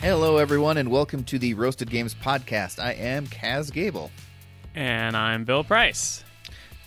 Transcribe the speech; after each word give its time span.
Hello, 0.00 0.38
everyone, 0.38 0.78
and 0.78 0.90
welcome 0.90 1.24
to 1.24 1.38
the 1.38 1.54
Roasted 1.54 1.90
Games 1.90 2.14
podcast. 2.14 2.78
I 2.82 2.92
am 2.92 3.26
Kaz 3.26 3.70
Gable, 3.72 4.10
And 4.74 5.16
I'm 5.16 5.44
Bill 5.44 5.62
Price. 5.62 6.24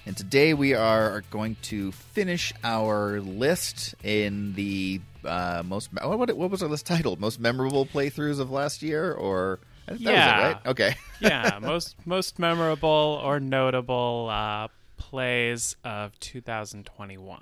and 0.06 0.18
today 0.18 0.54
we 0.54 0.74
are 0.74 1.22
going 1.30 1.56
to 1.64 1.92
finish 1.92 2.54
our 2.64 3.22
list 3.22 3.94
in 4.04 4.54
the 4.54 5.00
uh, 5.24 5.62
most. 5.64 5.90
What, 5.94 6.18
what, 6.18 6.36
what 6.38 6.50
was 6.50 6.64
our 6.64 6.70
list 6.70 6.86
titled? 6.88 7.20
Most 7.20 7.40
memorable 7.40 7.86
playthroughs 7.86 8.40
of 8.40 8.50
last 8.50 8.82
year, 8.82 9.14
or 9.14 9.60
I 9.88 9.92
think 9.92 10.04
that 10.06 10.10
was 10.12 10.18
Yeah. 10.18 10.38
it, 10.38 10.42
right? 10.54 10.66
Okay. 10.68 10.96
Yeah, 11.20 11.60
most 11.62 11.96
most 12.06 12.38
memorable 12.38 13.22
or 13.24 13.40
notable 13.40 14.28
uh, 14.30 14.68
plays 14.98 15.78
of 15.86 16.20
2021. 16.20 17.40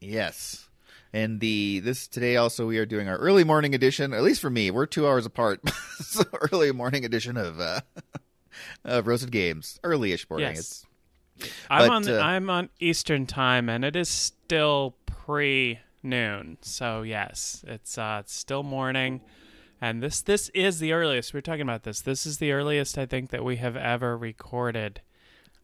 Yes. 0.00 0.68
And 1.12 1.40
the 1.40 1.80
this 1.80 2.08
today 2.08 2.36
also 2.36 2.66
we 2.66 2.78
are 2.78 2.86
doing 2.86 3.08
our 3.08 3.18
early 3.18 3.44
morning 3.44 3.74
edition. 3.74 4.14
At 4.14 4.22
least 4.22 4.40
for 4.40 4.50
me, 4.50 4.70
we're 4.70 4.86
two 4.86 5.06
hours 5.06 5.26
apart. 5.26 5.60
so 6.00 6.24
early 6.50 6.72
morning 6.72 7.04
edition 7.04 7.36
of 7.36 7.60
uh, 7.60 7.80
of 8.84 9.06
Roasted 9.06 9.30
Games, 9.30 9.78
early-ish 9.84 10.28
morning. 10.30 10.54
Yes. 10.54 10.86
I'm 11.68 11.88
But, 11.88 11.90
on 11.90 12.08
uh, 12.08 12.20
I'm 12.20 12.50
on 12.50 12.70
Eastern 12.80 13.26
time, 13.26 13.68
and 13.68 13.84
it 13.84 13.94
is 13.94 14.08
still 14.08 14.96
pre 15.06 15.80
noon. 16.02 16.58
So 16.62 17.02
yes, 17.02 17.64
it's 17.66 17.98
uh, 17.98 18.18
it's 18.20 18.34
still 18.34 18.62
morning, 18.62 19.20
and 19.80 20.02
this 20.02 20.22
this 20.22 20.48
is 20.50 20.78
the 20.78 20.92
earliest. 20.92 21.34
We 21.34 21.38
are 21.38 21.42
talking 21.42 21.62
about 21.62 21.82
this. 21.82 22.00
This 22.00 22.24
is 22.24 22.38
the 22.38 22.52
earliest 22.52 22.96
I 22.96 23.06
think 23.06 23.30
that 23.30 23.44
we 23.44 23.56
have 23.56 23.76
ever 23.76 24.16
recorded 24.16 25.00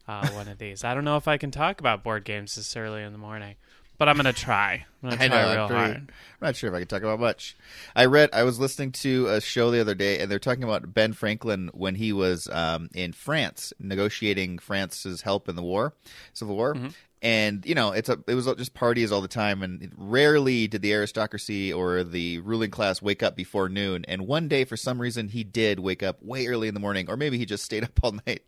uh, 0.07 0.27
one 0.29 0.47
of 0.47 0.57
these. 0.57 0.83
I 0.83 0.93
don't 0.93 1.05
know 1.05 1.17
if 1.17 1.27
I 1.27 1.37
can 1.37 1.51
talk 1.51 1.79
about 1.79 2.03
board 2.03 2.23
games 2.23 2.55
this 2.55 2.75
early 2.75 3.03
in 3.03 3.11
the 3.11 3.19
morning, 3.19 3.55
but 3.99 4.09
I'm 4.09 4.15
gonna 4.15 4.33
try. 4.33 4.85
I'm 5.03 5.09
gonna 5.11 5.21
I 5.23 5.27
try 5.27 5.37
know. 5.43 5.51
real 5.51 5.61
I'm, 5.61 5.67
pretty- 5.67 5.81
hard. 5.83 5.95
I'm 6.41 6.45
not 6.47 6.55
sure 6.55 6.69
if 6.69 6.75
I 6.75 6.79
can 6.79 6.87
talk 6.87 7.03
about 7.03 7.19
much. 7.19 7.55
I 7.95 8.05
read. 8.05 8.29
I 8.33 8.43
was 8.43 8.59
listening 8.59 8.91
to 8.93 9.27
a 9.27 9.39
show 9.41 9.69
the 9.69 9.79
other 9.81 9.93
day, 9.93 10.19
and 10.19 10.31
they're 10.31 10.39
talking 10.39 10.63
about 10.63 10.93
Ben 10.93 11.13
Franklin 11.13 11.69
when 11.73 11.93
he 11.95 12.11
was 12.13 12.47
um, 12.51 12.89
in 12.95 13.13
France 13.13 13.73
negotiating 13.79 14.57
France's 14.57 15.21
help 15.21 15.47
in 15.49 15.55
the 15.55 15.61
war, 15.61 15.93
Civil 16.33 16.55
War. 16.55 16.73
Mm-hmm. 16.73 16.87
And 17.21 17.65
you 17.65 17.75
know, 17.75 17.91
it's 17.91 18.07
a 18.07 18.17
it 18.27 18.35
was 18.35 18.45
just 18.57 18.73
parties 18.73 19.11
all 19.11 19.19
the 19.19 19.27
time, 19.27 19.61
and 19.61 19.91
rarely 19.97 20.67
did 20.67 20.81
the 20.81 20.93
aristocracy 20.93 21.73
or 21.73 22.03
the 22.03 22.39
ruling 22.39 22.71
class 22.71 23.01
wake 23.01 23.21
up 23.21 23.35
before 23.35 23.67
noon. 23.67 24.05
And 24.07 24.25
one 24.25 24.47
day, 24.47 24.63
for 24.63 24.77
some 24.77 25.01
reason, 25.01 25.27
he 25.27 25.43
did 25.43 25.79
wake 25.79 26.01
up 26.01 26.23
way 26.23 26.47
early 26.47 26.69
in 26.69 26.73
the 26.73 26.79
morning, 26.79 27.09
or 27.09 27.17
maybe 27.17 27.37
he 27.37 27.45
just 27.45 27.65
stayed 27.65 27.83
up 27.85 27.99
all 28.01 28.13
night. 28.25 28.43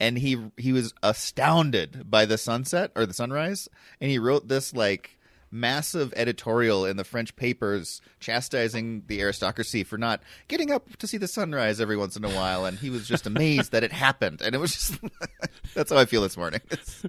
And 0.00 0.16
he 0.18 0.38
he 0.56 0.72
was 0.72 0.94
astounded 1.02 2.10
by 2.10 2.24
the 2.24 2.38
sunset 2.38 2.92
or 2.94 3.04
the 3.04 3.14
sunrise, 3.14 3.68
and 4.00 4.10
he 4.10 4.18
wrote 4.18 4.48
this 4.48 4.74
like 4.74 5.18
massive 5.54 6.12
editorial 6.16 6.84
in 6.84 6.96
the 6.96 7.04
French 7.04 7.34
papers 7.36 8.00
chastising 8.20 9.04
the 9.06 9.20
aristocracy 9.22 9.84
for 9.84 9.96
not 9.96 10.20
getting 10.48 10.70
up 10.72 10.96
to 10.96 11.06
see 11.06 11.16
the 11.16 11.28
sunrise 11.28 11.80
every 11.80 11.96
once 11.96 12.16
in 12.16 12.24
a 12.24 12.30
while, 12.30 12.64
and 12.66 12.78
he 12.78 12.90
was 12.90 13.06
just 13.08 13.26
amazed 13.26 13.72
that 13.72 13.84
it 13.84 13.92
happened. 13.92 14.42
And 14.42 14.54
it 14.54 14.58
was 14.58 14.72
just 14.72 14.98
that's 15.74 15.90
how 15.92 15.98
I 15.98 16.04
feel 16.04 16.22
this 16.22 16.36
morning. 16.36 16.60
It's, 16.70 17.04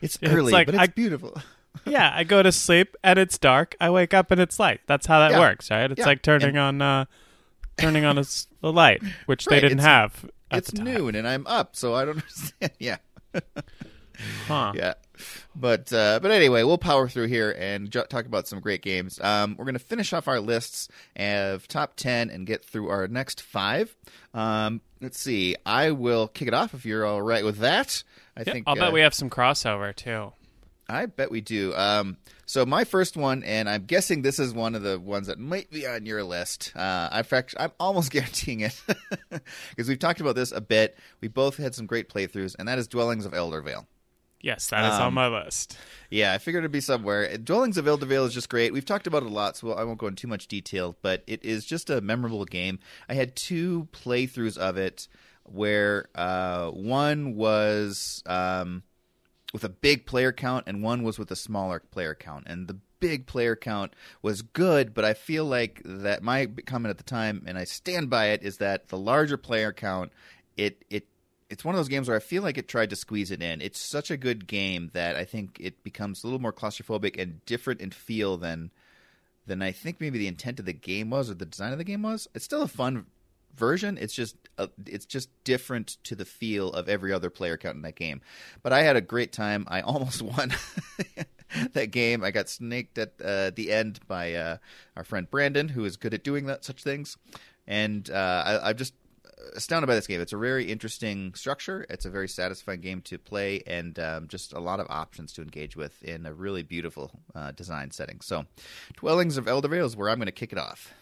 it's 0.00 0.18
It's 0.22 0.32
early, 0.32 0.52
like 0.52 0.66
but 0.66 0.76
it's 0.76 0.82
I- 0.82 0.86
beautiful. 0.86 1.36
yeah, 1.86 2.10
I 2.14 2.24
go 2.24 2.42
to 2.42 2.50
sleep 2.52 2.96
and 3.04 3.18
it's 3.18 3.38
dark. 3.38 3.76
I 3.80 3.90
wake 3.90 4.14
up 4.14 4.30
and 4.30 4.40
it's 4.40 4.58
light. 4.58 4.80
That's 4.86 5.06
how 5.06 5.18
that 5.20 5.32
Yeah. 5.32 5.40
works, 5.40 5.70
right? 5.70 5.90
It's 5.90 5.98
Yeah. 5.98 6.06
like 6.06 6.22
turning 6.22 6.56
on 6.56 6.80
uh 6.80 7.04
turning 7.76 8.04
on 8.04 8.18
a, 8.18 8.24
a 8.62 8.70
light, 8.70 9.02
which 9.26 9.46
Right, 9.46 9.56
they 9.56 9.60
didn't 9.60 9.78
it's- 9.80 9.86
have. 9.86 10.30
At 10.52 10.58
It's 10.58 10.70
the 10.72 10.78
time. 10.78 10.86
noon, 10.86 11.14
and 11.14 11.28
I'm 11.28 11.46
up, 11.46 11.76
so 11.76 11.94
I 11.94 12.04
don't 12.04 12.16
understand. 12.22 12.72
Yeah, 12.80 12.96
Huh. 14.46 14.72
yeah. 14.74 14.94
But 15.54 15.92
uh, 15.92 16.20
but 16.22 16.30
anyway, 16.30 16.62
we'll 16.62 16.78
power 16.78 17.08
through 17.08 17.26
here 17.26 17.54
and 17.58 17.90
ju- 17.90 18.04
talk 18.08 18.26
about 18.26 18.48
some 18.48 18.60
great 18.60 18.82
games. 18.82 19.20
Um, 19.20 19.56
we're 19.58 19.64
going 19.64 19.74
to 19.74 19.78
finish 19.78 20.12
off 20.12 20.28
our 20.28 20.40
lists 20.40 20.88
of 21.16 21.68
top 21.68 21.96
ten 21.96 22.30
and 22.30 22.46
get 22.46 22.64
through 22.64 22.88
our 22.88 23.06
next 23.08 23.42
five. 23.42 23.94
Um, 24.32 24.80
let's 25.00 25.18
see. 25.18 25.56
I 25.66 25.90
will 25.90 26.28
kick 26.28 26.48
it 26.48 26.54
off 26.54 26.72
if 26.74 26.86
you're 26.86 27.04
all 27.04 27.20
right 27.22 27.44
with 27.44 27.58
that. 27.58 28.02
I 28.36 28.44
Yeah, 28.46 28.52
think 28.52 28.64
I'll 28.66 28.78
uh, 28.78 28.86
bet 28.86 28.92
we 28.92 29.00
have 29.00 29.14
some 29.14 29.28
crossover 29.28 29.94
too. 29.94 30.32
I 30.90 31.06
bet 31.06 31.30
we 31.30 31.40
do. 31.40 31.74
Um, 31.74 32.16
so 32.46 32.66
my 32.66 32.84
first 32.84 33.16
one, 33.16 33.44
and 33.44 33.68
I'm 33.68 33.84
guessing 33.84 34.22
this 34.22 34.38
is 34.40 34.52
one 34.52 34.74
of 34.74 34.82
the 34.82 34.98
ones 34.98 35.28
that 35.28 35.38
might 35.38 35.70
be 35.70 35.86
on 35.86 36.04
your 36.04 36.24
list. 36.24 36.72
Uh, 36.74 37.22
fact, 37.22 37.54
I'm 37.58 37.70
almost 37.78 38.10
guaranteeing 38.12 38.60
it 38.60 38.80
because 39.70 39.88
we've 39.88 39.98
talked 39.98 40.20
about 40.20 40.34
this 40.34 40.50
a 40.50 40.60
bit. 40.60 40.98
We 41.20 41.28
both 41.28 41.56
had 41.56 41.74
some 41.74 41.86
great 41.86 42.08
playthroughs, 42.08 42.56
and 42.58 42.66
that 42.68 42.78
is 42.78 42.88
Dwellings 42.88 43.24
of 43.24 43.32
Eldervale. 43.32 43.86
Yes, 44.42 44.68
that 44.68 44.90
is 44.90 44.98
Um, 44.98 45.08
on 45.08 45.14
my 45.14 45.28
list. 45.28 45.76
Yeah, 46.08 46.32
I 46.32 46.38
figured 46.38 46.62
it'd 46.62 46.72
be 46.72 46.80
somewhere. 46.80 47.36
Dwellings 47.36 47.76
of 47.76 47.84
Eldervale 47.84 48.26
is 48.26 48.32
just 48.32 48.48
great. 48.48 48.72
We've 48.72 48.84
talked 48.84 49.06
about 49.06 49.22
it 49.22 49.26
a 49.26 49.32
lot, 49.32 49.56
so 49.56 49.72
I 49.72 49.84
won't 49.84 49.98
go 49.98 50.06
into 50.06 50.22
too 50.22 50.28
much 50.28 50.48
detail, 50.48 50.96
but 51.02 51.22
it 51.26 51.44
is 51.44 51.66
just 51.66 51.90
a 51.90 52.00
memorable 52.00 52.44
game. 52.46 52.78
I 53.08 53.14
had 53.14 53.36
two 53.36 53.88
playthroughs 53.92 54.56
of 54.56 54.76
it 54.78 55.08
where 55.44 56.08
uh, 56.14 56.70
one 56.70 57.34
was 57.34 58.22
um, 58.26 58.82
with 59.52 59.64
a 59.64 59.68
big 59.68 60.06
player 60.06 60.32
count 60.32 60.64
and 60.66 60.82
one 60.82 61.02
was 61.02 61.18
with 61.18 61.30
a 61.30 61.36
smaller 61.36 61.80
player 61.90 62.14
count. 62.14 62.44
And 62.46 62.66
the 62.66 62.78
big 63.00 63.26
player 63.26 63.56
count 63.56 63.94
was 64.22 64.42
good, 64.42 64.94
but 64.94 65.04
I 65.04 65.12
feel 65.12 65.44
like 65.44 65.82
that 65.84 66.22
my 66.22 66.46
comment 66.66 66.90
at 66.90 66.98
the 66.98 67.04
time, 67.04 67.42
and 67.46 67.58
I 67.58 67.64
stand 67.64 68.08
by 68.08 68.28
it, 68.28 68.42
is 68.42 68.58
that 68.58 68.88
the 68.88 68.98
larger 68.98 69.36
player 69.36 69.72
count, 69.72 70.12
it 70.56 70.84
it 70.88 71.06
it's 71.50 71.64
one 71.64 71.74
of 71.74 71.78
those 71.78 71.88
games 71.88 72.08
where 72.08 72.16
I 72.16 72.20
feel 72.20 72.42
like 72.42 72.56
it 72.56 72.68
tried 72.68 72.90
to 72.90 72.96
squeeze 72.96 73.32
it 73.32 73.42
in. 73.42 73.60
It's 73.60 73.78
such 73.78 74.10
a 74.10 74.16
good 74.16 74.46
game 74.46 74.90
that 74.94 75.16
I 75.16 75.24
think 75.24 75.58
it 75.60 75.82
becomes 75.82 76.22
a 76.22 76.26
little 76.28 76.40
more 76.40 76.52
claustrophobic 76.52 77.20
and 77.20 77.44
different 77.44 77.80
in 77.80 77.90
feel 77.90 78.36
than 78.36 78.70
than 79.46 79.60
I 79.60 79.72
think 79.72 80.00
maybe 80.00 80.18
the 80.18 80.28
intent 80.28 80.60
of 80.60 80.64
the 80.64 80.72
game 80.72 81.10
was 81.10 81.28
or 81.28 81.34
the 81.34 81.46
design 81.46 81.72
of 81.72 81.78
the 81.78 81.84
game 81.84 82.02
was. 82.02 82.28
It's 82.34 82.44
still 82.44 82.62
a 82.62 82.68
fun 82.68 83.06
version. 83.56 83.98
It's 84.00 84.14
just 84.14 84.36
uh, 84.58 84.68
it's 84.86 85.06
just 85.06 85.28
different 85.42 85.96
to 86.04 86.14
the 86.14 86.24
feel 86.24 86.72
of 86.72 86.88
every 86.88 87.12
other 87.12 87.30
player 87.30 87.56
count 87.56 87.74
in 87.74 87.82
that 87.82 87.96
game. 87.96 88.20
But 88.62 88.72
I 88.72 88.82
had 88.82 88.94
a 88.94 89.00
great 89.00 89.32
time. 89.32 89.66
I 89.68 89.80
almost 89.80 90.22
won 90.22 90.54
that 91.72 91.90
game. 91.90 92.22
I 92.22 92.30
got 92.30 92.48
snaked 92.48 92.96
at 92.96 93.14
uh, 93.20 93.50
the 93.50 93.72
end 93.72 93.98
by 94.06 94.34
uh, 94.34 94.56
our 94.96 95.02
friend 95.02 95.28
Brandon, 95.28 95.68
who 95.68 95.84
is 95.84 95.96
good 95.96 96.14
at 96.14 96.22
doing 96.22 96.46
that 96.46 96.64
such 96.64 96.84
things. 96.84 97.16
And 97.66 98.08
uh, 98.08 98.42
I, 98.46 98.70
I'm 98.70 98.76
just 98.76 98.94
astounded 99.54 99.88
by 99.88 99.94
this 99.94 100.06
game. 100.06 100.20
It's 100.20 100.32
a 100.32 100.38
very 100.38 100.70
interesting 100.70 101.34
structure. 101.34 101.86
It's 101.88 102.04
a 102.04 102.10
very 102.10 102.28
satisfying 102.28 102.80
game 102.80 103.02
to 103.02 103.18
play, 103.18 103.62
and 103.66 103.98
um, 103.98 104.28
just 104.28 104.52
a 104.52 104.60
lot 104.60 104.80
of 104.80 104.86
options 104.90 105.32
to 105.34 105.42
engage 105.42 105.76
with 105.76 106.02
in 106.02 106.26
a 106.26 106.32
really 106.32 106.62
beautiful 106.62 107.10
uh, 107.34 107.52
design 107.52 107.90
setting. 107.90 108.20
So, 108.20 108.46
Dwellings 108.96 109.36
of 109.36 109.46
Eldervale 109.46 109.84
is 109.86 109.96
where 109.96 110.08
I'm 110.08 110.18
going 110.18 110.26
to 110.26 110.32
kick 110.32 110.52
it 110.52 110.58
off. 110.58 110.92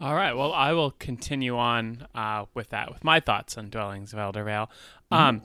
All 0.00 0.14
right. 0.14 0.32
Well, 0.32 0.52
I 0.52 0.72
will 0.72 0.92
continue 0.92 1.58
on 1.58 2.06
uh, 2.14 2.46
with 2.54 2.70
that 2.70 2.90
with 2.90 3.04
my 3.04 3.20
thoughts 3.20 3.58
on 3.58 3.68
Dwellings 3.68 4.14
of 4.14 4.18
Eldervale. 4.18 4.68
Um, 5.10 5.42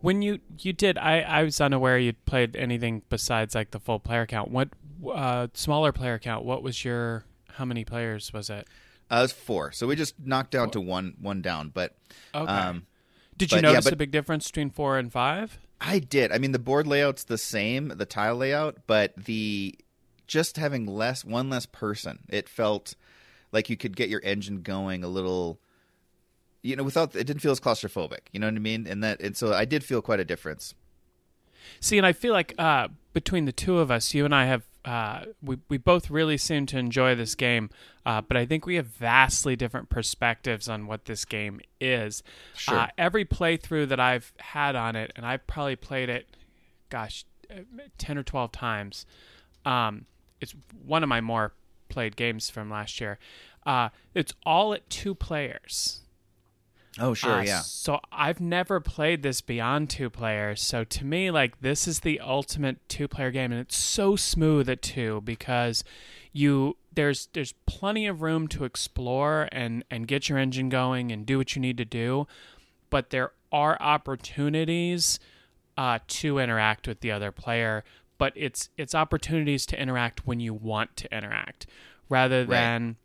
when 0.00 0.22
you 0.22 0.38
you 0.60 0.72
did, 0.72 0.96
I 0.96 1.20
I 1.20 1.42
was 1.42 1.60
unaware 1.60 1.98
you'd 1.98 2.24
played 2.24 2.56
anything 2.56 3.02
besides 3.10 3.54
like 3.54 3.72
the 3.72 3.80
full 3.80 3.98
player 3.98 4.24
count. 4.24 4.50
What 4.50 4.70
uh, 5.12 5.48
smaller 5.52 5.92
player 5.92 6.18
count? 6.18 6.44
What 6.44 6.62
was 6.62 6.84
your? 6.84 7.24
How 7.52 7.64
many 7.64 7.84
players 7.84 8.32
was 8.32 8.48
it? 8.48 8.66
Uh, 9.10 9.16
it 9.16 9.22
was 9.22 9.32
four, 9.32 9.72
so 9.72 9.86
we 9.86 9.96
just 9.96 10.14
knocked 10.18 10.50
down 10.50 10.70
to 10.70 10.80
one 10.80 11.14
one 11.20 11.40
down. 11.42 11.70
But 11.70 11.96
Okay. 12.34 12.50
um, 12.52 12.86
Did 13.36 13.50
you 13.52 13.56
but 13.58 13.64
yeah, 13.64 13.70
notice 13.70 13.84
but- 13.84 13.92
a 13.94 13.96
big 13.96 14.10
difference 14.10 14.46
between 14.48 14.70
four 14.70 14.98
and 14.98 15.10
five? 15.12 15.58
I 15.80 16.00
did. 16.00 16.32
I 16.32 16.38
mean, 16.38 16.52
the 16.52 16.58
board 16.58 16.86
layout's 16.88 17.24
the 17.24 17.38
same, 17.38 17.88
the 17.96 18.04
tile 18.06 18.34
layout, 18.36 18.78
but 18.86 19.14
the 19.16 19.76
just 20.26 20.56
having 20.56 20.86
less 20.86 21.24
one 21.24 21.48
less 21.48 21.64
person, 21.66 22.18
it 22.28 22.48
felt 22.48 22.94
like 23.52 23.70
you 23.70 23.76
could 23.76 23.96
get 23.96 24.08
your 24.10 24.20
engine 24.24 24.62
going 24.62 25.02
a 25.04 25.08
little. 25.08 25.58
You 26.62 26.74
know, 26.76 26.82
without 26.82 27.14
it 27.14 27.24
didn't 27.24 27.40
feel 27.40 27.52
as 27.52 27.60
claustrophobic. 27.60 28.18
You 28.32 28.40
know 28.40 28.48
what 28.48 28.56
I 28.56 28.58
mean? 28.58 28.86
And 28.88 29.02
that, 29.04 29.20
and 29.22 29.36
so 29.36 29.54
I 29.54 29.64
did 29.64 29.84
feel 29.84 30.02
quite 30.02 30.18
a 30.20 30.24
difference. 30.24 30.74
See, 31.80 31.96
and 31.96 32.06
I 32.06 32.12
feel 32.12 32.32
like 32.32 32.52
uh, 32.58 32.88
between 33.12 33.44
the 33.44 33.52
two 33.52 33.78
of 33.78 33.90
us, 33.92 34.12
you 34.12 34.24
and 34.24 34.34
I 34.34 34.46
have 34.46 34.64
uh, 34.88 35.24
we 35.42 35.58
we 35.68 35.76
both 35.76 36.08
really 36.08 36.38
seem 36.38 36.64
to 36.64 36.78
enjoy 36.78 37.14
this 37.14 37.34
game, 37.34 37.68
uh, 38.06 38.22
but 38.22 38.38
I 38.38 38.46
think 38.46 38.64
we 38.64 38.76
have 38.76 38.86
vastly 38.86 39.54
different 39.54 39.90
perspectives 39.90 40.66
on 40.66 40.86
what 40.86 41.04
this 41.04 41.26
game 41.26 41.60
is. 41.78 42.22
Sure. 42.56 42.78
Uh, 42.78 42.86
every 42.96 43.26
playthrough 43.26 43.88
that 43.88 44.00
I've 44.00 44.32
had 44.38 44.76
on 44.76 44.96
it, 44.96 45.12
and 45.14 45.26
I've 45.26 45.46
probably 45.46 45.76
played 45.76 46.08
it, 46.08 46.34
gosh, 46.88 47.26
uh, 47.50 47.64
ten 47.98 48.16
or 48.16 48.22
twelve 48.22 48.50
times. 48.50 49.04
Um, 49.66 50.06
it's 50.40 50.54
one 50.82 51.02
of 51.02 51.10
my 51.10 51.20
more 51.20 51.52
played 51.90 52.16
games 52.16 52.48
from 52.48 52.70
last 52.70 52.98
year. 52.98 53.18
Uh, 53.66 53.90
it's 54.14 54.32
all 54.46 54.72
at 54.72 54.88
two 54.88 55.14
players. 55.14 56.00
Oh, 56.98 57.14
sure, 57.14 57.34
Uh, 57.34 57.42
yeah. 57.42 57.60
So 57.60 58.00
I've 58.10 58.40
never 58.40 58.80
played 58.80 59.22
this 59.22 59.40
beyond 59.40 59.88
two 59.90 60.10
players. 60.10 60.60
So 60.62 60.84
to 60.84 61.04
me, 61.04 61.30
like 61.30 61.60
this 61.60 61.86
is 61.86 62.00
the 62.00 62.20
ultimate 62.20 62.76
two 62.88 63.08
player 63.08 63.30
game, 63.30 63.52
and 63.52 63.60
it's 63.60 63.76
so 63.76 64.16
smooth 64.16 64.68
at 64.68 64.82
two 64.82 65.20
because 65.22 65.84
you 66.32 66.76
there's 66.92 67.28
there's 67.32 67.54
plenty 67.66 68.06
of 68.06 68.22
room 68.22 68.48
to 68.48 68.64
explore 68.64 69.48
and 69.52 69.84
and 69.90 70.06
get 70.08 70.28
your 70.28 70.38
engine 70.38 70.68
going 70.68 71.12
and 71.12 71.24
do 71.24 71.38
what 71.38 71.54
you 71.54 71.62
need 71.62 71.76
to 71.78 71.84
do, 71.84 72.26
but 72.90 73.10
there 73.10 73.32
are 73.52 73.76
opportunities 73.80 75.18
uh, 75.76 75.98
to 76.08 76.38
interact 76.38 76.86
with 76.88 77.00
the 77.00 77.10
other 77.10 77.32
player. 77.32 77.84
But 78.18 78.32
it's 78.34 78.68
it's 78.76 78.94
opportunities 78.94 79.64
to 79.66 79.80
interact 79.80 80.26
when 80.26 80.40
you 80.40 80.52
want 80.52 80.96
to 80.96 81.16
interact, 81.16 81.66
rather 82.08 82.44
than 82.44 82.96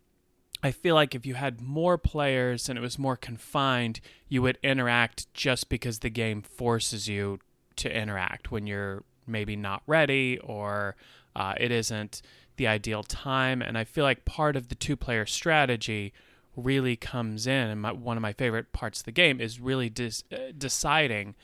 I 0.64 0.70
feel 0.70 0.94
like 0.94 1.14
if 1.14 1.26
you 1.26 1.34
had 1.34 1.60
more 1.60 1.98
players 1.98 2.70
and 2.70 2.78
it 2.78 2.80
was 2.80 2.98
more 2.98 3.18
confined, 3.18 4.00
you 4.30 4.40
would 4.40 4.58
interact 4.62 5.32
just 5.34 5.68
because 5.68 5.98
the 5.98 6.08
game 6.08 6.40
forces 6.40 7.06
you 7.06 7.40
to 7.76 7.94
interact 7.94 8.50
when 8.50 8.66
you're 8.66 9.02
maybe 9.26 9.56
not 9.56 9.82
ready 9.86 10.38
or 10.38 10.96
uh, 11.36 11.52
it 11.60 11.70
isn't 11.70 12.22
the 12.56 12.66
ideal 12.66 13.02
time. 13.02 13.60
And 13.60 13.76
I 13.76 13.84
feel 13.84 14.04
like 14.04 14.24
part 14.24 14.56
of 14.56 14.68
the 14.68 14.74
two 14.74 14.96
player 14.96 15.26
strategy 15.26 16.14
really 16.56 16.96
comes 16.96 17.46
in. 17.46 17.68
And 17.68 17.82
my, 17.82 17.92
one 17.92 18.16
of 18.16 18.22
my 18.22 18.32
favorite 18.32 18.72
parts 18.72 19.00
of 19.00 19.04
the 19.04 19.12
game 19.12 19.42
is 19.42 19.60
really 19.60 19.90
dis- 19.90 20.24
uh, 20.32 20.52
deciding 20.56 21.34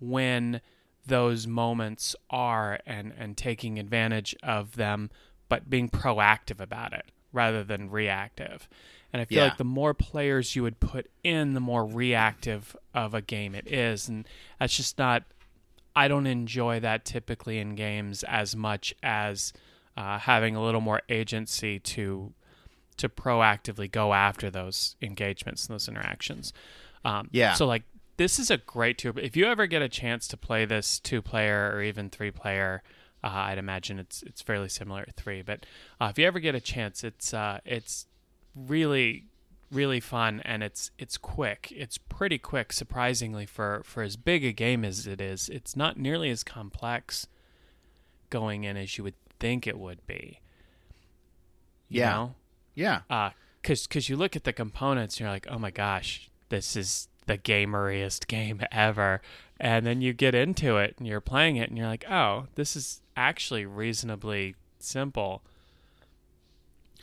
when 0.00 0.62
those 1.06 1.46
moments 1.46 2.16
are 2.30 2.80
and, 2.86 3.12
and 3.18 3.36
taking 3.36 3.78
advantage 3.78 4.34
of 4.42 4.76
them, 4.76 5.10
but 5.50 5.68
being 5.68 5.90
proactive 5.90 6.58
about 6.58 6.94
it 6.94 7.04
rather 7.32 7.64
than 7.64 7.90
reactive. 7.90 8.68
And 9.12 9.20
I 9.20 9.24
feel 9.26 9.38
Yeah. 9.38 9.44
like 9.44 9.58
the 9.58 9.64
more 9.64 9.94
players 9.94 10.56
you 10.56 10.62
would 10.62 10.80
put 10.80 11.10
in, 11.22 11.54
the 11.54 11.60
more 11.60 11.84
reactive 11.84 12.76
of 12.94 13.14
a 13.14 13.20
game 13.20 13.54
it 13.54 13.66
is. 13.70 14.08
And 14.08 14.26
that's 14.58 14.76
just 14.76 14.98
not, 14.98 15.24
I 15.94 16.08
don't 16.08 16.26
enjoy 16.26 16.80
that 16.80 17.04
typically 17.04 17.58
in 17.58 17.74
games 17.74 18.22
as 18.24 18.56
much 18.56 18.94
as 19.02 19.52
uh, 19.96 20.18
having 20.18 20.56
a 20.56 20.62
little 20.62 20.80
more 20.80 21.02
agency 21.08 21.78
to 21.78 22.32
to 22.98 23.08
proactively 23.08 23.90
go 23.90 24.12
after 24.12 24.50
those 24.50 24.96
engagements 25.00 25.66
and 25.66 25.74
those 25.74 25.88
interactions. 25.88 26.52
Um, 27.04 27.28
Yeah. 27.32 27.54
So 27.54 27.66
like 27.66 27.82
this 28.18 28.38
is 28.38 28.50
a 28.50 28.58
great 28.58 28.98
two. 28.98 29.12
If 29.16 29.36
you 29.36 29.46
ever 29.46 29.66
get 29.66 29.82
a 29.82 29.88
chance 29.88 30.28
to 30.28 30.36
play 30.36 30.64
this 30.66 31.00
two 31.00 31.20
player 31.22 31.72
or 31.74 31.82
even 31.82 32.10
three 32.10 32.30
player, 32.30 32.82
uh, 33.24 33.28
I'd 33.28 33.58
imagine 33.58 33.98
it's 33.98 34.22
it's 34.24 34.42
fairly 34.42 34.68
similar 34.68 35.02
at 35.02 35.14
three. 35.14 35.42
But 35.42 35.66
uh, 36.00 36.08
if 36.10 36.18
you 36.18 36.26
ever 36.26 36.40
get 36.40 36.54
a 36.54 36.60
chance, 36.60 37.04
it's 37.04 37.32
uh, 37.34 37.60
it's 37.64 38.06
really 38.54 39.26
really 39.70 40.00
fun 40.00 40.40
and 40.44 40.62
it's 40.62 40.90
it's 40.98 41.16
quick. 41.16 41.72
It's 41.74 41.96
pretty 41.98 42.38
quick, 42.38 42.72
surprisingly 42.72 43.46
for 43.46 43.82
for 43.84 44.02
as 44.02 44.16
big 44.16 44.44
a 44.44 44.52
game 44.52 44.84
as 44.84 45.06
it 45.06 45.20
is. 45.20 45.48
It's 45.48 45.74
not 45.76 45.98
nearly 45.98 46.30
as 46.30 46.44
complex 46.44 47.26
going 48.30 48.64
in 48.64 48.76
as 48.76 48.96
you 48.98 49.04
would 49.04 49.14
think 49.38 49.66
it 49.66 49.78
would 49.78 50.06
be. 50.06 50.40
You 51.88 52.00
Yeah. 52.00 52.10
know? 52.10 52.34
Yeah. 52.74 53.00
uh 53.10 53.30
because 53.60 53.86
because 53.86 54.08
you 54.08 54.16
look 54.16 54.34
at 54.34 54.44
the 54.44 54.52
components 54.52 55.16
and 55.16 55.20
you're 55.20 55.30
like 55.30 55.46
oh 55.50 55.58
my 55.58 55.70
gosh 55.70 56.30
this 56.48 56.74
is 56.74 57.08
the 57.26 57.36
gameriest 57.38 58.26
game 58.26 58.60
ever 58.72 59.20
and 59.60 59.84
then 59.86 60.00
you 60.00 60.12
get 60.14 60.34
into 60.34 60.78
it 60.78 60.94
and 60.98 61.06
you're 61.06 61.20
playing 61.20 61.56
it 61.56 61.68
and 61.68 61.76
you're 61.78 61.86
like 61.86 62.04
oh 62.10 62.46
this 62.56 62.74
is 62.74 63.01
actually 63.16 63.66
reasonably 63.66 64.54
simple 64.78 65.42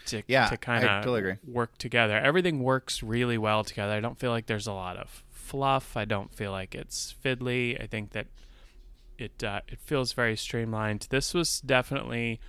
to, 0.07 0.23
Yeah, 0.27 0.47
to 0.47 0.57
kind 0.57 0.83
of 0.83 1.03
totally 1.03 1.37
work 1.47 1.77
together. 1.77 2.17
Everything 2.17 2.61
works 2.61 3.03
really 3.03 3.37
well 3.37 3.63
together. 3.63 3.93
I 3.93 3.99
don't 3.99 4.19
feel 4.19 4.31
like 4.31 4.47
there's 4.47 4.67
a 4.67 4.73
lot 4.73 4.97
of 4.97 5.23
fluff. 5.29 5.95
I 5.95 6.05
don't 6.05 6.33
feel 6.33 6.51
like 6.51 6.75
it's 6.75 7.13
fiddly. 7.23 7.81
I 7.81 7.87
think 7.87 8.11
that 8.11 8.27
it 9.17 9.43
uh, 9.43 9.61
it 9.67 9.79
feels 9.79 10.13
very 10.13 10.35
streamlined. 10.35 11.07
This 11.09 11.33
was 11.33 11.61
definitely 11.61 12.39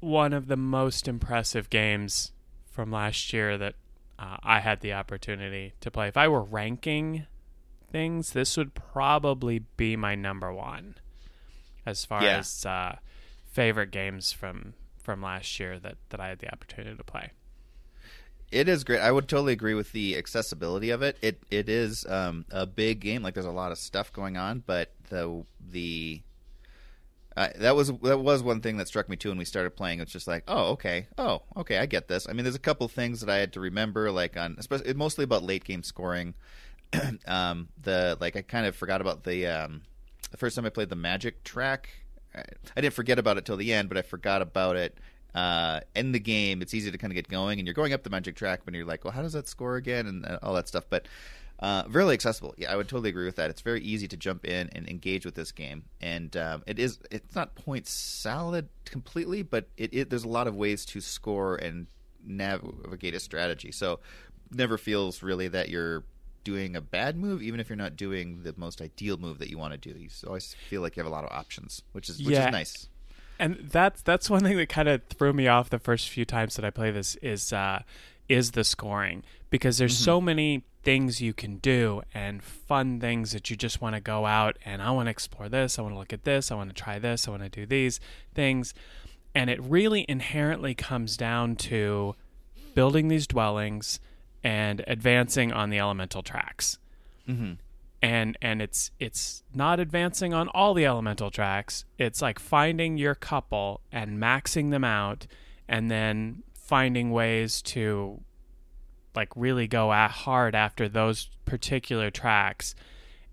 one 0.00 0.32
of 0.32 0.48
the 0.48 0.56
most 0.56 1.06
impressive 1.06 1.70
games 1.70 2.32
from 2.70 2.90
last 2.90 3.32
year 3.32 3.56
that 3.58 3.74
uh, 4.18 4.36
I 4.42 4.60
had 4.60 4.80
the 4.80 4.92
opportunity 4.92 5.74
to 5.80 5.90
play. 5.90 6.08
If 6.08 6.16
I 6.16 6.28
were 6.28 6.42
ranking 6.42 7.26
things, 7.90 8.32
this 8.32 8.56
would 8.56 8.74
probably 8.74 9.60
be 9.76 9.96
my 9.96 10.14
number 10.14 10.52
one 10.52 10.96
as 11.86 12.04
far 12.04 12.22
Yeah. 12.22 12.38
as 12.38 12.64
uh, 12.66 12.96
favorite 13.50 13.90
games 13.90 14.32
from 14.32 14.74
from 15.02 15.20
last 15.22 15.58
year 15.58 15.78
that 15.80 15.96
that 16.10 16.20
I 16.20 16.28
had 16.28 16.38
the 16.38 16.52
opportunity 16.52 16.96
to 16.96 17.04
play. 17.04 17.30
It 18.50 18.68
is 18.68 18.84
great. 18.84 19.00
I 19.00 19.10
would 19.10 19.28
totally 19.28 19.54
agree 19.54 19.72
with 19.74 19.92
the 19.92 20.16
accessibility 20.16 20.90
of 20.90 21.00
it. 21.02 21.16
It 21.22 21.42
it 21.50 21.68
is 21.68 22.04
um, 22.06 22.44
a 22.50 22.66
big 22.66 23.00
game. 23.00 23.22
Like 23.22 23.34
there's 23.34 23.46
a 23.46 23.50
lot 23.50 23.72
of 23.72 23.78
stuff 23.78 24.12
going 24.12 24.36
on, 24.36 24.62
but 24.66 24.92
the 25.08 25.44
the 25.58 26.20
uh, 27.34 27.48
that 27.56 27.74
was 27.74 27.90
that 28.02 28.18
was 28.20 28.42
one 28.42 28.60
thing 28.60 28.76
that 28.76 28.88
struck 28.88 29.08
me 29.08 29.16
too 29.16 29.30
when 29.30 29.38
we 29.38 29.46
started 29.46 29.74
playing. 29.74 30.00
It's 30.00 30.12
just 30.12 30.28
like, 30.28 30.44
oh, 30.48 30.72
okay, 30.72 31.06
oh, 31.16 31.42
okay, 31.56 31.78
I 31.78 31.86
get 31.86 32.08
this. 32.08 32.28
I 32.28 32.34
mean, 32.34 32.44
there's 32.44 32.54
a 32.54 32.58
couple 32.60 32.86
things 32.88 33.20
that 33.20 33.30
I 33.30 33.36
had 33.36 33.54
to 33.54 33.60
remember, 33.60 34.10
like 34.10 34.36
on 34.36 34.56
especially 34.58 34.92
mostly 34.92 35.24
about 35.24 35.42
late 35.42 35.64
game 35.64 35.82
scoring. 35.82 36.34
um, 37.26 37.68
the 37.82 38.18
like 38.20 38.36
I 38.36 38.42
kind 38.42 38.66
of 38.66 38.76
forgot 38.76 39.00
about 39.00 39.24
the 39.24 39.46
um, 39.46 39.80
the 40.32 40.38
first 40.38 40.56
time 40.56 40.66
I 40.66 40.70
played 40.70 40.88
the 40.88 40.96
magic 40.96 41.44
track. 41.44 41.90
I, 42.34 42.80
didn't 42.80 42.94
forget 42.94 43.18
about 43.18 43.36
it 43.36 43.44
till 43.44 43.58
the 43.58 43.72
end, 43.72 43.88
but 43.88 43.98
I 43.98 44.02
forgot 44.02 44.40
about 44.40 44.76
it 44.76 44.98
uh, 45.34 45.80
in 45.94 46.12
the 46.12 46.18
game. 46.18 46.62
It's 46.62 46.74
easy 46.74 46.90
to 46.90 46.98
kind 46.98 47.12
of 47.12 47.14
get 47.14 47.28
going, 47.28 47.58
and 47.60 47.66
you're 47.66 47.74
going 47.74 47.92
up 47.92 48.02
the 48.02 48.10
magic 48.10 48.34
track, 48.34 48.62
but 48.64 48.74
you're 48.74 48.86
like, 48.86 49.04
well, 49.04 49.12
how 49.12 49.22
does 49.22 49.34
that 49.34 49.46
score 49.46 49.76
again, 49.76 50.06
and 50.06 50.26
uh, 50.26 50.38
all 50.42 50.54
that 50.54 50.66
stuff. 50.66 50.84
But 50.88 51.06
uh, 51.60 51.84
really 51.88 52.14
accessible. 52.14 52.54
Yeah, 52.56 52.72
I 52.72 52.76
would 52.76 52.88
totally 52.88 53.10
agree 53.10 53.26
with 53.26 53.36
that. 53.36 53.50
It's 53.50 53.60
very 53.60 53.82
easy 53.82 54.08
to 54.08 54.16
jump 54.16 54.46
in 54.46 54.70
and 54.72 54.88
engage 54.88 55.26
with 55.26 55.34
this 55.34 55.52
game, 55.52 55.84
and 56.00 56.34
um, 56.36 56.62
it 56.66 56.78
is. 56.78 56.98
It's 57.10 57.36
not 57.36 57.54
point 57.54 57.86
salad 57.86 58.68
completely, 58.86 59.42
but 59.42 59.68
it, 59.76 59.92
it 59.92 60.10
there's 60.10 60.24
a 60.24 60.28
lot 60.28 60.46
of 60.46 60.56
ways 60.56 60.86
to 60.86 61.00
score 61.02 61.56
and 61.56 61.86
navigate 62.24 63.14
a 63.14 63.20
strategy. 63.20 63.70
So 63.70 64.00
never 64.50 64.78
feels 64.78 65.22
really 65.22 65.48
that 65.48 65.68
you're 65.68 66.04
doing 66.44 66.74
a 66.76 66.80
bad 66.80 67.16
move, 67.16 67.42
even 67.42 67.60
if 67.60 67.68
you're 67.68 67.76
not 67.76 67.96
doing 67.96 68.42
the 68.42 68.54
most 68.56 68.80
ideal 68.80 69.16
move 69.16 69.38
that 69.38 69.48
you 69.50 69.58
want 69.58 69.72
to 69.72 69.78
do. 69.92 69.98
You 69.98 70.08
always 70.26 70.54
feel 70.68 70.80
like 70.82 70.96
you 70.96 71.02
have 71.02 71.10
a 71.10 71.14
lot 71.14 71.24
of 71.24 71.30
options, 71.32 71.82
which 71.92 72.08
is 72.08 72.18
which 72.18 72.34
Yeah. 72.34 72.46
is 72.48 72.52
nice. 72.52 72.88
and 73.38 73.68
that's 73.70 74.02
that's 74.02 74.28
one 74.30 74.42
thing 74.42 74.56
that 74.56 74.68
kind 74.68 74.88
of 74.88 75.02
threw 75.04 75.32
me 75.32 75.46
off 75.48 75.70
the 75.70 75.78
first 75.78 76.08
few 76.08 76.24
times 76.24 76.56
that 76.56 76.64
I 76.64 76.70
play 76.70 76.90
this 76.90 77.16
is 77.16 77.52
uh, 77.52 77.82
is 78.28 78.52
the 78.52 78.64
scoring 78.64 79.22
because 79.50 79.78
there's 79.78 79.96
so 79.96 80.20
many 80.20 80.64
things 80.84 81.20
you 81.20 81.32
can 81.32 81.56
do 81.58 82.02
and 82.12 82.42
fun 82.42 82.98
things 83.00 83.30
that 83.32 83.48
you 83.50 83.56
just 83.56 83.80
want 83.80 83.94
to 83.94 84.00
go 84.00 84.26
out 84.26 84.56
and 84.64 84.82
I 84.82 84.90
want 84.90 85.06
to 85.06 85.10
explore 85.10 85.48
this, 85.48 85.78
I 85.78 85.82
want 85.82 85.94
to 85.94 85.98
look 85.98 86.12
at 86.12 86.24
this, 86.24 86.50
I 86.50 86.54
want 86.56 86.70
to 86.70 86.82
try 86.82 86.98
this, 86.98 87.28
I 87.28 87.30
want 87.30 87.42
to 87.44 87.48
do 87.48 87.66
these 87.66 88.00
things, 88.34 88.74
and 89.34 89.48
it 89.48 89.62
really 89.62 90.04
inherently 90.08 90.74
comes 90.74 91.16
down 91.16 91.54
to 91.56 92.14
building 92.74 93.08
these 93.08 93.26
dwellings 93.26 94.00
and 94.44 94.82
advancing 94.86 95.52
on 95.52 95.70
the 95.70 95.78
elemental 95.78 96.22
tracks 96.22 96.78
Mm-hmm. 97.28 97.52
and 98.02 98.36
and 98.42 98.60
it's 98.60 98.90
it's 98.98 99.44
not 99.54 99.78
advancing 99.78 100.34
on 100.34 100.48
all 100.48 100.74
the 100.74 100.84
elemental 100.84 101.30
tracks 101.30 101.84
it's 101.98 102.20
like 102.20 102.40
finding 102.40 102.96
your 102.98 103.14
couple 103.14 103.80
and 103.92 104.18
maxing 104.20 104.70
them 104.72 104.82
out 104.82 105.26
and 105.68 105.88
then 105.88 106.42
finding 106.52 107.12
ways 107.12 107.62
to 107.62 108.20
like 109.14 109.28
really 109.36 109.68
go 109.68 109.92
at 109.92 110.10
hard 110.10 110.54
after 110.56 110.88
those 110.88 111.30
particular 111.44 112.10
tracks 112.10 112.74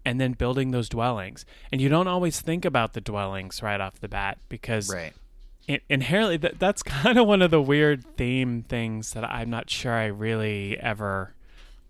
and 0.05 0.21
then 0.21 0.33
building 0.33 0.69
those 0.69 0.87
dwellings 0.89 1.45
and 1.71 1.81
you 1.81 1.89
don't 1.89 2.07
always 2.07 2.39
think 2.39 2.63
about 2.63 2.93
the 2.93 3.01
dwellings 3.01 3.63
right 3.63 3.81
off 3.81 3.99
the 3.99 4.07
bat 4.07 4.37
because 4.49 4.93
Right. 4.93 5.13
In- 5.69 5.81
inherently 5.87 6.35
that, 6.37 6.59
that's 6.59 6.83
kind 6.97 7.17
of 7.17 7.27
one 7.27 7.41
of 7.41 7.51
the 7.51 7.61
weird 7.61 8.03
theme 8.17 8.63
things 8.63 9.13
that 9.13 9.23
I'm 9.23 9.49
not 9.49 9.69
sure 9.69 9.93
I 9.93 10.07
really 10.07 10.77
ever 10.79 11.33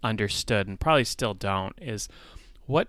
understood 0.03 0.67
and 0.67 0.79
probably 0.79 1.03
still 1.03 1.33
don't 1.33 1.73
is 1.81 2.07
what 2.67 2.87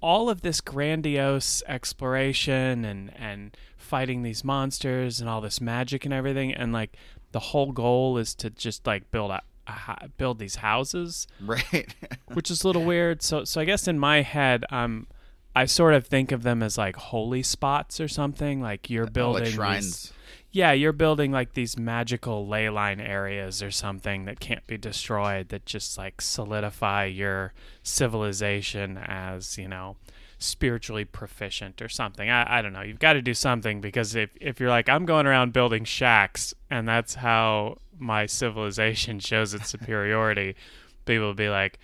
all 0.00 0.28
of 0.28 0.42
this 0.42 0.60
grandiose 0.60 1.62
exploration 1.66 2.84
and 2.84 3.12
and 3.16 3.56
fighting 3.76 4.22
these 4.22 4.44
monsters 4.44 5.20
and 5.20 5.28
all 5.28 5.40
this 5.40 5.60
magic 5.60 6.04
and 6.04 6.12
everything 6.14 6.52
and 6.52 6.72
like 6.72 6.96
the 7.32 7.40
whole 7.40 7.72
goal 7.72 8.18
is 8.18 8.34
to 8.34 8.50
just 8.50 8.86
like 8.86 9.10
build 9.10 9.30
a, 9.30 9.42
a 9.66 10.08
build 10.16 10.38
these 10.38 10.56
houses 10.56 11.26
Right. 11.40 11.94
which 12.34 12.50
is 12.50 12.62
a 12.62 12.66
little 12.66 12.84
weird. 12.84 13.22
So 13.22 13.44
so 13.44 13.60
I 13.60 13.64
guess 13.64 13.86
in 13.88 13.98
my 13.98 14.22
head, 14.22 14.64
I'm 14.70 14.84
um, 14.84 15.06
I 15.54 15.66
sort 15.66 15.94
of 15.94 16.06
think 16.06 16.32
of 16.32 16.42
them 16.42 16.62
as 16.62 16.78
like 16.78 16.96
holy 16.96 17.42
spots 17.42 18.00
or 18.00 18.08
something. 18.08 18.60
Like 18.62 18.88
you're 18.88 19.04
Oh, 19.06 19.10
building 19.10 19.34
like 19.42 19.44
these- 19.44 19.54
shrines. 19.54 20.12
yeah, 20.50 20.72
you're 20.72 20.92
building 20.92 21.30
like 21.32 21.52
these 21.54 21.78
magical 21.78 22.46
ley 22.46 22.68
line 22.70 23.00
areas 23.00 23.62
or 23.62 23.70
something 23.70 24.24
that 24.24 24.40
can't 24.40 24.66
be 24.66 24.78
destroyed. 24.78 25.50
That 25.50 25.66
just 25.66 25.98
like 25.98 26.20
solidify 26.22 27.04
your 27.06 27.52
civilization 27.82 28.98
as 28.98 29.56
you 29.58 29.68
know 29.68 29.96
spiritually 30.38 31.04
proficient 31.04 31.80
or 31.80 31.88
something. 31.88 32.28
I, 32.28 32.58
I 32.58 32.62
don't 32.62 32.72
know. 32.72 32.80
You've 32.82 32.98
got 32.98 33.12
to 33.12 33.22
do 33.22 33.34
something 33.34 33.80
because 33.80 34.14
if 34.14 34.30
if 34.40 34.58
you're 34.58 34.70
like 34.70 34.88
I'm 34.88 35.04
going 35.04 35.26
around 35.26 35.52
building 35.52 35.84
shacks 35.84 36.52
and 36.70 36.88
that's 36.88 37.14
how 37.16 37.78
my 37.98 38.26
civilization 38.26 39.20
shows 39.20 39.54
its 39.54 39.68
superiority, 39.70 40.56
people 41.04 41.26
will 41.26 41.34
be 41.34 41.48
like, 41.48 41.78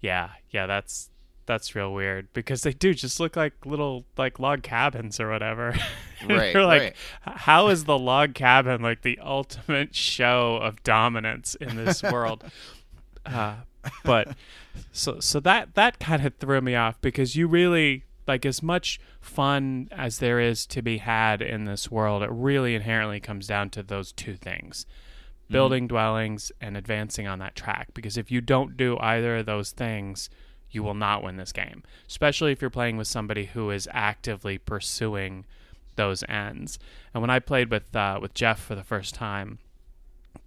yeah, 0.00 0.30
yeah, 0.50 0.66
that's 0.66 1.08
that's 1.46 1.74
real 1.74 1.92
weird 1.92 2.32
because 2.32 2.62
they 2.62 2.72
do 2.72 2.94
just 2.94 3.20
look 3.20 3.36
like 3.36 3.52
little 3.64 4.04
like 4.16 4.38
log 4.38 4.62
cabins 4.62 5.20
or 5.20 5.30
whatever. 5.30 5.74
Right, 6.26 6.54
you're 6.54 6.64
like, 6.64 6.80
right. 6.80 6.96
How 7.20 7.68
is 7.68 7.84
the 7.84 7.98
log 7.98 8.32
cabin 8.32 8.80
like 8.80 9.02
the 9.02 9.18
ultimate 9.18 9.94
show 9.94 10.56
of 10.56 10.82
dominance 10.82 11.54
in 11.56 11.76
this 11.76 12.02
world? 12.02 12.44
uh, 13.26 13.56
but 14.04 14.34
so 14.90 15.20
so 15.20 15.38
that 15.40 15.74
that 15.74 15.98
kind 15.98 16.24
of 16.24 16.34
threw 16.36 16.62
me 16.62 16.74
off 16.74 16.98
because 17.02 17.36
you 17.36 17.46
really 17.46 18.04
like 18.26 18.46
as 18.46 18.62
much 18.62 18.98
fun 19.20 19.88
as 19.92 20.18
there 20.18 20.40
is 20.40 20.66
to 20.66 20.82
be 20.82 20.98
had 20.98 21.42
in 21.42 21.64
this 21.64 21.90
world. 21.90 22.22
It 22.22 22.30
really 22.30 22.74
inherently 22.74 23.20
comes 23.20 23.46
down 23.46 23.70
to 23.70 23.82
those 23.82 24.12
two 24.12 24.34
things: 24.34 24.86
building 25.50 25.86
dwellings, 25.86 26.52
and 26.60 26.76
advancing 26.76 27.26
on 27.26 27.38
that 27.40 27.54
track. 27.54 27.88
Because 27.94 28.16
if 28.16 28.30
you 28.30 28.40
don't 28.40 28.76
do 28.76 28.96
either 28.98 29.36
of 29.36 29.46
those 29.46 29.72
things, 29.72 30.30
you 30.74 30.82
will 30.82 30.94
not 30.94 31.22
win 31.22 31.36
this 31.36 31.52
game. 31.52 31.82
Especially 32.08 32.52
if 32.52 32.60
you're 32.60 32.70
playing 32.70 32.96
with 32.96 33.06
somebody 33.06 33.46
who 33.46 33.70
is 33.70 33.88
actively 33.92 34.58
pursuing 34.58 35.44
those 35.96 36.24
ends. 36.28 36.78
And 37.12 37.20
when 37.20 37.30
I 37.30 37.38
played 37.38 37.70
with 37.70 37.94
uh, 37.94 38.18
with 38.20 38.34
Jeff 38.34 38.60
for 38.60 38.74
the 38.74 38.82
first 38.82 39.14
time, 39.14 39.58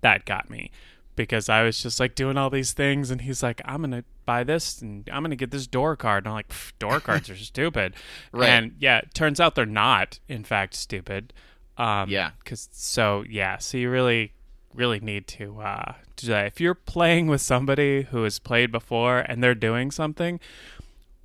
that 0.02 0.26
got 0.26 0.50
me 0.50 0.72
because 1.16 1.50
I 1.50 1.64
was 1.64 1.82
just 1.82 2.00
like 2.00 2.16
doing 2.16 2.38
all 2.38 2.50
these 2.50 2.74
things, 2.74 3.10
and 3.12 3.22
he's 3.22 3.42
like, 3.44 3.62
"I'm 3.66 3.82
gonna 3.82 4.04
buy 4.26 4.44
this, 4.44 4.82
and 4.82 5.10
I'm 5.12 5.24
gonna 5.24 5.36
get 5.36 5.52
this 5.52 5.68
door 5.68 5.96
card," 5.96 6.24
and 6.24 6.30
I'm 6.30 6.36
like, 6.36 6.54
"Door 6.80 7.00
cards 7.02 7.30
are 7.30 7.36
stupid." 7.36 7.94
Right. 8.32 8.50
And 8.50 8.76
yeah, 8.80 9.00
it 9.00 9.14
turns 9.14 9.40
out 9.40 9.56
they're 9.56 9.66
not, 9.66 10.20
in 10.28 10.44
fact, 10.44 10.76
stupid. 10.76 11.34
Um, 11.78 12.10
Yeah. 12.10 12.32
Cause 12.46 12.70
so 12.72 13.24
yeah, 13.30 13.58
so 13.58 13.78
you 13.78 13.90
really, 13.90 14.34
really 14.78 15.00
need 15.00 15.28
to 15.28 15.60
uh, 15.60 15.94
do 16.16 16.28
that. 16.28 16.46
If 16.46 16.62
you're 16.62 16.76
playing 16.76 17.28
with 17.28 17.42
somebody 17.42 18.04
who 18.04 18.24
has 18.24 18.40
played 18.40 18.72
before 18.72 19.20
and 19.20 19.44
they're 19.44 19.56
doing 19.56 19.92
something, 19.92 20.40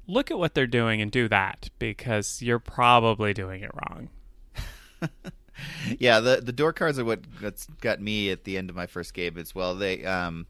look 0.06 0.30
at 0.30 0.38
what 0.38 0.54
they're 0.54 0.66
doing 0.66 1.00
and 1.00 1.12
do 1.12 1.28
that 1.28 1.68
because 1.78 2.42
you're 2.42 2.58
probably 2.58 3.32
doing 3.34 3.62
it 3.62 3.70
wrong. 3.74 4.08
yeah, 5.98 6.20
the 6.20 6.40
the 6.40 6.52
door 6.52 6.72
cards 6.72 6.98
are 6.98 7.04
what 7.04 7.20
that's 7.40 7.66
got 7.80 8.00
me 8.00 8.30
at 8.30 8.44
the 8.44 8.56
end 8.56 8.70
of 8.70 8.76
my 8.76 8.86
first 8.86 9.14
game 9.14 9.36
as 9.36 9.54
well. 9.54 9.74
They 9.74 10.04
um 10.04 10.46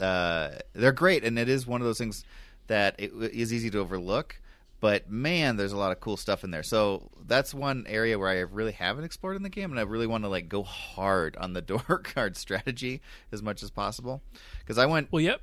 uh 0.00 0.50
they're 0.72 0.92
great, 0.92 1.24
and 1.24 1.38
it 1.38 1.48
is 1.48 1.66
one 1.66 1.80
of 1.80 1.86
those 1.86 1.98
things 1.98 2.24
that 2.68 2.94
it 2.98 3.12
is 3.12 3.52
easy 3.52 3.70
to 3.70 3.78
overlook. 3.78 4.40
But 4.80 5.10
man, 5.10 5.56
there's 5.56 5.72
a 5.72 5.76
lot 5.76 5.90
of 5.90 5.98
cool 6.00 6.16
stuff 6.16 6.44
in 6.44 6.50
there. 6.52 6.62
So 6.62 7.10
that's 7.26 7.52
one 7.52 7.84
area 7.88 8.16
where 8.18 8.28
I 8.28 8.38
really 8.40 8.70
haven't 8.72 9.04
explored 9.04 9.34
in 9.36 9.42
the 9.42 9.48
game, 9.48 9.70
and 9.70 9.78
I 9.80 9.82
really 9.82 10.06
want 10.06 10.22
to 10.24 10.28
like 10.28 10.48
go 10.48 10.62
hard 10.62 11.36
on 11.36 11.52
the 11.52 11.60
door 11.72 12.00
card 12.04 12.36
strategy 12.36 13.00
as 13.32 13.42
much 13.42 13.62
as 13.62 13.70
possible. 13.70 14.22
Because 14.60 14.78
I 14.78 14.86
went 14.86 15.10
Well, 15.10 15.20
yep. 15.20 15.40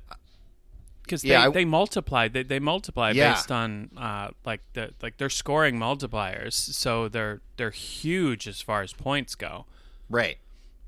Because 1.02 1.22
Yeah, 1.22 1.42
they, 1.42 1.46
I- 1.46 1.50
they 1.50 1.64
multiply. 1.66 2.28
They, 2.28 2.42
they 2.44 2.58
multiply 2.58 3.12
Yeah. 3.12 3.34
based 3.34 3.52
on 3.52 3.90
uh, 3.96 4.30
like 4.46 4.62
the 4.72 4.92
like 5.02 5.18
they're 5.18 5.28
scoring 5.30 5.76
multipliers, 5.78 6.54
so 6.54 7.08
they're 7.08 7.42
they're 7.58 7.70
huge 7.70 8.48
as 8.48 8.60
far 8.62 8.82
as 8.82 8.92
points 8.94 9.34
go. 9.34 9.66
Right, 10.08 10.38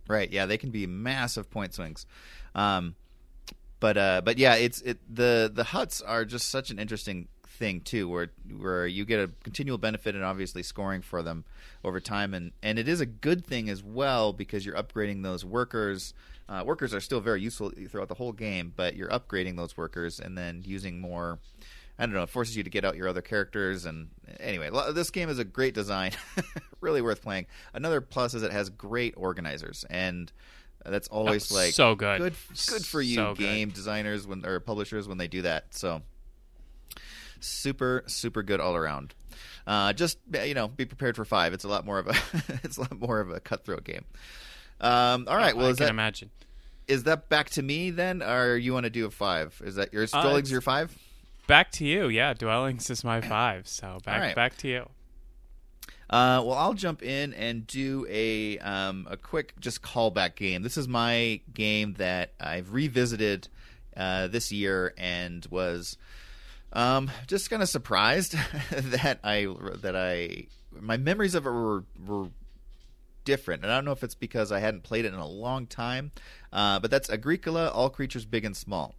right. 0.09 0.31
Yeah, 0.33 0.47
they 0.47 0.57
can 0.59 0.71
be 0.71 0.87
massive 0.87 1.51
point 1.51 1.75
swings. 1.75 2.07
Um, 2.55 2.95
but 3.79 3.97
uh, 3.99 4.23
but 4.25 4.39
yeah, 4.39 4.55
it's 4.57 4.81
it 4.83 4.99
the 5.15 5.51
the 5.55 5.65
huts 5.65 6.01
are 6.01 6.25
just 6.25 6.49
such 6.49 6.71
an 6.71 6.79
interesting 6.81 7.29
thing 7.59 7.81
too, 7.81 8.09
where 8.09 8.31
where 8.57 8.87
you 8.87 9.05
get 9.05 9.21
a 9.21 9.31
continual 9.45 9.79
benefit 9.79 10.15
and 10.15 10.25
obviously 10.25 10.63
scoring 10.63 11.03
for 11.03 11.23
them 11.23 11.45
over 11.85 12.01
time, 12.01 12.33
and 12.35 12.53
and 12.63 12.79
it 12.79 12.89
is 12.89 13.01
a 13.01 13.07
good 13.07 13.45
thing 13.45 13.69
as 13.69 13.83
well 13.83 14.33
because 14.33 14.65
you're 14.65 14.77
upgrading 14.77 15.23
those 15.23 15.45
workers. 15.45 16.15
Uh, 16.49 16.63
workers 16.65 16.95
are 16.95 17.01
still 17.01 17.21
very 17.21 17.43
useful 17.43 17.71
throughout 17.91 18.09
the 18.09 18.15
whole 18.15 18.33
game, 18.33 18.73
but 18.75 18.97
you're 18.97 19.11
upgrading 19.11 19.57
those 19.57 19.77
workers 19.77 20.19
and 20.19 20.39
then 20.39 20.63
using 20.65 20.99
more. 20.99 21.39
I 21.99 22.07
don't 22.07 22.15
know. 22.15 22.23
It 22.23 22.29
forces 22.29 22.57
you 22.57 22.63
to 22.63 22.71
get 22.71 22.85
out 22.85 22.95
your 22.97 23.09
other 23.09 23.21
characters, 23.23 23.85
and 23.85 24.09
anyway, 24.39 24.71
this 24.95 25.11
game 25.11 25.29
is 25.29 25.41
a 25.41 25.45
great 25.45 25.75
design, 25.75 26.13
really 26.81 27.03
worth 27.03 27.21
playing. 27.23 27.47
Another 27.75 28.01
plus 28.01 28.35
is 28.35 28.43
it 28.45 28.53
has 28.53 28.71
great 28.71 29.15
organizers, 29.17 29.85
and 29.91 30.31
that's 30.87 31.09
always 31.09 31.51
Oh, 31.51 31.57
like 31.57 31.75
so 31.75 31.97
good. 31.97 32.21
good, 32.21 32.35
good 32.69 32.87
for 32.87 33.03
you, 33.03 33.17
So 33.17 33.35
good. 33.35 33.43
game 33.43 33.71
designers 33.71 34.27
when 34.29 34.47
or 34.47 34.61
publishers 34.61 35.09
when 35.09 35.19
they 35.19 35.27
do 35.27 35.43
that. 35.43 35.75
So 35.75 36.03
super, 37.41 38.05
super 38.07 38.43
good 38.43 38.61
all 38.61 38.77
around. 38.77 39.15
Uh, 39.67 39.93
just 39.93 40.19
you 40.45 40.55
know, 40.55 40.69
be 40.69 40.85
prepared 40.85 41.17
for 41.17 41.25
five. 41.25 41.53
It's 41.53 41.65
a 41.65 41.69
lot 41.69 41.85
more 41.85 41.99
of 41.99 42.09
a 42.09 42.15
it's 42.65 42.77
a 42.77 42.83
lot 42.83 42.99
more 42.99 43.21
of 43.21 43.31
a 43.31 43.41
cutthroat 43.41 43.85
game. 43.85 44.05
Um, 44.81 45.27
all 45.29 45.37
right, 45.37 45.57
well, 45.57 45.67
I 45.67 45.71
is 45.71 45.77
can 45.77 45.87
that 45.87 45.91
imagine. 45.91 46.31
is 46.87 47.05
that 47.05 47.29
back 47.29 47.51
to 47.51 47.63
me 47.63 47.91
then, 47.91 48.23
or 48.23 48.57
you 48.57 48.73
want 48.73 48.85
to 48.85 48.91
do 48.91 49.07
a 49.07 49.11
five? 49.11 49.61
Is 49.65 49.77
that 49.77 49.93
your 49.93 50.07
Uh, 50.13 50.41
your 50.47 50.61
five? 50.61 50.97
Back 51.47 51.73
to 51.73 51.85
you. 51.85 52.09
Yeah, 52.09 52.35
dwellings 52.35 52.91
is 52.91 53.05
my 53.05 53.21
five. 53.21 53.67
So 53.67 53.99
back 54.05 54.21
right. 54.21 54.35
back 54.35 54.57
to 54.59 54.69
you. 54.69 54.89
Uh, 56.11 56.41
well, 56.43 56.55
I'll 56.55 56.75
jump 56.75 57.03
in 57.03 57.35
and 57.35 57.67
do 57.67 58.07
a 58.09 58.59
um, 58.61 59.07
a 59.11 59.17
quick 59.17 59.53
just 59.61 59.83
callback 59.83 60.37
game. 60.37 60.63
This 60.63 60.79
is 60.79 60.89
my 60.89 61.41
game 61.53 61.95
that 61.99 62.33
I've 62.41 62.73
revisited 62.73 63.49
uh, 63.95 64.29
this 64.29 64.51
year 64.51 64.95
and 64.97 65.47
was 65.51 65.99
um, 66.73 67.11
just 67.27 67.51
kind 67.51 67.63
of 67.63 67.69
surprised 67.69 68.33
that 68.71 69.21
I 69.25 69.47
that 69.83 69.97
I 69.97 70.47
my 70.71 70.97
memories 70.97 71.35
of 71.35 71.47
it 71.47 71.51
were 71.51 71.85
were 72.07 72.29
different. 73.25 73.63
And 73.63 73.71
I 73.71 73.77
don't 73.77 73.85
know 73.85 73.93
if 73.93 74.03
it's 74.03 74.15
because 74.15 74.51
I 74.51 74.59
hadn't 74.59 74.85
played 74.85 75.05
it 75.05 75.13
in 75.13 75.21
a 75.21 75.27
long 75.27 75.67
time, 75.67 76.13
uh, 76.53 76.81
but 76.81 76.91
that's 76.91 77.11
Agricola: 77.11 77.69
All 77.69 77.91
Creatures 77.91 78.25
Big 78.25 78.45
and 78.45 78.57
Small. 78.57 78.95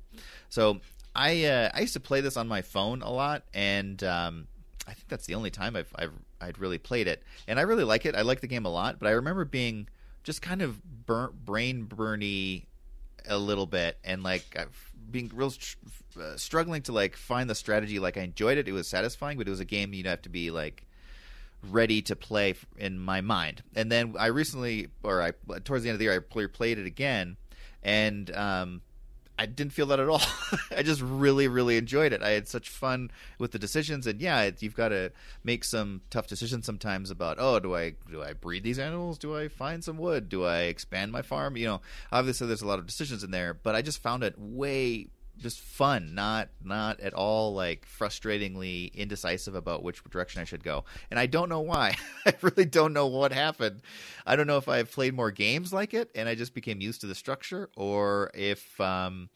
So 0.50 0.82
I 1.16 1.46
uh, 1.46 1.72
I 1.74 1.82
used 1.82 1.94
to 1.94 2.00
play 2.00 2.22
this 2.22 2.38
on 2.38 2.48
my 2.48 2.62
phone 2.62 3.02
a 3.02 3.12
lot, 3.12 3.44
and 3.54 4.04
um, 4.04 4.48
I 4.88 4.94
think 4.94 5.08
that's 5.08 5.26
the 5.26 5.36
only 5.36 5.50
time 5.50 5.76
I've, 5.76 5.92
I've 5.96 6.14
I'd 6.40 6.60
really 6.60 6.78
played 6.78 7.08
it, 7.08 7.24
and 7.48 7.60
I 7.60 7.64
really 7.64 7.84
like 7.84 8.06
it. 8.06 8.16
I 8.16 8.22
like 8.22 8.42
the 8.42 8.48
game 8.48 8.66
a 8.66 8.70
lot, 8.70 9.00
but 9.00 9.08
I 9.08 9.12
remember 9.12 9.46
being 9.46 9.88
just 10.24 10.42
kind 10.42 10.62
of 10.62 11.06
burnt, 11.06 11.46
brain 11.46 11.86
burny 11.88 12.66
a 13.28 13.38
little 13.38 13.66
bit, 13.66 13.98
and 14.04 14.22
like 14.22 14.44
I've 14.58 14.92
being 15.10 15.32
real 15.34 15.52
uh, 16.18 16.38
struggling 16.38 16.82
to 16.84 16.92
like 16.92 17.16
find 17.16 17.50
the 17.50 17.56
strategy. 17.56 18.00
Like 18.00 18.18
I 18.18 18.22
enjoyed 18.22 18.58
it; 18.58 18.68
it 18.68 18.72
was 18.72 18.88
satisfying, 18.88 19.38
but 19.38 19.48
it 19.48 19.52
was 19.52 19.60
a 19.60 19.66
game 19.66 19.94
you'd 19.94 20.06
have 20.06 20.22
to 20.24 20.30
be 20.30 20.52
like 20.52 20.86
ready 21.70 22.02
to 22.04 22.16
play 22.16 22.56
in 22.78 23.00
my 23.00 23.22
mind. 23.22 23.64
And 23.76 23.92
then 23.92 24.16
I 24.18 24.28
recently, 24.28 24.88
or 25.04 25.22
I 25.22 25.32
towards 25.64 25.84
the 25.84 25.90
end 25.90 25.96
of 25.96 26.00
the 26.00 26.06
year, 26.06 26.26
I 26.30 26.48
played 26.48 26.78
it 26.78 26.86
again, 26.86 27.38
and 27.84 28.34
um, 28.36 28.82
I 29.40 29.46
didn't 29.46 29.72
feel 29.72 29.86
that 29.88 30.02
at 30.02 30.10
all. 30.10 30.22
I 30.78 30.84
just 30.84 31.02
really, 31.02 31.48
really 31.48 31.78
enjoyed 31.78 32.12
it. 32.12 32.22
I 32.22 32.32
had 32.32 32.50
such 32.50 32.68
fun 32.68 33.10
with 33.38 33.52
the 33.52 33.60
decisions, 33.60 34.06
and 34.06 34.20
yeah, 34.20 34.42
it, 34.42 34.62
you've 34.62 34.76
got 34.76 34.90
to 34.90 35.14
make 35.46 35.64
some 35.64 36.02
tough 36.10 36.28
decisions 36.28 36.66
sometimes 36.66 37.10
about 37.10 37.38
oh, 37.40 37.60
do 37.60 37.76
I 37.76 37.94
do 38.10 38.22
I 38.22 38.34
breed 38.34 38.64
these 38.64 38.80
animals? 38.80 39.18
Do 39.18 39.38
I 39.38 39.48
find 39.48 39.84
some 39.84 39.98
wood? 39.98 40.28
Do 40.28 40.44
I 40.46 40.64
expand 40.64 41.12
my 41.12 41.22
farm? 41.22 41.56
You 41.56 41.68
know, 41.68 41.82
obviously 42.12 42.48
there's 42.48 42.62
a 42.62 42.68
lot 42.68 42.80
of 42.80 42.86
decisions 42.86 43.24
in 43.24 43.32
there, 43.32 43.54
but 43.54 43.76
I 43.76 43.82
just 43.82 44.02
found 44.02 44.24
it 44.24 44.36
way 44.38 45.08
just 45.40 45.60
fun, 45.60 46.14
not 46.14 46.50
not 46.64 47.00
at 47.00 47.14
all 47.14 47.54
like 47.54 47.88
frustratingly 47.88 48.94
indecisive 48.94 49.56
about 49.56 49.84
which 49.84 50.04
direction 50.06 50.42
I 50.42 50.46
should 50.46 50.64
go. 50.64 50.86
And 51.10 51.20
I 51.20 51.26
don't 51.26 51.50
know 51.50 51.62
why. 51.62 51.96
I 52.26 52.34
really 52.42 52.66
don't 52.66 52.94
know 52.94 53.08
what 53.08 53.32
happened. 53.32 53.82
I 54.26 54.36
don't 54.36 54.48
know 54.48 54.58
if 54.58 54.68
I've 54.68 54.92
played 54.92 55.14
more 55.14 55.32
games 55.32 55.74
like 55.74 55.94
it 55.94 56.10
and 56.16 56.30
I 56.30 56.36
just 56.36 56.54
became 56.54 56.82
used 56.82 57.02
to 57.02 57.08
the 57.08 57.16
structure, 57.16 57.70
or 57.76 58.32
if 58.34 58.80
um, 58.80 59.30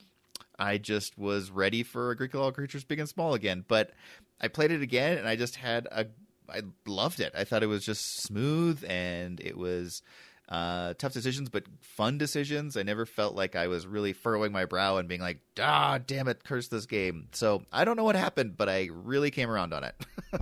I 0.60 0.78
just 0.78 1.18
was 1.18 1.52
ready 1.52 1.84
for 1.84 2.12
Agricola 2.12 2.46
All 2.46 2.52
Creatures 2.52 2.84
Big 2.84 3.00
and 3.00 3.10
Small 3.10 3.34
again. 3.34 3.66
But 3.68 3.92
I 4.40 4.48
played 4.48 4.72
it 4.72 4.82
again 4.82 5.18
and 5.18 5.28
I 5.28 5.36
just 5.36 5.56
had 5.56 5.88
a 5.92 6.08
I 6.50 6.62
loved 6.86 7.20
it. 7.20 7.34
I 7.38 7.46
thought 7.46 7.64
it 7.64 7.68
was 7.68 7.86
just 7.86 8.22
smooth 8.22 8.84
and 8.88 9.40
it 9.40 9.58
was 9.58 10.02
uh, 10.50 10.94
tough 10.96 11.14
decisions, 11.14 11.50
but 11.50 11.64
fun 11.82 12.18
decisions. 12.18 12.76
I 12.78 12.84
never 12.84 13.06
felt 13.06 13.36
like 13.36 13.56
I 13.56 13.68
was 13.68 13.88
really 13.88 14.14
furrowing 14.14 14.52
my 14.52 14.66
brow 14.66 14.98
and 14.98 15.08
being 15.08 15.22
like, 15.22 15.40
"Ah, 15.60 16.00
damn 16.06 16.28
it, 16.28 16.44
curse 16.44 16.68
this 16.68 16.86
game." 16.86 17.28
So 17.32 17.64
I 17.72 17.86
don't 17.86 17.96
know 17.98 18.04
what 18.04 18.16
happened, 18.16 18.58
but 18.58 18.70
I 18.70 18.90
really 18.92 19.32
came 19.32 19.50
around 19.50 19.74
on 19.74 19.84
it. 19.84 19.96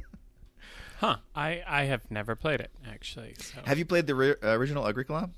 Huh. 1.01 1.15
I 1.35 1.63
I 1.65 1.83
have 1.85 2.11
never 2.11 2.35
played 2.35 2.61
it 2.61 2.69
actually. 2.87 3.33
So 3.39 3.59
have 3.65 3.79
you 3.79 3.85
played 3.85 4.05
the 4.05 4.13
ri- 4.13 4.35
original 4.43 4.87
Agricola? 4.87 5.31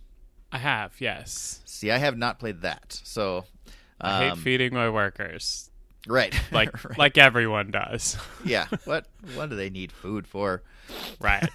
I 0.52 0.58
have. 0.58 1.00
Yes. 1.00 1.62
See, 1.64 1.90
I 1.90 2.00
have 2.00 2.18
not 2.18 2.38
played 2.38 2.64
that. 2.64 3.00
So 3.06 3.46
I 4.02 4.24
hate 4.24 4.32
um, 4.32 4.40
feeding 4.40 4.74
my 4.74 4.90
workers 4.90 5.72
right, 6.06 6.38
like 6.52 6.84
right. 6.90 6.98
like 6.98 7.18
everyone 7.18 7.72
does. 7.72 8.18
yeah. 8.44 8.68
What 8.84 9.08
what 9.36 9.50
do 9.50 9.56
they 9.56 9.70
need 9.70 9.94
food 9.94 10.28
for? 10.28 10.64
right. 11.22 11.48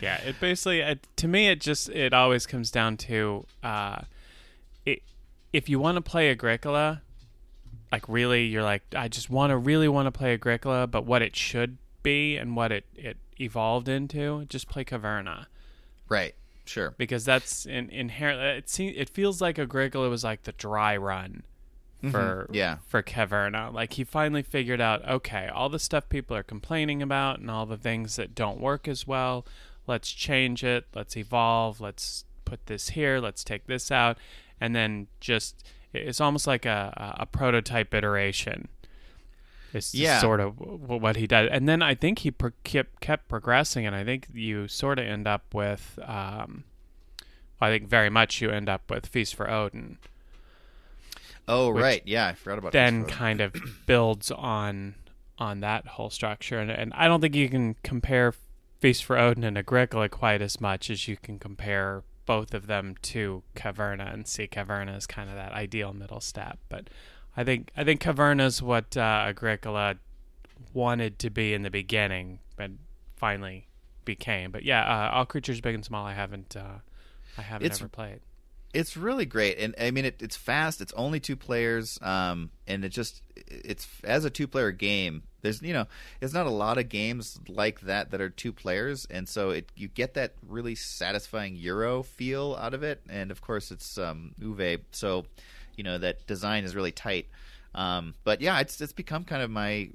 Yeah, 0.00 0.16
it 0.22 0.40
basically 0.40 0.80
it, 0.80 1.06
to 1.16 1.28
me 1.28 1.48
it 1.48 1.60
just 1.60 1.88
it 1.90 2.12
always 2.12 2.46
comes 2.46 2.70
down 2.70 2.96
to 2.98 3.44
uh 3.62 4.02
it 4.86 5.02
if 5.52 5.68
you 5.68 5.78
want 5.78 5.96
to 5.96 6.00
play 6.02 6.30
Agricola, 6.30 7.02
like 7.92 8.08
really 8.08 8.46
you're 8.46 8.62
like 8.62 8.82
I 8.96 9.08
just 9.08 9.30
want 9.30 9.50
to 9.50 9.56
really 9.56 9.88
want 9.88 10.06
to 10.06 10.12
play 10.12 10.32
Agricola, 10.34 10.86
but 10.86 11.04
what 11.04 11.22
it 11.22 11.36
should 11.36 11.78
be 12.02 12.36
and 12.36 12.56
what 12.56 12.72
it 12.72 12.84
it 12.96 13.16
evolved 13.38 13.88
into, 13.88 14.44
just 14.48 14.68
play 14.68 14.84
Caverna 14.84 15.46
Right. 16.08 16.34
Sure. 16.66 16.94
because 16.98 17.24
that's 17.24 17.66
in, 17.66 17.90
inherent 17.90 18.40
it 18.40 18.68
seems 18.70 18.94
it 18.96 19.08
feels 19.08 19.40
like 19.40 19.58
Agricola 19.58 20.08
was 20.08 20.22
like 20.22 20.44
the 20.44 20.52
dry 20.52 20.96
run 20.96 21.42
for 22.10 22.48
Yeah. 22.52 22.76
for 22.86 23.02
Caverna. 23.02 23.72
Like 23.72 23.94
he 23.94 24.04
finally 24.04 24.42
figured 24.42 24.80
out, 24.80 25.06
okay, 25.06 25.48
all 25.48 25.68
the 25.68 25.78
stuff 25.80 26.08
people 26.08 26.34
are 26.36 26.42
complaining 26.44 27.02
about 27.02 27.40
and 27.40 27.50
all 27.50 27.66
the 27.66 27.76
things 27.76 28.16
that 28.16 28.34
don't 28.34 28.60
work 28.60 28.86
as 28.88 29.06
well, 29.06 29.44
let's 29.90 30.10
change 30.10 30.64
it, 30.64 30.86
let's 30.94 31.16
evolve, 31.16 31.80
let's 31.80 32.24
put 32.46 32.64
this 32.66 32.90
here, 32.90 33.18
let's 33.18 33.44
take 33.44 33.66
this 33.66 33.90
out, 33.90 34.16
and 34.60 34.74
then 34.74 35.08
just 35.20 35.66
it's 35.92 36.20
almost 36.20 36.46
like 36.46 36.64
a, 36.64 37.16
a, 37.18 37.26
prototype 37.26 37.92
iteration. 37.92 38.68
It's 39.72 39.92
Yeah. 39.94 40.20
sort 40.20 40.40
of 40.40 40.56
w- 40.58 40.78
what 41.00 41.16
he 41.16 41.26
did, 41.26 41.48
and 41.48 41.68
then 41.68 41.82
I 41.82 41.94
think 41.94 42.20
he 42.20 42.30
pro- 42.30 42.52
kept 42.64 43.00
kept 43.00 43.28
progressing, 43.28 43.86
and 43.86 43.94
I 43.94 44.04
think 44.04 44.28
you 44.32 44.68
sort 44.68 44.98
of 44.98 45.06
end 45.06 45.26
up 45.26 45.52
with 45.52 45.98
um, 46.04 46.64
I 47.60 47.70
think 47.70 47.88
very 47.88 48.10
much 48.10 48.40
you 48.40 48.50
end 48.50 48.68
up 48.68 48.88
with 48.90 49.06
Feast 49.06 49.34
for 49.34 49.50
Odin. 49.50 49.98
Oh 51.48 51.70
right, 51.70 52.02
yeah, 52.04 52.28
I 52.28 52.34
forgot 52.34 52.58
about 52.58 52.72
that. 52.72 52.84
Then 52.84 53.04
kind 53.04 53.40
of 53.40 53.54
builds 53.86 54.30
on 54.30 54.94
on 55.38 55.60
that 55.60 55.86
whole 55.86 56.10
structure, 56.10 56.58
and 56.60 56.70
and 56.70 56.92
I 56.94 57.08
don't 57.08 57.20
think 57.20 57.34
you 57.34 57.48
can 57.48 57.74
compare 57.82 58.34
Feast 58.80 59.04
for 59.04 59.18
Odin 59.18 59.44
and 59.44 59.58
Agricola 59.58 60.08
quite 60.08 60.40
as 60.40 60.60
much 60.60 60.88
as 60.90 61.06
you 61.06 61.16
can 61.16 61.38
compare 61.38 62.02
both 62.26 62.54
of 62.54 62.66
them 62.66 62.94
to 63.02 63.42
Caverna 63.54 64.12
and 64.12 64.26
see 64.26 64.46
Caverna 64.46 64.96
as 64.96 65.06
kind 65.06 65.28
of 65.28 65.36
that 65.36 65.52
ideal 65.52 65.92
middle 65.92 66.20
step. 66.20 66.58
But 66.68 66.88
I 67.36 67.44
think 67.44 67.70
I 67.76 67.84
think 67.84 68.00
Caverna's 68.00 68.62
what 68.62 68.96
uh, 68.96 69.00
Agricola 69.28 69.96
wanted 70.72 71.18
to 71.20 71.30
be 71.30 71.52
in 71.54 71.62
the 71.62 71.70
beginning, 71.70 72.40
but 72.56 72.70
finally 73.16 73.68
became. 74.04 74.50
But 74.50 74.64
yeah, 74.64 74.82
uh, 74.82 75.10
all 75.14 75.26
creatures 75.26 75.60
big 75.60 75.74
and 75.74 75.84
small. 75.84 76.06
I 76.06 76.14
haven't 76.14 76.56
uh, 76.56 76.78
I 77.36 77.42
haven't 77.42 77.66
It's- 77.66 77.80
ever 77.80 77.88
played. 77.88 78.20
It's 78.72 78.96
really 78.96 79.26
great, 79.26 79.58
and 79.58 79.74
I 79.80 79.90
mean, 79.90 80.04
it, 80.04 80.22
it's 80.22 80.36
fast. 80.36 80.80
It's 80.80 80.92
only 80.92 81.18
two 81.18 81.34
players, 81.34 81.98
um, 82.02 82.50
and 82.68 82.84
it 82.84 82.90
just 82.90 83.20
it's 83.48 83.88
as 84.04 84.24
a 84.24 84.30
two-player 84.30 84.70
game. 84.70 85.24
There's 85.42 85.62
you 85.62 85.72
know, 85.72 85.86
there's 86.18 86.34
not 86.34 86.46
a 86.46 86.50
lot 86.50 86.78
of 86.78 86.88
games 86.88 87.38
like 87.48 87.80
that 87.82 88.10
that 88.10 88.20
are 88.20 88.30
two 88.30 88.52
players, 88.52 89.06
and 89.10 89.28
so 89.28 89.50
it 89.50 89.70
you 89.76 89.88
get 89.88 90.14
that 90.14 90.34
really 90.46 90.74
satisfying 90.74 91.56
Euro 91.56 92.02
feel 92.02 92.56
out 92.60 92.74
of 92.74 92.82
it. 92.82 93.00
And 93.08 93.30
of 93.30 93.40
course, 93.40 93.70
it's 93.70 93.98
um, 93.98 94.34
so 94.92 95.24
you 95.76 95.84
know 95.84 95.98
that 95.98 96.26
design 96.26 96.64
is 96.64 96.74
really 96.74 96.92
tight. 96.92 97.26
Um, 97.74 98.14
but 98.24 98.40
yeah, 98.40 98.60
it's 98.60 98.80
it's 98.80 98.92
become 98.92 99.24
kind 99.24 99.42
of 99.42 99.50
my 99.50 99.90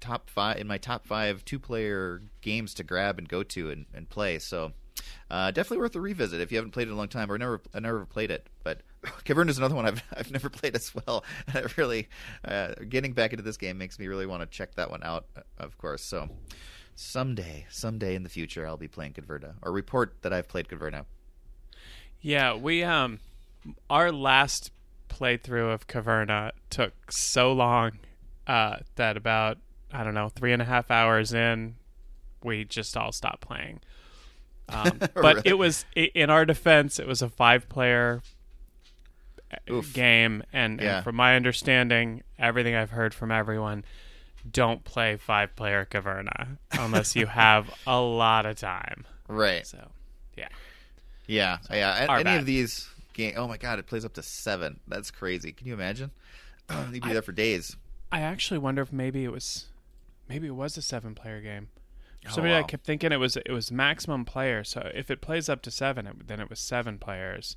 top 0.00 0.30
five 0.30 0.58
in 0.58 0.66
my 0.66 0.78
top 0.78 1.06
five 1.06 1.44
two-player 1.44 2.22
games 2.40 2.74
to 2.74 2.84
grab 2.84 3.18
and 3.18 3.28
go 3.28 3.42
to 3.42 3.70
and, 3.70 3.86
and 3.94 4.08
play. 4.08 4.38
So. 4.38 4.72
Uh, 5.30 5.50
definitely 5.50 5.78
worth 5.78 5.94
a 5.94 6.00
revisit 6.00 6.40
if 6.40 6.50
you 6.50 6.56
haven't 6.56 6.70
played 6.70 6.88
it 6.88 6.90
in 6.90 6.94
a 6.94 6.96
long 6.96 7.08
time 7.08 7.30
or 7.30 7.36
never 7.36 7.60
never 7.74 8.06
played 8.06 8.30
it. 8.30 8.48
But 8.64 8.80
Cavern 9.24 9.48
is 9.48 9.58
another 9.58 9.74
one 9.74 9.86
I've 9.86 10.02
I've 10.16 10.30
never 10.30 10.48
played 10.50 10.74
as 10.76 10.94
well. 10.94 11.24
And 11.48 11.56
I 11.58 11.64
really 11.76 12.08
uh, 12.44 12.74
getting 12.88 13.12
back 13.12 13.32
into 13.32 13.42
this 13.42 13.56
game 13.56 13.78
makes 13.78 13.98
me 13.98 14.06
really 14.06 14.26
want 14.26 14.42
to 14.42 14.46
check 14.46 14.74
that 14.76 14.90
one 14.90 15.02
out. 15.02 15.26
uh, 15.36 15.40
Of 15.58 15.78
course, 15.78 16.02
so 16.02 16.28
someday, 16.94 17.66
someday 17.70 18.14
in 18.14 18.22
the 18.22 18.28
future, 18.28 18.66
I'll 18.66 18.76
be 18.76 18.88
playing 18.88 19.12
Caverna 19.14 19.54
or 19.62 19.72
report 19.72 20.16
that 20.22 20.32
I've 20.32 20.48
played 20.48 20.68
Caverna. 20.68 21.04
Yeah, 22.20 22.54
we 22.54 22.82
um 22.82 23.20
our 23.90 24.12
last 24.12 24.70
playthrough 25.08 25.72
of 25.72 25.86
Caverna 25.86 26.52
took 26.70 27.10
so 27.12 27.52
long 27.52 27.92
uh 28.46 28.78
that 28.96 29.16
about 29.16 29.58
I 29.92 30.02
don't 30.04 30.14
know, 30.14 30.28
three 30.28 30.52
and 30.52 30.60
a 30.60 30.64
half 30.64 30.90
hours 30.90 31.32
in, 31.32 31.76
we 32.42 32.64
just 32.64 32.96
all 32.96 33.12
stopped 33.12 33.40
playing. 33.42 33.80
Um, 34.68 34.98
but 35.14 35.14
Really? 35.36 35.42
it 35.44 35.54
was 35.58 35.84
in 35.94 36.28
our 36.28 36.44
defense, 36.44 36.98
it 36.98 37.06
was 37.06 37.22
a 37.22 37.28
five 37.28 37.68
player 37.68 38.20
Oof. 39.70 39.92
game 39.92 40.42
and, 40.52 40.80
Yeah. 40.80 40.96
and 40.96 41.04
from 41.04 41.16
my 41.16 41.36
understanding, 41.36 42.22
everything 42.38 42.74
I've 42.74 42.90
heard 42.90 43.14
from 43.14 43.30
everyone, 43.30 43.84
don't 44.50 44.84
play 44.84 45.16
five 45.16 45.54
player 45.56 45.86
Caverna 45.90 46.58
unless 46.72 47.16
you 47.16 47.26
have 47.26 47.70
a 47.86 48.00
lot 48.00 48.46
of 48.46 48.56
time. 48.56 49.04
Right? 49.28 49.66
So 49.66 49.88
yeah. 50.36 50.48
Yeah, 51.26 51.58
yeah. 51.70 52.06
Any 52.10 52.24
bad. 52.24 52.40
of 52.40 52.46
these 52.46 52.88
game? 53.12 53.34
Oh 53.36 53.48
my 53.48 53.56
god, 53.56 53.78
it 53.78 53.86
plays 53.86 54.04
up 54.04 54.14
to 54.14 54.22
seven. 54.22 54.78
That's 54.86 55.10
crazy. 55.10 55.50
Can 55.52 55.66
you 55.66 55.74
imagine? 55.74 56.10
You'd 56.92 57.02
be 57.02 57.12
there 57.12 57.22
for 57.22 57.32
days. 57.32 57.76
I 58.12 58.20
actually 58.20 58.58
wonder 58.58 58.82
if 58.82 58.92
maybe 58.92 59.24
it 59.24 59.32
was, 59.32 59.66
maybe 60.28 60.46
it 60.46 60.54
was 60.54 60.76
a 60.76 60.82
seven-player 60.82 61.40
game. 61.40 61.68
For 62.22 62.30
Oh, 62.30 62.34
some 62.34 62.44
reason, 62.44 62.58
I 62.58 62.62
kept 62.62 62.84
thinking 62.86 63.10
it 63.12 63.18
was 63.18 63.36
it 63.36 63.50
was 63.50 63.70
maximum 63.72 64.24
player. 64.24 64.62
So 64.64 64.90
if 64.94 65.10
it 65.10 65.20
plays 65.20 65.48
up 65.48 65.62
to 65.62 65.70
seven, 65.72 66.06
it, 66.06 66.28
then 66.28 66.38
it 66.40 66.48
was 66.50 66.60
seven 66.60 66.98
players. 66.98 67.56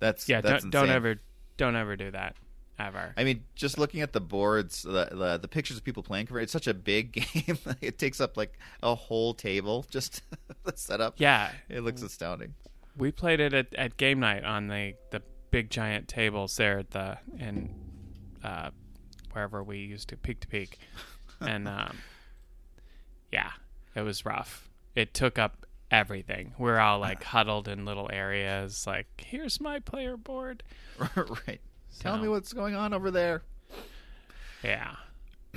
That's 0.00 0.28
Yeah, 0.28 0.40
That's 0.40 0.64
don't 0.64 0.70
don't 0.70 0.90
ever 0.90 1.16
don't 1.56 1.76
ever 1.76 1.94
do 1.96 2.10
that 2.10 2.34
ever. 2.78 3.12
I 3.16 3.24
mean, 3.24 3.44
just 3.54 3.78
looking 3.78 4.00
at 4.00 4.12
the 4.12 4.20
boards, 4.20 4.82
the 4.82 5.08
the, 5.12 5.38
the 5.38 5.48
pictures 5.48 5.76
of 5.76 5.84
people 5.84 6.02
playing 6.02 6.28
it's 6.32 6.52
such 6.52 6.66
a 6.66 6.74
big 6.74 7.12
game. 7.46 7.58
it 7.80 7.98
takes 7.98 8.20
up 8.20 8.36
like 8.36 8.58
a 8.82 8.94
whole 8.94 9.34
table 9.34 9.86
just 9.90 10.22
the 10.64 10.72
setup. 10.74 11.14
yeah, 11.18 11.52
It 11.68 11.80
looks 11.82 12.02
astounding. 12.02 12.54
we 12.96 13.12
played 13.12 13.40
it 13.40 13.54
at, 13.54 13.74
at 13.74 13.96
game 13.96 14.20
night 14.20 14.44
on 14.44 14.68
the 14.68 14.94
the 15.10 15.22
big 15.50 15.70
giant 15.70 16.08
tables 16.08 16.56
there 16.56 16.78
at 16.78 16.90
the 16.90 17.18
in 17.38 17.74
uh, 18.42 18.70
wherever 19.32 19.62
we 19.62 19.78
used 19.78 20.08
to 20.08 20.16
peak 20.16 20.40
to 20.40 20.48
peak, 20.48 20.78
and 21.40 21.68
um, 21.68 21.98
yeah, 23.30 23.50
it 23.94 24.02
was 24.02 24.24
rough. 24.24 24.68
It 24.94 25.12
took 25.14 25.38
up 25.38 25.66
everything. 25.90 26.52
We're 26.58 26.78
all 26.78 26.98
like 26.98 27.22
huddled 27.24 27.68
in 27.68 27.84
little 27.84 28.08
areas. 28.12 28.86
Like, 28.86 29.06
here's 29.18 29.60
my 29.60 29.78
player 29.80 30.16
board. 30.16 30.62
right. 31.16 31.60
Tell 31.98 32.16
me 32.18 32.28
what's 32.28 32.52
going 32.52 32.74
on 32.74 32.94
over 32.94 33.10
there. 33.10 33.42
Yeah. 34.62 34.96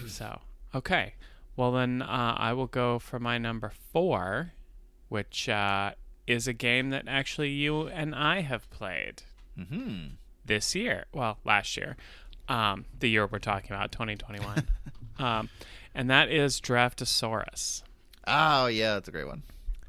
So, 0.07 0.39
okay. 0.73 1.13
Well, 1.55 1.71
then 1.71 2.01
uh, 2.01 2.35
I 2.37 2.53
will 2.53 2.67
go 2.67 2.97
for 2.99 3.19
my 3.19 3.37
number 3.37 3.71
four, 3.91 4.53
which 5.09 5.47
uh, 5.47 5.91
is 6.25 6.47
a 6.47 6.53
game 6.53 6.89
that 6.89 7.03
actually 7.07 7.49
you 7.49 7.87
and 7.87 8.15
I 8.15 8.41
have 8.41 8.69
played 8.69 9.23
Hmm. 9.55 10.05
this 10.43 10.73
year. 10.73 11.05
Well, 11.13 11.37
last 11.45 11.77
year. 11.77 11.95
Um, 12.49 12.85
the 12.99 13.07
year 13.09 13.27
we're 13.27 13.37
talking 13.39 13.71
about, 13.71 13.91
2021. 13.91 14.67
um, 15.19 15.49
and 15.93 16.09
that 16.09 16.29
is 16.31 16.59
Draftosaurus. 16.59 17.83
Oh 18.25 18.65
yeah, 18.65 18.95
that's 18.95 19.07
a 19.07 19.11
great 19.11 19.27
one. 19.27 19.43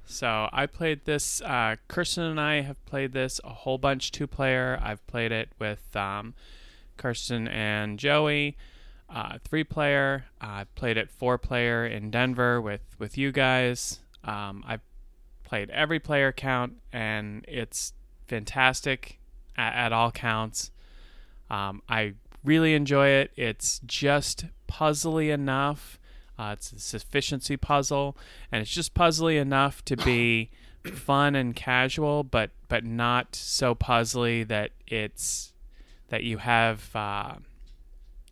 So 0.07 0.49
I 0.53 0.67
played 0.67 1.05
this. 1.05 1.41
Uh, 1.41 1.77
Kirsten 1.89 2.25
and 2.25 2.41
I 2.41 2.61
have 2.61 2.85
played 2.87 3.13
this 3.13 3.41
a 3.43 3.51
whole 3.51 3.79
bunch 3.79 4.13
two 4.13 4.27
player. 4.27 4.79
I've 4.83 5.05
played 5.07 5.33
it 5.33 5.51
with 5.59 5.95
um, 5.97 6.35
Kirsten 6.97 7.49
and 7.49 7.99
Joey, 7.99 8.57
uh, 9.09 9.39
three 9.45 9.65
player. 9.65 10.27
I've 10.41 10.73
played 10.75 10.97
it 10.97 11.11
four 11.11 11.39
player 11.39 11.87
in 11.87 12.11
Denver 12.11 12.61
with 12.61 12.83
with 12.99 13.17
you 13.19 13.33
guys. 13.33 14.01
Um, 14.23 14.65
I've 14.67 14.83
played 15.45 15.71
every 15.71 15.99
player 15.99 16.33
count, 16.33 16.75
and 16.93 17.45
it's 17.49 17.93
fantastic 18.27 19.19
at, 19.57 19.75
at 19.75 19.93
all 19.93 20.11
counts. 20.11 20.71
Um, 21.51 21.83
I 21.89 22.15
really 22.43 22.75
enjoy 22.75 23.09
it. 23.09 23.33
It's 23.37 23.81
just 23.87 24.47
puzzly 24.69 25.33
enough. 25.33 25.99
Uh, 26.39 26.55
it's 26.57 26.73
a 26.73 26.79
sufficiency 26.79 27.57
puzzle, 27.57 28.17
and 28.51 28.63
it's 28.63 28.71
just 28.71 28.95
puzzly 28.95 29.41
enough 29.41 29.85
to 29.85 29.97
be 29.97 30.51
fun 30.85 31.35
and 31.35 31.55
casual, 31.55 32.25
but 32.25 32.51
but 32.69 32.85
not 32.85 33.35
so 33.35 33.75
puzzly 33.75 34.47
that 34.47 34.71
it's 34.87 35.53
that 36.09 36.25
you 36.25 36.39
have 36.39 36.95
uh, 36.95 37.35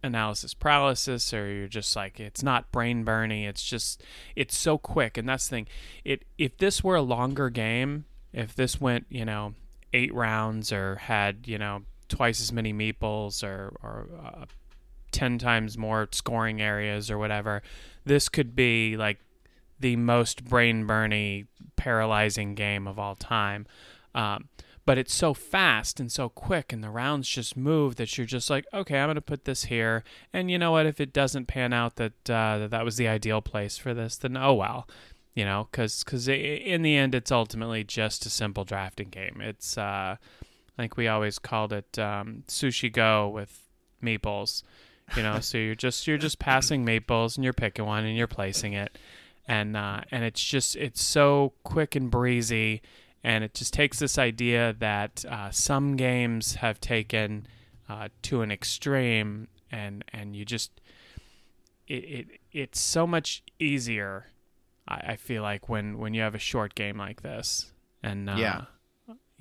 analysis 0.02 0.52
paralysis 0.52 1.32
or 1.32 1.52
you're 1.52 1.68
just 1.68 1.94
like 1.94 2.18
it's 2.18 2.42
not 2.42 2.70
brain 2.72 3.04
burning. 3.04 3.44
It's 3.44 3.62
just 3.62 4.02
it's 4.36 4.56
so 4.56 4.78
quick, 4.78 5.16
and 5.16 5.28
that's 5.28 5.48
the 5.48 5.56
thing. 5.56 5.66
It 6.04 6.24
if 6.38 6.56
this 6.58 6.82
were 6.82 6.96
a 6.96 7.02
longer 7.02 7.50
game, 7.50 8.04
if 8.32 8.54
this 8.54 8.80
went 8.80 9.06
you 9.08 9.24
know 9.24 9.54
eight 9.92 10.12
rounds 10.14 10.72
or 10.72 10.96
had 10.96 11.46
you 11.46 11.58
know 11.58 11.82
twice 12.08 12.40
as 12.40 12.52
many 12.52 12.72
meeples 12.72 13.42
or 13.42 13.74
or 13.82 14.08
uh, 14.24 14.44
10 15.12 15.38
times 15.38 15.78
more 15.78 16.08
scoring 16.12 16.60
areas 16.60 17.10
or 17.10 17.18
whatever 17.18 17.62
this 18.04 18.28
could 18.28 18.54
be 18.54 18.96
like 18.96 19.18
the 19.80 19.96
most 19.96 20.44
brain 20.44 20.86
burny 20.86 21.46
paralyzing 21.76 22.54
game 22.54 22.86
of 22.86 22.98
all 22.98 23.16
time. 23.16 23.66
Um, 24.14 24.48
but 24.84 24.98
it's 24.98 25.14
so 25.14 25.32
fast 25.32 26.00
and 26.00 26.10
so 26.10 26.28
quick 26.28 26.72
and 26.72 26.82
the 26.82 26.90
rounds 26.90 27.28
just 27.28 27.56
move 27.56 27.96
that 27.96 28.18
you're 28.18 28.26
just 28.26 28.50
like 28.50 28.66
okay 28.74 28.98
i'm 28.98 29.06
going 29.06 29.14
to 29.14 29.20
put 29.20 29.44
this 29.44 29.64
here. 29.64 30.02
And 30.32 30.50
you 30.50 30.58
know 30.58 30.72
what? 30.72 30.86
If 30.86 31.00
it 31.00 31.12
doesn't 31.12 31.46
pan 31.46 31.72
out 31.72 31.96
that 31.96 32.30
uh, 32.30 32.58
that, 32.58 32.70
that 32.70 32.84
was 32.84 32.96
the 32.96 33.08
ideal 33.08 33.40
place 33.42 33.76
for 33.76 33.94
this 33.94 34.16
then 34.16 34.36
oh 34.36 34.54
well 34.54 34.88
you 35.34 35.44
know 35.44 35.68
because 35.70 36.28
in 36.28 36.82
the 36.82 36.96
end 36.96 37.14
it's 37.14 37.32
ultimately 37.32 37.84
just 37.84 38.26
a 38.26 38.30
simple 38.30 38.64
drafting 38.64 39.08
game. 39.08 39.40
It's 39.40 39.78
uh 39.78 40.16
I 40.78 40.82
think 40.82 40.96
we 40.96 41.06
always 41.06 41.38
called 41.38 41.72
it 41.72 41.98
um, 41.98 42.44
sushi 42.48 42.90
go 42.90 43.28
with 43.28 43.68
meeples. 44.02 44.62
You 45.16 45.22
know, 45.22 45.40
so 45.40 45.58
you're 45.58 45.74
just 45.74 46.06
you're 46.06 46.18
just 46.18 46.38
passing 46.38 46.86
meeples 46.86 47.36
and 47.36 47.44
you're 47.44 47.52
picking 47.52 47.84
one 47.84 48.04
and 48.04 48.16
you're 48.16 48.26
placing 48.26 48.72
it, 48.72 48.98
and 49.46 49.76
uh, 49.76 50.02
and 50.10 50.24
it's 50.24 50.42
just 50.42 50.76
it's 50.76 51.02
so 51.02 51.52
quick 51.64 51.94
and 51.94 52.10
breezy, 52.10 52.80
and 53.22 53.44
it 53.44 53.54
just 53.54 53.74
takes 53.74 53.98
this 53.98 54.18
idea 54.18 54.74
that 54.78 55.24
uh, 55.28 55.50
some 55.50 55.96
games 55.96 56.54
have 56.56 56.80
taken 56.80 57.46
uh, 57.88 58.08
to 58.22 58.42
an 58.42 58.50
extreme, 58.50 59.48
and 59.70 60.04
and 60.12 60.34
you 60.34 60.44
just 60.44 60.80
it, 61.86 61.94
it 61.94 62.26
it's 62.52 62.80
so 62.80 63.06
much 63.06 63.42
easier. 63.58 64.26
I, 64.88 64.94
I 65.12 65.16
feel 65.16 65.42
like 65.42 65.68
when 65.68 65.98
when 65.98 66.14
you 66.14 66.22
have 66.22 66.34
a 66.34 66.38
short 66.40 66.74
game 66.74 66.96
like 66.96 67.22
this, 67.22 67.72
and 68.02 68.30
uh, 68.30 68.36
Yeah. 68.36 68.60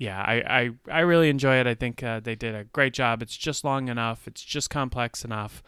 Yeah, 0.02 0.20
I, 0.20 0.34
I, 0.34 0.70
I 0.90 1.00
really 1.02 1.28
enjoy 1.28 1.60
it. 1.60 1.68
I 1.68 1.76
think 1.76 2.02
uh, 2.02 2.18
they 2.18 2.34
did 2.34 2.56
a 2.56 2.64
great 2.64 2.92
job. 2.92 3.22
It's 3.22 3.36
just 3.36 3.62
long 3.62 3.86
enough. 3.86 4.26
It's 4.26 4.42
just 4.42 4.68
complex 4.68 5.24
enough. 5.24 5.62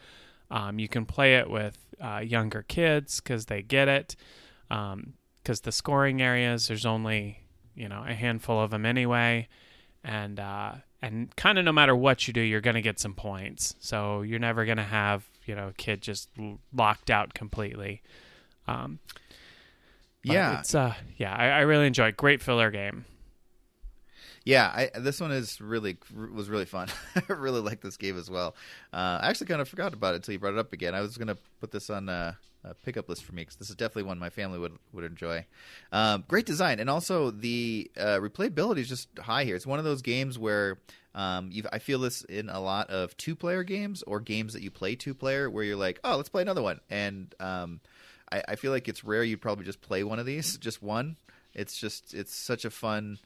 Um, 0.51 0.77
you 0.77 0.89
can 0.89 1.05
play 1.05 1.37
it 1.37 1.49
with 1.49 1.77
uh, 2.01 2.17
younger 2.17 2.61
kids 2.61 3.21
because 3.21 3.45
they 3.45 3.61
get 3.61 3.87
it. 3.87 4.17
Because 4.67 5.61
the 5.61 5.71
scoring 5.71 6.21
areas, 6.21 6.67
there's 6.67 6.85
only 6.85 7.43
you 7.75 7.87
know 7.87 8.03
a 8.05 8.13
handful 8.13 8.59
of 8.59 8.71
them 8.71 8.85
anyway, 8.85 9.47
and 10.03 10.37
uh, 10.37 10.73
and 11.01 11.33
kind 11.37 11.57
of 11.57 11.63
no 11.63 11.71
matter 11.71 11.95
what 11.95 12.27
you 12.27 12.33
do, 12.33 12.41
you're 12.41 12.59
going 12.59 12.75
to 12.75 12.81
get 12.81 12.99
some 12.99 13.13
points. 13.13 13.73
So 13.79 14.21
you're 14.21 14.39
never 14.39 14.65
going 14.65 14.77
to 14.77 14.83
have 14.83 15.23
you 15.45 15.55
know 15.55 15.69
a 15.69 15.73
kid 15.73 16.01
just 16.01 16.27
locked 16.73 17.09
out 17.09 17.33
completely. 17.33 18.01
Um, 18.67 18.99
yeah, 20.23 20.59
it's 20.59 20.75
uh, 20.75 20.95
yeah, 21.15 21.33
I, 21.33 21.47
I 21.47 21.59
really 21.61 21.87
enjoy 21.87 22.07
it. 22.07 22.17
Great 22.17 22.41
filler 22.41 22.69
game. 22.69 23.05
Yeah, 24.45 24.67
I, 24.67 24.99
this 24.99 25.19
one 25.19 25.31
is 25.31 25.59
really 25.59 25.97
was 26.15 26.49
really 26.49 26.65
fun. 26.65 26.87
I 27.15 27.33
really 27.33 27.61
like 27.61 27.81
this 27.81 27.97
game 27.97 28.17
as 28.17 28.29
well. 28.29 28.55
Uh, 28.93 29.19
I 29.21 29.29
actually 29.29 29.47
kind 29.47 29.59
of 29.59 29.67
forgot 29.67 29.93
about 29.93 30.13
it 30.13 30.17
until 30.17 30.33
you 30.33 30.39
brought 30.39 30.53
it 30.53 30.59
up 30.59 30.71
again. 30.71 30.93
I 30.93 31.01
was 31.01 31.17
going 31.17 31.29
to 31.29 31.37
put 31.59 31.71
this 31.71 31.89
on 31.89 32.09
a, 32.09 32.37
a, 32.63 32.75
pickup 32.75 33.09
list 33.09 33.23
for 33.23 33.33
me 33.33 33.41
because 33.41 33.55
this 33.55 33.71
is 33.71 33.75
definitely 33.75 34.03
one 34.03 34.19
my 34.19 34.29
family 34.29 34.59
would 34.59 34.77
would 34.93 35.03
enjoy. 35.03 35.47
Um, 35.91 36.25
great 36.27 36.45
design, 36.45 36.79
and 36.79 36.91
also 36.91 37.31
the 37.31 37.89
uh, 37.97 38.19
replayability 38.19 38.79
is 38.79 38.89
just 38.89 39.09
high 39.17 39.45
here. 39.45 39.55
It's 39.55 39.65
one 39.65 39.79
of 39.79 39.85
those 39.85 40.03
games 40.03 40.37
where 40.37 40.77
um, 41.15 41.51
I 41.73 41.79
feel 41.79 41.97
this 41.97 42.23
in 42.23 42.49
a 42.49 42.59
lot 42.59 42.91
of 42.91 43.17
two 43.17 43.35
player 43.35 43.63
games 43.63 44.03
or 44.03 44.19
games 44.19 44.53
that 44.53 44.61
you 44.61 44.69
play 44.69 44.95
two 44.95 45.15
player, 45.15 45.49
where 45.49 45.63
you're 45.63 45.75
like, 45.75 45.99
oh, 46.03 46.17
let's 46.17 46.29
play 46.29 46.43
another 46.43 46.61
one, 46.61 46.81
and 46.91 47.33
um, 47.39 47.79
I, 48.31 48.43
I 48.49 48.55
feel 48.57 48.71
like 48.71 48.87
it's 48.87 49.03
rare 49.03 49.23
you'd 49.23 49.41
probably 49.41 49.65
just 49.65 49.81
play 49.81 50.03
one 50.03 50.19
of 50.19 50.27
these, 50.27 50.55
just 50.59 50.83
one. 50.83 51.17
It's 51.55 51.75
just 51.75 52.13
it's 52.13 52.35
such 52.35 52.63
a 52.63 52.69
fun 52.69 53.17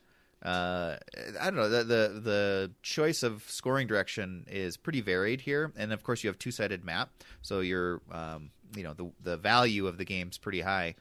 uh, 0.43 0.95
I 1.39 1.45
don't 1.45 1.55
know 1.55 1.69
the, 1.69 1.83
the, 1.83 2.19
the 2.21 2.71
choice 2.81 3.23
of 3.23 3.43
scoring 3.47 3.87
direction 3.87 4.45
is 4.47 4.77
pretty 4.77 5.01
varied 5.01 5.41
here, 5.41 5.73
and 5.75 5.91
of 5.91 6.03
course 6.03 6.23
you 6.23 6.29
have 6.29 6.39
two 6.39 6.51
sided 6.51 6.85
map, 6.85 7.09
so 7.41 7.59
your 7.59 8.01
um, 8.11 8.51
you 8.75 8.83
know 8.83 8.93
the 8.93 9.11
the 9.21 9.37
value 9.37 9.87
of 9.87 9.97
the 9.97 10.05
game's 10.05 10.37
pretty 10.37 10.61
high. 10.61 10.95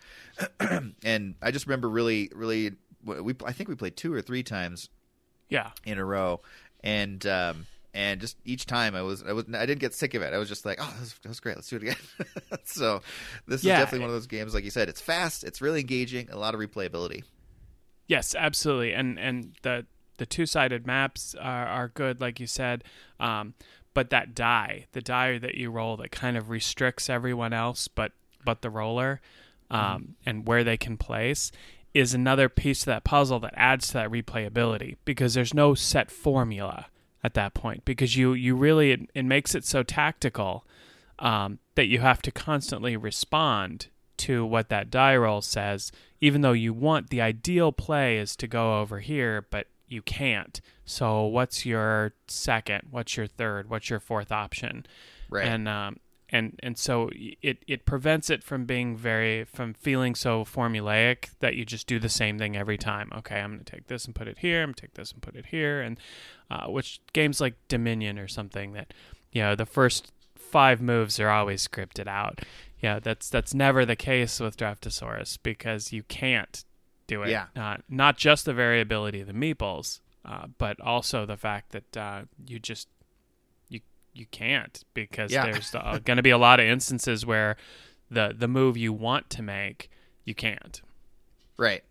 and 1.05 1.35
I 1.41 1.53
just 1.53 1.67
remember 1.67 1.89
really 1.89 2.31
really 2.35 2.73
we 3.05 3.35
I 3.45 3.53
think 3.53 3.69
we 3.69 3.77
played 3.77 3.97
two 3.97 4.13
or 4.13 4.23
three 4.23 4.43
times, 4.43 4.89
yeah, 5.49 5.71
in 5.85 5.99
a 5.99 6.05
row, 6.05 6.41
and. 6.83 7.25
Um, 7.27 7.67
and 7.95 8.21
just 8.21 8.37
each 8.45 8.67
time 8.67 8.95
I 8.95 9.03
was 9.03 9.25
I 9.25 9.33
was 9.33 9.47
I 9.53 9.65
didn't 9.65 9.81
get 9.81 9.95
sick 9.95 10.13
of 10.15 10.23
it. 10.23 10.33
I 10.33 10.39
was 10.39 10.49
just 10.49 10.65
like, 10.67 10.79
oh, 10.81 10.87
that 10.87 11.01
was, 11.01 11.15
that 11.23 11.29
was 11.29 11.41
great. 11.41 11.57
Let's 11.57 11.69
do 11.69 11.77
it 11.77 11.83
again. 11.83 11.97
so 12.65 13.01
this 13.47 13.65
yeah. 13.65 13.79
is 13.79 13.79
definitely 13.81 14.01
one 14.01 14.11
of 14.11 14.15
those 14.15 14.27
games, 14.27 14.55
like 14.55 14.63
you 14.63 14.71
said, 14.71 14.91
it's 14.91 15.01
fast, 15.01 15.43
it's 15.43 15.61
really 15.63 15.81
engaging, 15.81 16.29
a 16.31 16.37
lot 16.39 16.55
of 16.55 16.61
replayability. 16.61 17.25
Yes, 18.09 18.35
absolutely, 18.35 18.93
and 18.93 19.19
and 19.19 19.55
the 19.63 19.87
the 20.17 20.27
two 20.27 20.47
sided 20.47 20.87
maps 20.87 21.35
are, 21.41 21.67
are 21.67 21.89
good, 21.89 22.21
like 22.21 22.41
you 22.41 22.47
said. 22.47 22.83
Um, 23.21 23.55
but 23.95 24.11
that 24.11 24.35
die, 24.35 24.87
the 24.93 25.01
die 25.01 25.39
that 25.39 25.55
you 25.55 25.71
roll, 25.71 25.97
that 25.97 26.11
kind 26.11 26.37
of 26.37 26.51
restricts 26.51 27.09
everyone 27.09 27.53
else, 27.53 27.87
but 27.89 28.13
but 28.45 28.63
the 28.63 28.71
roller, 28.71 29.21
um, 29.71 29.81
mm-hmm. 29.81 30.05
and 30.25 30.47
where 30.47 30.65
they 30.65 30.77
can 30.77 30.97
place, 30.97 31.53
is 31.95 32.15
another 32.15 32.49
piece 32.49 32.83
of 32.83 32.87
that 32.87 33.05
puzzle 33.05 33.41
that 33.41 33.55
adds 33.57 33.89
to 33.89 33.95
that 33.95 34.11
replayability 34.11 34.97
because 35.05 35.35
there's 35.35 35.55
no 35.55 35.75
set 35.75 36.11
formula 36.11 36.87
at 37.25 37.35
that 37.35 37.55
point 37.55 37.85
because 37.85 38.17
you 38.17 38.33
you 38.33 38.55
really 38.55 38.93
it, 38.93 39.11
it 39.15 39.25
makes 39.25 39.55
it 39.55 39.65
so 39.65 39.83
tactical 39.83 40.65
um, 41.19 41.59
that 41.75 41.87
you 41.87 41.99
have 41.99 42.23
to 42.23 42.31
constantly 42.31 42.97
respond 42.97 43.89
to 44.19 44.45
what 44.45 44.69
that 44.69 44.91
die 44.91 45.17
roll 45.17 45.41
says, 45.41 45.93
even 46.21 46.41
though 46.41 46.53
you 46.53 46.73
want 46.73 47.11
the 47.11 47.21
ideal 47.21 47.73
play 47.73 48.19
is 48.19 48.37
to 48.37 48.47
go 48.47 48.81
over 48.81 49.01
here, 49.01 49.47
but 49.51 49.67
you 49.87 50.03
can't. 50.03 50.61
So 50.85 51.25
what's 51.25 51.65
your 51.65 52.13
second? 52.27 52.89
What's 52.91 53.17
your 53.17 53.27
third? 53.27 53.71
What's 53.71 53.91
your 53.91 54.01
fourth 54.01 54.33
option? 54.33 54.87
Right. 55.31 55.47
And 55.47 55.69
um, 55.69 55.97
and 56.31 56.59
and 56.63 56.77
so 56.77 57.11
it 57.15 57.59
it 57.67 57.87
prevents 57.87 58.31
it 58.31 58.43
from 58.43 58.67
being 58.67 58.97
very 58.97 59.45
from 59.45 59.75
feeling 59.75 60.15
so 60.15 60.45
formulaic 60.45 61.31
that 61.41 61.57
you 61.57 61.65
just 61.65 61.87
do 61.87 61.99
the 61.99 62.09
same 62.09 62.39
thing 62.39 62.57
every 62.57 62.79
time. 62.79 63.11
Okay, 63.17 63.41
I'm 63.41 63.53
going 63.53 63.65
to 63.65 63.73
take 63.73 63.87
this 63.87 64.05
and 64.05 64.15
put 64.15 64.29
it 64.29 64.39
here. 64.39 64.63
I'm 64.63 64.69
going 64.69 64.75
to 64.75 64.81
take 64.83 64.95
this 64.95 65.13
and 65.13 65.23
put 65.23 65.37
it 65.37 65.47
here. 65.47 65.81
And 65.81 65.99
uh, 66.51 66.67
which 66.67 67.01
games 67.13 67.41
like 67.41 67.55
Dominion 67.69 68.19
or 68.19 68.29
something 68.29 68.73
that 68.73 68.93
you 69.33 69.43
know 69.43 69.55
the 69.55 69.67
first 69.67 70.13
five 70.37 70.81
moves 70.81 71.21
are 71.21 71.29
always 71.29 71.67
scripted 71.67 72.07
out 72.07 72.41
yeah, 72.81 73.01
that's 73.01 73.29
that's 73.29 73.55
never 73.55 73.85
the 73.85 73.97
case 73.97 74.41
with 74.41 74.57
Draftosaurus 74.57 75.39
because 75.43 75.93
you 75.93 76.03
can't 76.05 76.65
do 77.07 77.23
it. 77.23 77.31
Yeah. 77.31 77.47
Uh, 77.57 77.79
not 77.89 78.17
just 78.17 78.45
the 78.45 78.55
variability 78.55 79.21
of 79.21 79.27
the 79.27 79.33
meeples, 79.33 80.01
uh, 80.25 80.47
but 80.59 80.81
also 80.81 81.27
the 81.27 81.37
fact 81.37 81.73
that 81.73 81.97
uh, 81.97 82.23
you 82.47 82.59
just 82.59 82.89
you 83.69 83.81
you 84.13 84.27
can't 84.27 84.85
because 84.95 85.33
yeah. 85.33 85.45
there's 85.45 85.75
uh, 85.75 85.99
going 86.05 86.19
to 86.19 86.23
be 86.23 86.31
a 86.31 86.39
lot 86.39 86.61
of 86.61 86.67
instances 86.67 87.27
where 87.27 87.57
the 88.11 88.35
the 88.37 88.49
move 88.49 88.77
you 88.77 88.93
want 88.93 89.29
to 89.31 89.43
make 89.43 89.91
you 90.25 90.35
can't. 90.35 90.81
Right. 91.57 91.83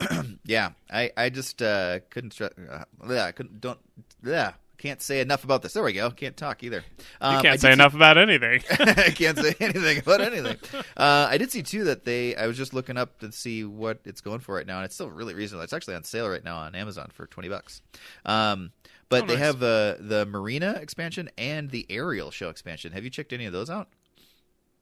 yeah, 0.44 0.70
I 0.90 1.10
I 1.16 1.30
just 1.30 1.62
uh, 1.62 2.00
couldn't. 2.10 2.38
Uh, 2.40 2.48
yeah, 3.08 3.24
I 3.24 3.32
couldn't. 3.32 3.60
Don't. 3.60 3.78
Yeah, 4.24 4.52
can't 4.82 5.00
say 5.00 5.20
enough 5.20 5.44
about 5.44 5.62
this. 5.62 5.74
There 5.74 5.82
we 5.82 5.92
go. 5.92 6.10
Can't 6.10 6.36
talk 6.36 6.64
either. 6.64 6.84
Um, 7.20 7.36
you 7.36 7.42
can't 7.42 7.60
say 7.60 7.72
enough 7.72 7.94
about 7.94 8.18
anything. 8.18 8.62
I 8.70 9.10
can't 9.10 9.38
say 9.38 9.54
anything 9.60 9.98
about 9.98 10.20
anything. 10.20 10.56
Uh, 10.96 11.28
I 11.30 11.38
did 11.38 11.52
see 11.52 11.62
too 11.62 11.84
that 11.84 12.04
they. 12.04 12.34
I 12.34 12.48
was 12.48 12.56
just 12.56 12.74
looking 12.74 12.96
up 12.96 13.20
to 13.20 13.30
see 13.30 13.64
what 13.64 14.00
it's 14.04 14.20
going 14.20 14.40
for 14.40 14.56
right 14.56 14.66
now, 14.66 14.78
and 14.78 14.84
it's 14.84 14.96
still 14.96 15.08
really 15.08 15.34
reasonable. 15.34 15.62
It's 15.62 15.72
actually 15.72 15.94
on 15.94 16.02
sale 16.02 16.28
right 16.28 16.42
now 16.42 16.56
on 16.56 16.74
Amazon 16.74 17.10
for 17.14 17.26
twenty 17.26 17.48
bucks. 17.48 17.80
Um, 18.26 18.72
but 19.08 19.22
oh, 19.22 19.26
they 19.26 19.36
have 19.36 19.60
the 19.60 19.98
the 20.00 20.26
Marina 20.26 20.72
expansion 20.72 21.30
and 21.38 21.70
the 21.70 21.86
Aerial 21.88 22.32
Show 22.32 22.48
expansion. 22.48 22.92
Have 22.92 23.04
you 23.04 23.10
checked 23.10 23.32
any 23.32 23.46
of 23.46 23.52
those 23.52 23.70
out? 23.70 23.86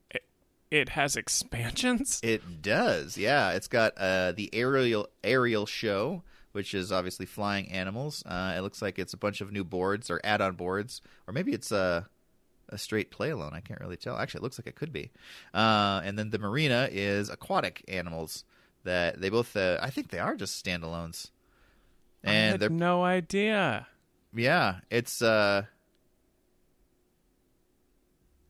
It, 0.09 0.23
it 0.71 0.89
has 0.89 1.15
expansions. 1.15 2.19
It 2.23 2.63
does. 2.63 3.19
Yeah, 3.19 3.51
it's 3.51 3.67
got 3.67 3.93
uh, 3.99 4.31
the 4.31 4.49
Aerial 4.51 5.07
Aerial 5.23 5.67
Show 5.67 6.23
which 6.51 6.73
is 6.73 6.91
obviously 6.91 7.25
flying 7.25 7.71
animals. 7.71 8.23
Uh, 8.25 8.53
it 8.57 8.61
looks 8.61 8.81
like 8.81 8.99
it's 8.99 9.13
a 9.13 9.17
bunch 9.17 9.41
of 9.41 9.51
new 9.51 9.63
boards 9.63 10.09
or 10.09 10.19
add-on 10.23 10.55
boards, 10.55 11.01
or 11.27 11.33
maybe 11.33 11.53
it's 11.53 11.71
a 11.71 12.07
a 12.69 12.77
straight 12.77 13.11
play 13.11 13.29
alone. 13.29 13.51
I 13.53 13.59
can't 13.59 13.81
really 13.81 13.97
tell. 13.97 14.17
Actually, 14.17 14.39
it 14.39 14.43
looks 14.43 14.57
like 14.57 14.67
it 14.67 14.75
could 14.75 14.93
be. 14.93 15.11
Uh, 15.53 16.01
and 16.05 16.17
then 16.17 16.29
the 16.29 16.39
marina 16.39 16.87
is 16.91 17.29
aquatic 17.29 17.83
animals 17.87 18.45
that 18.83 19.19
they 19.19 19.29
both. 19.29 19.55
Uh, 19.55 19.77
I 19.81 19.89
think 19.89 20.09
they 20.09 20.19
are 20.19 20.35
just 20.35 20.63
standalones. 20.63 21.31
And 22.23 22.59
they're 22.59 22.69
no 22.69 23.03
idea. 23.03 23.87
Yeah, 24.33 24.79
it's. 24.89 25.21
uh 25.21 25.63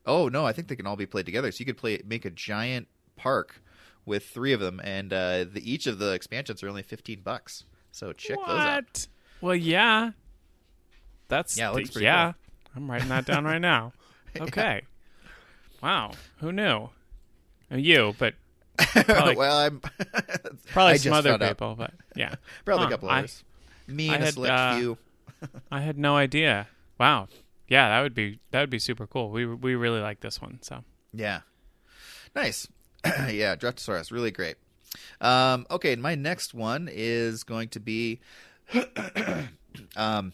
Oh 0.05 0.27
no, 0.29 0.45
I 0.45 0.51
think 0.51 0.67
they 0.67 0.75
can 0.75 0.87
all 0.87 0.95
be 0.95 1.05
played 1.05 1.25
together. 1.25 1.51
So 1.51 1.59
you 1.59 1.65
could 1.65 1.77
play 1.77 2.01
make 2.05 2.25
a 2.25 2.31
giant 2.31 2.87
park 3.15 3.61
with 4.05 4.25
three 4.25 4.51
of 4.51 4.59
them, 4.59 4.81
and 4.83 5.13
uh, 5.13 5.45
the, 5.45 5.61
each 5.63 5.85
of 5.85 5.99
the 5.99 6.11
expansions 6.13 6.63
are 6.63 6.69
only 6.69 6.81
fifteen 6.83 7.21
bucks. 7.21 7.65
So 7.91 8.13
check 8.13 8.38
what? 8.38 8.47
those 8.47 8.60
out. 8.60 9.08
Well, 9.41 9.56
yeah. 9.56 10.12
That's 11.27 11.58
yeah, 11.58 11.69
looks 11.69 11.91
pretty 11.91 12.06
yeah. 12.06 12.34
Cool. 12.34 12.84
I'm 12.84 12.91
writing 12.91 13.10
that 13.10 13.25
down 13.25 13.45
right 13.45 13.62
now. 13.62 13.93
Okay. 14.39 14.82
yeah. 14.84 15.30
Wow. 15.84 16.12
Who 16.38 16.54
knew? 16.54 16.89
Uh, 17.69 17.75
you, 17.75 18.15
but 18.17 18.36
probably, 18.77 19.36
well, 19.38 19.58
I'm 19.58 19.82
probably 20.71 20.99
some 20.99 21.12
other 21.12 21.38
people, 21.38 21.71
out. 21.71 21.77
but 21.77 21.91
yeah, 22.15 22.36
probably 22.63 22.84
huh. 22.84 22.88
a 22.88 22.91
couple 22.91 23.10
of 23.10 23.17
others. 23.17 23.43
Me 23.88 24.08
and 24.08 24.15
I 24.15 24.19
a 24.19 24.25
had, 24.25 24.34
select 24.36 24.54
uh, 24.54 24.77
few. 24.77 24.97
I 25.69 25.82
had 25.82 25.97
no 25.97 26.15
idea. 26.15 26.67
Wow. 26.97 27.27
Yeah, 27.67 27.89
that 27.89 28.01
would 28.01 28.13
be 28.13 28.39
that 28.51 28.62
would 28.62 28.69
be 28.69 28.80
super 28.80 29.08
cool. 29.08 29.32
We 29.32 29.45
we 29.45 29.75
really 29.75 29.99
like 29.99 30.21
this 30.21 30.41
one. 30.41 30.60
So 30.62 30.84
yeah, 31.13 31.41
nice. 32.36 32.67
yeah, 33.06 33.56
Draftosaurus, 33.56 34.12
really 34.12 34.32
great. 34.32 34.58
Um, 35.19 35.65
okay, 35.69 35.95
my 35.95 36.15
next 36.15 36.54
one 36.54 36.89
is 36.91 37.43
going 37.43 37.69
to 37.69 37.80
be 37.80 38.19
um, 39.95 40.34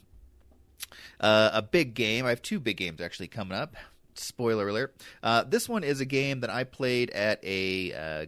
uh, 1.20 1.50
a 1.54 1.62
big 1.62 1.94
game. 1.94 2.26
I 2.26 2.30
have 2.30 2.42
two 2.42 2.60
big 2.60 2.78
games 2.78 3.02
actually 3.02 3.28
coming 3.28 3.58
up. 3.58 3.76
Spoiler 4.16 4.68
alert. 4.68 4.96
Uh, 5.22 5.44
this 5.44 5.70
one 5.70 5.84
is 5.84 6.02
a 6.02 6.06
game 6.06 6.40
that 6.40 6.50
I 6.50 6.64
played 6.64 7.12
at 7.12 7.44
a, 7.44 7.94
uh, 7.94 8.26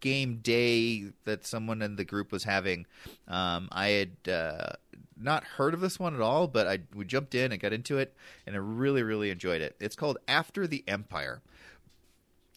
game 0.00 0.36
day 0.42 1.06
that 1.24 1.46
someone 1.46 1.80
in 1.80 1.96
the 1.96 2.04
group 2.04 2.30
was 2.30 2.44
having. 2.44 2.86
Um, 3.26 3.68
I 3.72 3.88
had 3.88 4.32
uh, 4.32 4.72
not 5.16 5.44
heard 5.44 5.72
of 5.72 5.80
this 5.80 5.98
one 5.98 6.14
at 6.14 6.20
all, 6.20 6.46
but 6.46 6.66
I 6.66 6.80
we 6.94 7.04
jumped 7.06 7.34
in 7.34 7.52
and 7.52 7.60
got 7.60 7.72
into 7.72 7.98
it, 7.98 8.14
and 8.46 8.54
I 8.54 8.58
really, 8.58 9.02
really 9.02 9.30
enjoyed 9.30 9.62
it. 9.62 9.76
It's 9.80 9.96
called 9.96 10.18
After 10.28 10.66
the 10.66 10.84
Empire 10.86 11.40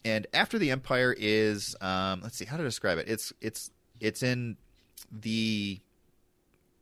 and 0.08 0.26
after 0.32 0.58
the 0.58 0.70
empire 0.70 1.14
is 1.16 1.76
um, 1.80 2.20
let's 2.22 2.36
see 2.36 2.46
how 2.46 2.56
to 2.56 2.62
describe 2.62 2.98
it? 2.98 3.08
It's 3.08 3.32
it's 3.40 3.70
it's 4.00 4.22
in 4.22 4.56
the 5.12 5.80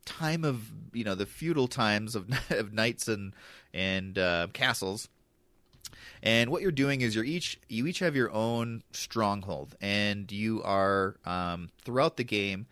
time 0.05 0.45
of 0.45 0.71
you 0.93 1.05
know 1.05 1.15
the 1.15 1.27
feudal 1.27 1.67
times 1.67 2.15
of, 2.15 2.29
of 2.51 2.73
knights 2.73 3.09
and 3.09 3.35
and 3.75 4.19
uh, 4.19 4.47
castles. 4.53 5.09
And 6.23 6.51
what 6.51 6.63
you're 6.63 6.73
doing 6.73 7.03
is 7.03 7.15
you're 7.15 7.25
each 7.25 7.61
you 7.69 7.87
each 7.87 7.99
have 7.99 8.17
your 8.17 8.31
own 8.33 8.83
stronghold. 8.93 9.77
And 9.81 10.31
you 10.31 10.63
are 10.63 11.17
um, 11.25 11.71
throughout 11.85 12.17
the 12.17 12.25
game 12.25 12.67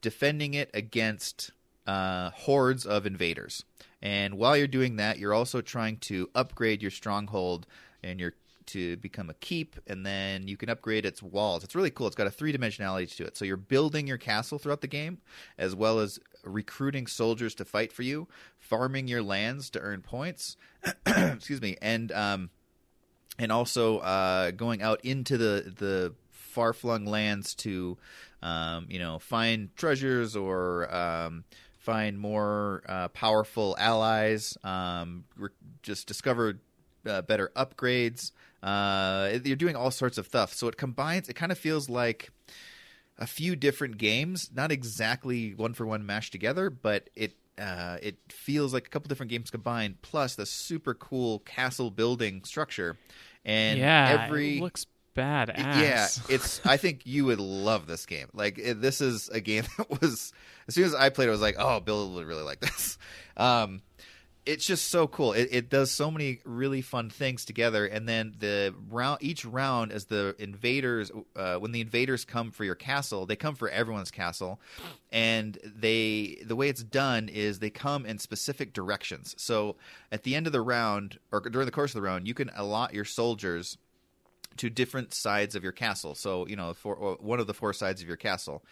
defending 0.00 0.54
it 0.54 0.68
against 0.74 1.52
uh, 1.86 2.30
hordes 2.30 2.84
of 2.84 3.06
invaders. 3.06 3.64
And 4.00 4.34
while 4.34 4.56
you're 4.56 4.66
doing 4.66 4.96
that 4.96 5.18
you're 5.18 5.34
also 5.34 5.60
trying 5.60 5.98
to 5.98 6.28
upgrade 6.34 6.82
your 6.82 6.90
stronghold 6.90 7.66
and 8.02 8.18
your 8.18 8.34
to 8.72 8.96
become 8.98 9.30
a 9.30 9.34
keep, 9.34 9.76
and 9.86 10.04
then 10.04 10.48
you 10.48 10.56
can 10.56 10.68
upgrade 10.68 11.06
its 11.06 11.22
walls. 11.22 11.64
It's 11.64 11.74
really 11.74 11.90
cool. 11.90 12.06
It's 12.06 12.16
got 12.16 12.26
a 12.26 12.30
three 12.30 12.52
dimensionality 12.52 13.14
to 13.16 13.24
it. 13.24 13.36
So 13.36 13.44
you're 13.44 13.56
building 13.56 14.06
your 14.06 14.18
castle 14.18 14.58
throughout 14.58 14.80
the 14.80 14.86
game, 14.86 15.18
as 15.58 15.74
well 15.74 15.98
as 15.98 16.18
recruiting 16.44 17.06
soldiers 17.06 17.54
to 17.56 17.64
fight 17.64 17.92
for 17.92 18.02
you, 18.02 18.28
farming 18.58 19.08
your 19.08 19.22
lands 19.22 19.70
to 19.70 19.80
earn 19.80 20.02
points. 20.02 20.56
excuse 21.06 21.60
me, 21.60 21.76
and 21.80 22.10
um, 22.12 22.50
and 23.38 23.52
also 23.52 23.98
uh, 23.98 24.50
going 24.50 24.82
out 24.82 25.04
into 25.04 25.36
the 25.36 25.72
the 25.76 26.14
far 26.30 26.72
flung 26.72 27.06
lands 27.06 27.54
to 27.54 27.96
um, 28.42 28.86
you 28.88 28.98
know 28.98 29.18
find 29.18 29.74
treasures 29.76 30.36
or 30.36 30.92
um, 30.94 31.44
find 31.78 32.18
more 32.18 32.82
uh, 32.88 33.08
powerful 33.08 33.76
allies. 33.78 34.56
Um, 34.62 35.24
re- 35.36 35.50
just 35.82 36.06
discover 36.06 36.60
uh, 37.06 37.22
better 37.22 37.50
upgrades. 37.56 38.32
Uh, 38.62 39.38
you're 39.44 39.56
doing 39.56 39.76
all 39.76 39.90
sorts 39.90 40.18
of 40.18 40.26
stuff. 40.26 40.54
So 40.54 40.68
it 40.68 40.76
combines. 40.76 41.28
It 41.28 41.34
kind 41.34 41.50
of 41.52 41.58
feels 41.58 41.88
like 41.88 42.30
a 43.18 43.26
few 43.26 43.56
different 43.56 43.98
games, 43.98 44.50
not 44.54 44.72
exactly 44.72 45.54
one 45.54 45.74
for 45.74 45.86
one 45.86 46.06
mashed 46.06 46.32
together, 46.32 46.70
but 46.70 47.10
it 47.14 47.34
uh, 47.58 47.98
it 48.02 48.16
feels 48.30 48.72
like 48.72 48.86
a 48.86 48.90
couple 48.90 49.08
different 49.08 49.30
games 49.30 49.50
combined, 49.50 50.00
plus 50.02 50.34
the 50.34 50.46
super 50.46 50.94
cool 50.94 51.40
castle 51.40 51.90
building 51.90 52.44
structure. 52.44 52.96
And 53.44 53.78
yeah, 53.78 54.24
every 54.24 54.58
it 54.58 54.62
looks 54.62 54.86
badass. 55.14 55.58
yeah, 55.58 56.08
it's. 56.28 56.64
I 56.64 56.76
think 56.76 57.02
you 57.04 57.26
would 57.26 57.40
love 57.40 57.86
this 57.86 58.06
game. 58.06 58.28
Like 58.32 58.58
it, 58.58 58.80
this 58.80 59.00
is 59.00 59.28
a 59.28 59.40
game 59.40 59.64
that 59.76 60.00
was. 60.00 60.32
As 60.68 60.74
soon 60.74 60.84
as 60.84 60.94
I 60.94 61.08
played, 61.08 61.26
it, 61.26 61.30
I 61.30 61.32
was 61.32 61.40
like, 61.40 61.56
"Oh, 61.58 61.80
Bill 61.80 62.12
would 62.14 62.26
really 62.26 62.44
like 62.44 62.60
this." 62.60 62.98
Um, 63.36 63.82
it's 64.44 64.66
just 64.66 64.88
so 64.88 65.06
cool. 65.06 65.32
It, 65.32 65.48
it 65.52 65.70
does 65.70 65.90
so 65.90 66.10
many 66.10 66.40
really 66.44 66.82
fun 66.82 67.10
things 67.10 67.44
together, 67.44 67.86
and 67.86 68.08
then 68.08 68.34
the 68.38 68.74
round, 68.90 69.22
each 69.22 69.44
round, 69.44 69.92
as 69.92 70.06
the 70.06 70.34
invaders, 70.38 71.12
uh, 71.36 71.56
when 71.56 71.72
the 71.72 71.80
invaders 71.80 72.24
come 72.24 72.50
for 72.50 72.64
your 72.64 72.74
castle, 72.74 73.24
they 73.24 73.36
come 73.36 73.54
for 73.54 73.68
everyone's 73.68 74.10
castle, 74.10 74.60
and 75.12 75.58
they 75.64 76.38
the 76.44 76.56
way 76.56 76.68
it's 76.68 76.82
done 76.82 77.28
is 77.28 77.60
they 77.60 77.70
come 77.70 78.04
in 78.04 78.18
specific 78.18 78.72
directions. 78.72 79.34
So 79.38 79.76
at 80.10 80.24
the 80.24 80.34
end 80.34 80.46
of 80.46 80.52
the 80.52 80.60
round, 80.60 81.18
or 81.30 81.40
during 81.40 81.66
the 81.66 81.72
course 81.72 81.94
of 81.94 82.02
the 82.02 82.06
round, 82.06 82.26
you 82.26 82.34
can 82.34 82.50
allot 82.56 82.94
your 82.94 83.04
soldiers 83.04 83.78
to 84.58 84.70
different 84.70 85.14
sides 85.14 85.54
of 85.54 85.62
your 85.62 85.72
castle. 85.72 86.14
So 86.14 86.46
you 86.46 86.56
know, 86.56 86.74
for 86.74 87.16
one 87.20 87.40
of 87.40 87.46
the 87.46 87.54
four 87.54 87.72
sides 87.72 88.02
of 88.02 88.08
your 88.08 88.16
castle, 88.16 88.64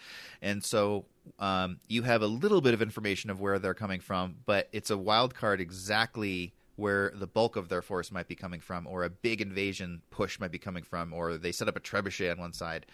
and 0.42 0.64
so 0.64 1.06
um, 1.38 1.78
you 1.88 2.02
have 2.02 2.22
a 2.22 2.26
little 2.26 2.60
bit 2.60 2.74
of 2.74 2.82
information 2.82 3.30
of 3.30 3.40
where 3.40 3.58
they're 3.58 3.74
coming 3.74 4.00
from, 4.00 4.36
but 4.46 4.68
it's 4.72 4.90
a 4.90 4.98
wild 4.98 5.34
card 5.34 5.60
exactly 5.60 6.54
where 6.80 7.12
the 7.14 7.26
bulk 7.26 7.56
of 7.56 7.68
their 7.68 7.82
force 7.82 8.10
might 8.10 8.26
be 8.26 8.34
coming 8.34 8.60
from, 8.60 8.86
or 8.86 9.04
a 9.04 9.10
big 9.10 9.40
invasion 9.40 10.02
push 10.10 10.40
might 10.40 10.50
be 10.50 10.58
coming 10.58 10.82
from, 10.82 11.12
or 11.12 11.36
they 11.36 11.52
set 11.52 11.68
up 11.68 11.76
a 11.76 11.80
trebuchet 11.80 12.32
on 12.32 12.38
one 12.38 12.52
side, 12.52 12.86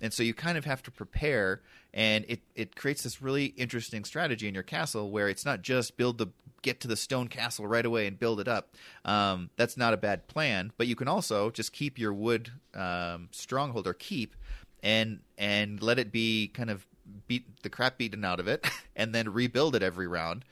and 0.00 0.12
so 0.12 0.22
you 0.22 0.34
kind 0.34 0.56
of 0.56 0.64
have 0.64 0.82
to 0.82 0.90
prepare, 0.90 1.62
and 1.92 2.24
it 2.28 2.40
it 2.54 2.76
creates 2.76 3.02
this 3.02 3.20
really 3.20 3.46
interesting 3.46 4.04
strategy 4.04 4.46
in 4.46 4.54
your 4.54 4.62
castle 4.62 5.10
where 5.10 5.28
it's 5.28 5.44
not 5.44 5.62
just 5.62 5.96
build 5.96 6.18
the 6.18 6.28
get 6.62 6.80
to 6.80 6.88
the 6.88 6.96
stone 6.96 7.28
castle 7.28 7.66
right 7.66 7.86
away 7.86 8.06
and 8.06 8.18
build 8.18 8.40
it 8.40 8.48
up. 8.48 8.76
Um, 9.04 9.50
that's 9.56 9.76
not 9.76 9.94
a 9.94 9.96
bad 9.96 10.28
plan, 10.28 10.72
but 10.76 10.86
you 10.86 10.94
can 10.94 11.08
also 11.08 11.50
just 11.50 11.72
keep 11.72 11.98
your 11.98 12.12
wood 12.12 12.50
um, 12.74 13.28
stronghold 13.32 13.86
or 13.86 13.94
keep 13.94 14.36
and 14.82 15.20
and 15.38 15.82
let 15.82 15.98
it 15.98 16.12
be 16.12 16.48
kind 16.48 16.70
of 16.70 16.86
beat 17.26 17.62
the 17.62 17.70
crap 17.70 17.98
beaten 17.98 18.24
out 18.24 18.40
of 18.40 18.48
it 18.48 18.66
and 18.96 19.14
then 19.14 19.32
rebuild 19.32 19.74
it 19.74 19.82
every 19.82 20.06
round. 20.06 20.44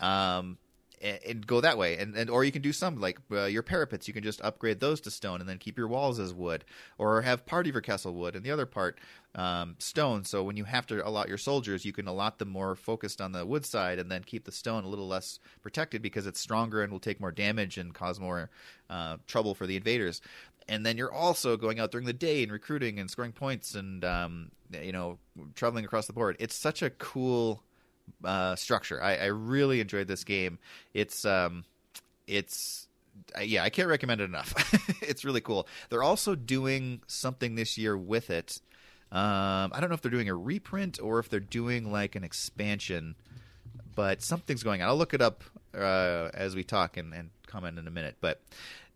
Um, 0.00 0.58
and, 1.04 1.46
go 1.46 1.60
that 1.60 1.76
way, 1.76 1.98
and, 1.98 2.16
and 2.16 2.30
or 2.30 2.44
you 2.44 2.52
can 2.52 2.62
do 2.62 2.72
some 2.72 3.00
like 3.00 3.18
uh, 3.30 3.44
your 3.44 3.62
parapets. 3.62 4.08
You 4.08 4.14
can 4.14 4.22
just 4.22 4.40
upgrade 4.42 4.80
those 4.80 5.00
to 5.02 5.10
stone, 5.10 5.40
and 5.40 5.48
then 5.48 5.58
keep 5.58 5.76
your 5.76 5.88
walls 5.88 6.18
as 6.18 6.32
wood, 6.32 6.64
or 6.98 7.22
have 7.22 7.46
part 7.46 7.66
of 7.66 7.74
your 7.74 7.82
castle 7.82 8.14
wood 8.14 8.34
and 8.34 8.44
the 8.44 8.50
other 8.50 8.66
part 8.66 8.98
um, 9.34 9.76
stone. 9.78 10.24
So 10.24 10.42
when 10.42 10.56
you 10.56 10.64
have 10.64 10.86
to 10.86 11.06
allot 11.06 11.28
your 11.28 11.38
soldiers, 11.38 11.84
you 11.84 11.92
can 11.92 12.06
allot 12.06 12.38
them 12.38 12.48
more 12.48 12.74
focused 12.74 13.20
on 13.20 13.32
the 13.32 13.44
wood 13.44 13.66
side, 13.66 13.98
and 13.98 14.10
then 14.10 14.24
keep 14.24 14.44
the 14.44 14.52
stone 14.52 14.84
a 14.84 14.88
little 14.88 15.08
less 15.08 15.38
protected 15.62 16.00
because 16.00 16.26
it's 16.26 16.40
stronger 16.40 16.82
and 16.82 16.90
will 16.90 17.00
take 17.00 17.20
more 17.20 17.32
damage 17.32 17.76
and 17.76 17.94
cause 17.94 18.18
more 18.18 18.50
uh, 18.88 19.18
trouble 19.26 19.54
for 19.54 19.66
the 19.66 19.76
invaders. 19.76 20.20
And 20.66 20.86
then 20.86 20.96
you're 20.96 21.12
also 21.12 21.58
going 21.58 21.78
out 21.78 21.90
during 21.90 22.06
the 22.06 22.14
day 22.14 22.42
and 22.42 22.50
recruiting 22.50 22.98
and 22.98 23.10
scoring 23.10 23.32
points 23.32 23.74
and 23.74 24.02
um, 24.04 24.50
you 24.72 24.92
know 24.92 25.18
traveling 25.54 25.84
across 25.84 26.06
the 26.06 26.14
board. 26.14 26.36
It's 26.38 26.54
such 26.54 26.80
a 26.80 26.90
cool 26.90 27.62
uh, 28.24 28.56
structure. 28.56 29.02
I, 29.02 29.16
I 29.16 29.26
really 29.26 29.80
enjoyed 29.80 30.08
this 30.08 30.24
game. 30.24 30.58
It's 30.92 31.24
um, 31.24 31.64
it's 32.26 32.88
yeah, 33.40 33.62
I 33.62 33.70
can't 33.70 33.88
recommend 33.88 34.20
it 34.20 34.24
enough. 34.24 34.54
it's 35.02 35.24
really 35.24 35.40
cool. 35.40 35.68
They're 35.88 36.02
also 36.02 36.34
doing 36.34 37.02
something 37.06 37.54
this 37.54 37.78
year 37.78 37.96
with 37.96 38.30
it. 38.30 38.60
Um, 39.12 39.70
I 39.72 39.78
don't 39.80 39.90
know 39.90 39.94
if 39.94 40.02
they're 40.02 40.10
doing 40.10 40.28
a 40.28 40.34
reprint 40.34 40.98
or 41.00 41.20
if 41.20 41.28
they're 41.28 41.38
doing 41.38 41.92
like 41.92 42.16
an 42.16 42.24
expansion, 42.24 43.14
but 43.94 44.22
something's 44.22 44.62
going 44.62 44.82
on. 44.82 44.88
I'll 44.88 44.96
look 44.96 45.14
it 45.14 45.22
up 45.22 45.44
uh, 45.72 46.30
as 46.34 46.56
we 46.56 46.64
talk 46.64 46.96
and, 46.96 47.14
and 47.14 47.30
comment 47.46 47.78
in 47.78 47.86
a 47.86 47.90
minute. 47.90 48.16
But 48.20 48.42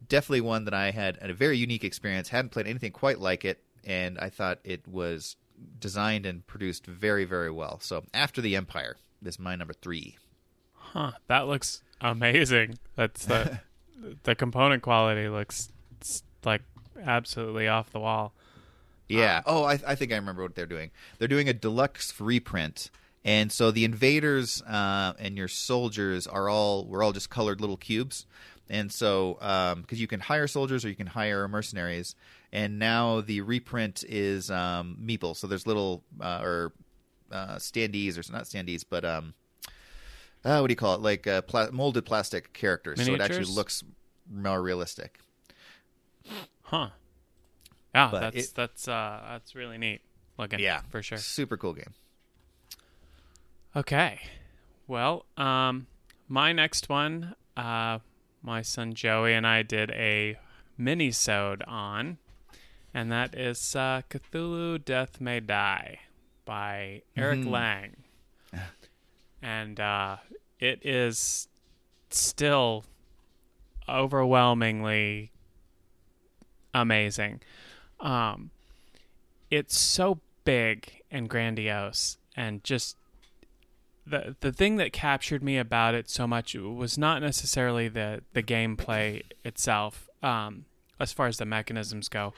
definitely 0.09 0.41
one 0.41 0.65
that 0.65 0.75
I 0.75 0.91
had 0.91 1.19
a 1.21 1.33
very 1.33 1.57
unique 1.57 1.85
experience. 1.85 2.29
Hadn't 2.29 2.51
played 2.51 2.67
anything 2.67 2.91
quite 2.91 3.21
like 3.21 3.45
it, 3.45 3.63
and 3.85 4.19
I 4.19 4.31
thought 4.31 4.59
it 4.65 4.87
was 4.89 5.37
designed 5.79 6.27
and 6.27 6.47
produced 6.47 6.87
very, 6.87 7.25
very 7.25 7.51
well. 7.51 7.79
So 7.81 8.05
after 8.13 8.41
the 8.41 8.57
Empire 8.57 8.97
is 9.25 9.39
my 9.39 9.57
number 9.57 9.75
three. 9.75 10.17
Huh. 10.73 11.13
That 11.27 11.47
looks 11.47 11.83
amazing. 12.01 12.79
That's 12.97 13.27
the 13.27 13.61
the 14.23 14.35
component 14.35 14.83
quality 14.83 15.29
looks 15.29 15.73
like 16.45 16.63
absolutely 17.03 17.69
off 17.69 17.91
the 17.91 18.01
wall. 18.01 18.33
Yeah. 19.09 19.43
oh, 19.47 19.65
I, 19.65 19.79
I 19.87 19.95
think 19.95 20.13
I 20.13 20.17
remember 20.17 20.43
what 20.43 20.55
they're 20.55 20.67
doing. 20.67 20.91
They're 21.19 21.29
doing 21.29 21.49
a 21.49 21.55
deluxe 21.55 22.19
reprint. 22.21 22.91
And 23.25 23.51
so 23.51 23.71
the 23.71 23.85
invaders 23.85 24.63
uh, 24.63 25.15
and 25.19 25.37
your 25.37 25.49
soldiers 25.49 26.27
are 26.27 26.49
all 26.49 26.87
we're 26.87 27.03
all 27.03 27.13
just 27.13 27.31
colored 27.31 27.61
little 27.61 27.77
cubes, 27.77 28.27
and 28.71 28.93
so 28.93 29.35
because 29.35 29.75
um, 29.75 29.85
you 29.91 30.07
can 30.07 30.21
hire 30.21 30.47
soldiers 30.47 30.85
or 30.85 30.89
you 30.89 30.95
can 30.95 31.09
hire 31.09 31.49
mercenaries, 31.49 32.15
and 32.53 32.79
now 32.79 33.21
the 33.21 33.41
reprint 33.41 34.05
is 34.09 34.51
um, 34.51 34.97
meeple. 35.03 35.37
So 35.37 35.47
there's 35.47 35.67
little 35.67 36.03
uh, 36.21 36.41
or 36.43 36.73
uh, 37.31 37.57
standees 37.57 38.17
or 38.17 38.33
not 38.33 38.45
standees, 38.45 38.85
but 38.89 39.05
um, 39.05 39.35
uh, 40.45 40.59
what 40.61 40.69
do 40.69 40.73
you 40.73 40.77
call 40.77 40.95
it? 40.95 41.01
Like 41.01 41.27
uh, 41.27 41.43
pla- 41.43 41.71
molded 41.71 42.05
plastic 42.07 42.53
characters, 42.53 42.99
Miniatures? 42.99 43.19
so 43.19 43.23
it 43.23 43.25
actually 43.41 43.55
looks 43.55 43.85
more 44.31 44.63
realistic. 44.63 45.19
Huh. 46.63 46.91
Yeah, 47.95 48.09
But 48.11 48.21
that's 48.21 48.37
it- 48.37 48.55
that's 48.55 48.89
uh 48.89 49.21
that's 49.31 49.55
really 49.55 49.79
neat 49.79 50.03
looking. 50.39 50.61
Yeah, 50.61 50.83
for 50.91 51.03
sure. 51.03 51.19
Super 51.19 51.57
cool 51.57 51.73
game. 51.73 51.95
Okay. 53.77 54.21
Well, 54.87 55.27
um, 55.37 55.87
my 56.29 56.53
next 56.53 56.89
one, 56.89 57.35
uh, 57.57 57.99
my 58.43 58.63
son 58.63 58.95
Joey 58.95 59.35
and 59.35 59.47
I 59.47 59.63
did 59.63 59.91
a 59.91 60.39
mini-sode 60.77 61.63
on, 61.67 62.19
and 62.99 63.13
that 63.13 63.33
is 63.35 63.77
uh, 63.77 64.03
Cthulhu 64.11 64.85
Death 64.85 65.21
May 65.21 65.39
Die 65.39 66.01
by 66.45 67.03
Eric 67.17 67.41
Mhm. 67.41 67.51
Lang. 67.51 67.97
and 69.41 69.79
uh, 69.79 70.17
it 70.59 70.85
is 70.85 71.47
still 72.11 72.85
overwhelmingly 73.89 75.31
amazing. 76.75 77.41
Um, 78.01 78.51
it's 79.51 79.79
so 79.79 80.21
big 80.45 81.03
and 81.11 81.29
grandiose 81.29 82.17
and 82.37 82.65
just 82.65 82.97
the 84.07 84.35
the 84.41 84.51
thing 84.53 84.77
that 84.77 84.93
captured 84.93 85.43
me 85.43 85.59
about 85.59 85.95
it 85.95 86.09
so 86.09 86.27
much 86.27 86.55
was 86.55 86.97
not 86.97 87.21
necessarily 87.21 87.87
the 87.89 88.23
the 88.33 88.43
gameplay 88.43 89.23
itself 89.45 90.09
um 90.23 90.65
as 90.99 91.13
far 91.13 91.27
as 91.27 91.37
the 91.37 91.45
mechanisms 91.45 92.09
go 92.09 92.33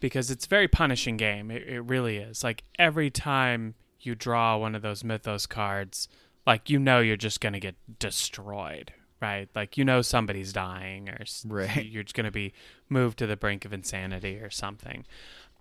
because 0.00 0.30
it's 0.30 0.46
a 0.46 0.48
very 0.48 0.68
punishing 0.68 1.16
game 1.16 1.50
it, 1.50 1.62
it 1.66 1.80
really 1.80 2.18
is 2.18 2.44
like 2.44 2.62
every 2.78 3.10
time 3.10 3.74
you 4.00 4.14
draw 4.14 4.56
one 4.56 4.74
of 4.74 4.82
those 4.82 5.02
mythos 5.04 5.46
cards 5.46 6.08
like 6.46 6.68
you 6.68 6.78
know 6.78 7.00
you're 7.00 7.16
just 7.16 7.40
gonna 7.40 7.60
get 7.60 7.74
destroyed 7.98 8.92
right 9.20 9.48
like 9.54 9.78
you 9.78 9.84
know 9.84 10.02
somebody's 10.02 10.52
dying 10.52 11.08
or 11.08 11.24
Right. 11.46 11.84
you're 11.90 12.02
just 12.02 12.14
gonna 12.14 12.30
be 12.30 12.52
moved 12.88 13.18
to 13.18 13.26
the 13.26 13.36
brink 13.36 13.64
of 13.64 13.72
insanity 13.72 14.38
or 14.38 14.50
something 14.50 15.04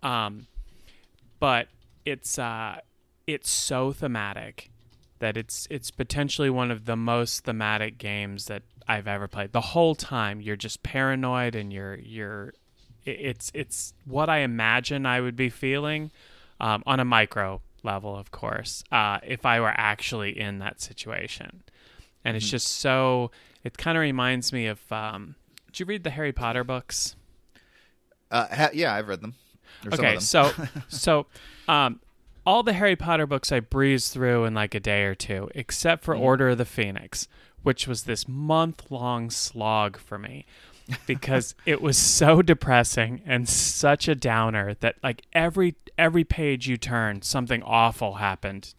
um 0.01 0.47
but 1.39 1.67
it's 2.05 2.37
uh 2.37 2.79
it's 3.27 3.49
so 3.49 3.93
thematic 3.93 4.69
that 5.19 5.37
it's 5.37 5.67
it's 5.69 5.89
potentially 5.89 6.49
one 6.49 6.69
of 6.69 6.83
the 6.85 6.97
most 6.97 7.45
thematic 7.45 7.97
games 7.97 8.45
that 8.47 8.63
I've 8.89 9.07
ever 9.07 9.29
played. 9.29 9.53
The 9.53 9.61
whole 9.61 9.95
time 9.95 10.41
you're 10.41 10.57
just 10.57 10.83
paranoid 10.83 11.55
and 11.55 11.71
you're 11.71 11.95
you're 11.95 12.53
it's 13.05 13.51
it's 13.53 13.93
what 14.05 14.29
I 14.29 14.39
imagine 14.39 15.05
I 15.05 15.21
would 15.21 15.35
be 15.35 15.49
feeling 15.49 16.11
um, 16.59 16.83
on 16.85 16.99
a 16.99 17.05
micro 17.05 17.61
level, 17.83 18.15
of 18.17 18.31
course, 18.31 18.83
uh, 18.91 19.19
if 19.25 19.45
I 19.45 19.59
were 19.59 19.73
actually 19.75 20.39
in 20.39 20.59
that 20.59 20.81
situation. 20.81 21.63
And 22.25 22.37
it's 22.37 22.49
just 22.49 22.67
so. 22.67 23.31
It 23.63 23.77
kind 23.77 23.97
of 23.97 24.01
reminds 24.01 24.53
me 24.53 24.67
of. 24.67 24.79
Um, 24.91 25.35
did 25.67 25.79
you 25.81 25.85
read 25.87 26.03
the 26.03 26.09
Harry 26.11 26.31
Potter 26.31 26.63
books? 26.63 27.15
Uh, 28.31 28.47
ha- 28.53 28.69
yeah, 28.73 28.93
I've 28.93 29.07
read 29.07 29.21
them. 29.21 29.35
Or 29.85 29.91
some 29.91 29.93
of 29.93 29.99
Okay, 29.99 30.11
them. 30.13 30.21
so 30.21 30.51
so 30.87 31.25
um, 31.67 31.99
all 32.45 32.63
the 32.63 32.73
Harry 32.73 32.95
Potter 32.95 33.27
books 33.27 33.51
I 33.51 33.59
breezed 33.59 34.13
through 34.13 34.45
in 34.45 34.53
like 34.53 34.73
a 34.75 34.79
day 34.79 35.03
or 35.03 35.15
two, 35.15 35.49
except 35.55 36.03
for 36.03 36.15
Order 36.15 36.49
of 36.49 36.57
the 36.57 36.65
Phoenix, 36.65 37.27
which 37.63 37.87
was 37.87 38.03
this 38.03 38.27
month 38.27 38.89
long 38.89 39.29
slog 39.29 39.97
for 39.97 40.17
me 40.17 40.45
because 41.05 41.55
it 41.65 41.81
was 41.81 41.97
so 41.97 42.41
depressing 42.41 43.21
and 43.25 43.47
such 43.47 44.07
a 44.07 44.15
downer 44.15 44.75
that 44.75 44.95
like 45.03 45.23
every 45.33 45.75
every 45.97 46.23
page 46.23 46.67
you 46.67 46.77
turned, 46.77 47.23
something 47.23 47.61
awful 47.63 48.15
happened. 48.15 48.73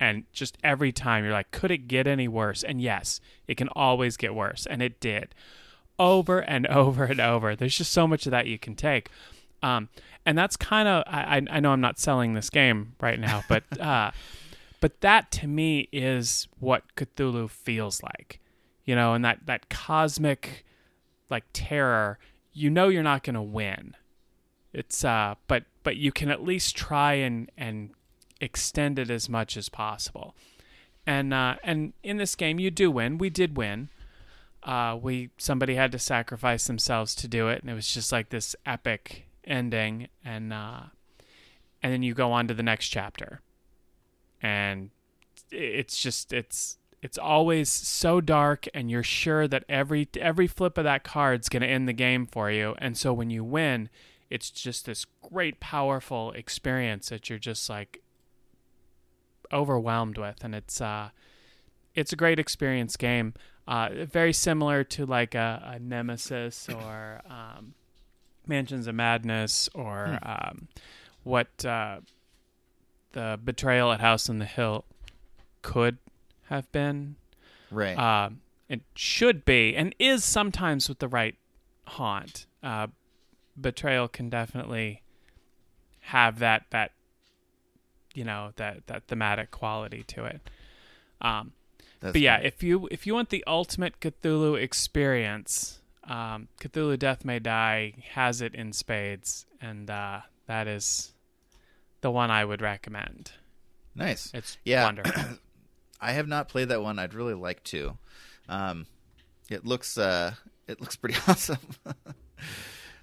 And 0.00 0.24
just 0.32 0.58
every 0.64 0.92
time 0.92 1.24
you're 1.24 1.32
like, 1.32 1.50
could 1.50 1.70
it 1.70 1.88
get 1.88 2.06
any 2.06 2.26
worse? 2.26 2.62
And 2.62 2.80
yes, 2.80 3.20
it 3.46 3.56
can 3.56 3.68
always 3.68 4.16
get 4.16 4.34
worse. 4.34 4.66
And 4.66 4.82
it 4.82 5.00
did 5.00 5.34
over 5.98 6.40
and 6.40 6.66
over 6.68 7.04
and 7.04 7.20
over. 7.20 7.54
There's 7.56 7.76
just 7.76 7.92
so 7.92 8.06
much 8.06 8.26
of 8.26 8.30
that 8.32 8.46
you 8.46 8.58
can 8.58 8.74
take. 8.74 9.10
Um, 9.62 9.88
and 10.26 10.36
that's 10.36 10.56
kind 10.56 10.88
of 10.88 11.04
I, 11.06 11.42
I 11.50 11.60
know 11.60 11.72
I'm 11.72 11.80
not 11.80 11.98
selling 11.98 12.34
this 12.34 12.50
game 12.50 12.94
right 13.00 13.18
now, 13.18 13.44
but 13.48 13.64
uh, 13.80 14.10
but 14.80 15.00
that 15.00 15.30
to 15.32 15.46
me 15.46 15.88
is 15.92 16.48
what 16.58 16.82
Cthulhu 16.96 17.48
feels 17.48 18.02
like, 18.02 18.40
you 18.84 18.94
know, 18.94 19.14
and 19.14 19.24
that 19.24 19.46
that 19.46 19.70
cosmic 19.70 20.63
like 21.34 21.44
terror. 21.52 22.18
You 22.52 22.70
know 22.70 22.88
you're 22.88 23.02
not 23.02 23.24
going 23.24 23.34
to 23.34 23.42
win. 23.42 23.96
It's 24.72 25.04
uh, 25.04 25.34
but 25.48 25.64
but 25.82 25.96
you 25.96 26.12
can 26.12 26.30
at 26.30 26.44
least 26.44 26.76
try 26.76 27.14
and 27.14 27.50
and 27.56 27.90
extend 28.40 28.98
it 28.98 29.10
as 29.10 29.28
much 29.28 29.56
as 29.56 29.68
possible. 29.68 30.36
And 31.06 31.34
uh, 31.34 31.56
and 31.64 31.92
in 32.02 32.18
this 32.18 32.34
game 32.36 32.60
you 32.60 32.70
do 32.70 32.90
win. 32.90 33.18
We 33.18 33.30
did 33.30 33.56
win. 33.56 33.88
Uh, 34.62 34.96
we 35.00 35.30
somebody 35.36 35.74
had 35.74 35.92
to 35.92 35.98
sacrifice 35.98 36.66
themselves 36.66 37.14
to 37.16 37.28
do 37.28 37.48
it, 37.48 37.60
and 37.62 37.70
it 37.70 37.74
was 37.74 37.92
just 37.92 38.12
like 38.12 38.30
this 38.30 38.54
epic 38.64 39.26
ending. 39.44 40.08
And 40.24 40.52
uh, 40.52 40.82
and 41.82 41.92
then 41.92 42.02
you 42.02 42.14
go 42.14 42.30
on 42.30 42.46
to 42.46 42.54
the 42.54 42.62
next 42.62 42.88
chapter, 42.88 43.40
and 44.40 44.90
it's 45.50 45.96
just 45.96 46.32
it's 46.32 46.78
it's 47.04 47.18
always 47.18 47.70
so 47.70 48.22
dark, 48.22 48.66
and 48.72 48.90
you're 48.90 49.02
sure 49.02 49.46
that 49.46 49.64
every 49.68 50.08
every 50.18 50.46
flip 50.46 50.78
of 50.78 50.84
that 50.84 51.04
card's 51.04 51.50
going 51.50 51.60
to 51.60 51.68
end 51.68 51.86
the 51.86 51.92
game 51.92 52.24
for 52.24 52.50
you. 52.50 52.74
And 52.78 52.96
so 52.96 53.12
when 53.12 53.28
you 53.28 53.44
win, 53.44 53.90
it's 54.30 54.48
just 54.48 54.86
this 54.86 55.04
great, 55.20 55.60
powerful 55.60 56.32
experience 56.32 57.10
that 57.10 57.28
you're 57.28 57.38
just 57.38 57.68
like 57.68 58.02
overwhelmed 59.52 60.16
with, 60.16 60.42
and 60.42 60.54
it's 60.54 60.80
uh, 60.80 61.10
it's 61.94 62.10
a 62.10 62.16
great 62.16 62.38
experience 62.38 62.96
game. 62.96 63.34
Uh, 63.68 64.06
very 64.10 64.32
similar 64.32 64.82
to 64.82 65.04
like 65.04 65.34
a, 65.34 65.74
a 65.74 65.78
Nemesis 65.78 66.70
or 66.70 67.20
um, 67.28 67.74
Mansions 68.46 68.86
of 68.86 68.94
Madness 68.94 69.68
or 69.74 70.18
um, 70.22 70.68
what 71.22 71.66
uh, 71.66 71.98
the 73.12 73.38
Betrayal 73.44 73.92
at 73.92 74.00
House 74.00 74.30
on 74.30 74.38
the 74.38 74.46
Hill 74.46 74.86
could 75.60 75.98
have 76.56 76.70
been. 76.72 77.16
right. 77.70 77.98
Um, 77.98 78.40
it 78.68 78.80
should 78.94 79.44
be 79.44 79.76
and 79.76 79.94
is 79.98 80.24
sometimes 80.24 80.88
with 80.88 80.98
the 80.98 81.08
right 81.08 81.36
haunt. 81.86 82.46
Uh, 82.62 82.86
betrayal 83.60 84.08
can 84.08 84.28
definitely 84.30 85.02
have 86.00 86.38
that 86.38 86.64
that 86.70 86.92
you 88.14 88.24
know 88.24 88.52
that 88.56 88.86
that 88.86 89.04
thematic 89.06 89.50
quality 89.50 90.02
to 90.04 90.24
it. 90.24 90.40
Um, 91.20 91.52
but 92.00 92.16
yeah, 92.16 92.36
funny. 92.36 92.46
if 92.48 92.62
you 92.62 92.88
if 92.90 93.06
you 93.06 93.14
want 93.14 93.28
the 93.30 93.44
ultimate 93.46 94.00
Cthulhu 94.00 94.60
experience, 94.60 95.80
um, 96.04 96.48
Cthulhu 96.60 96.98
Death 96.98 97.24
May 97.24 97.38
Die 97.38 97.94
has 98.12 98.40
it 98.40 98.54
in 98.54 98.72
spades, 98.72 99.46
and 99.60 99.90
uh, 99.90 100.20
that 100.46 100.66
is 100.66 101.12
the 102.00 102.10
one 102.10 102.30
I 102.30 102.44
would 102.44 102.60
recommend. 102.62 103.32
nice. 103.94 104.30
It's 104.34 104.58
Yeah. 104.64 104.84
wonderful. 104.84 105.22
I 106.04 106.12
have 106.12 106.28
not 106.28 106.48
played 106.48 106.68
that 106.68 106.82
one. 106.82 106.98
I'd 106.98 107.14
really 107.14 107.32
like 107.34 107.64
to. 107.64 107.96
Um, 108.48 108.86
it 109.48 109.64
looks 109.64 109.96
uh, 109.96 110.34
it 110.68 110.80
looks 110.80 110.96
pretty 110.96 111.16
awesome. 111.28 111.58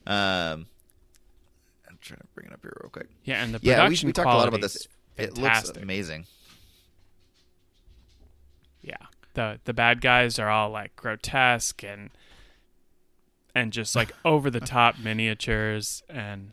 um, 0.05 0.67
I'm 1.87 1.97
trying 1.99 2.19
to 2.19 2.27
bring 2.35 2.47
it 2.47 2.53
up 2.53 2.61
here 2.61 2.77
real 2.81 2.91
quick. 2.91 3.09
yeah, 3.23 3.43
and 3.43 3.55
the 3.55 3.59
Yeah, 3.63 3.87
we, 3.87 3.97
we 4.03 4.13
talked 4.13 4.29
a 4.29 4.37
lot 4.37 4.47
about 4.47 4.61
this. 4.61 4.87
It 5.17 5.37
looks 5.37 5.69
amazing. 5.69 6.27
Yeah. 8.81 8.97
The 9.33 9.59
the 9.65 9.73
bad 9.73 10.01
guys 10.01 10.37
are 10.37 10.49
all 10.49 10.69
like 10.69 10.95
grotesque 10.95 11.83
and 11.83 12.11
and 13.55 13.73
just 13.73 13.95
like 13.95 14.11
over 14.25 14.49
the 14.49 14.59
top 14.59 14.99
miniatures 14.99 16.03
and 16.09 16.51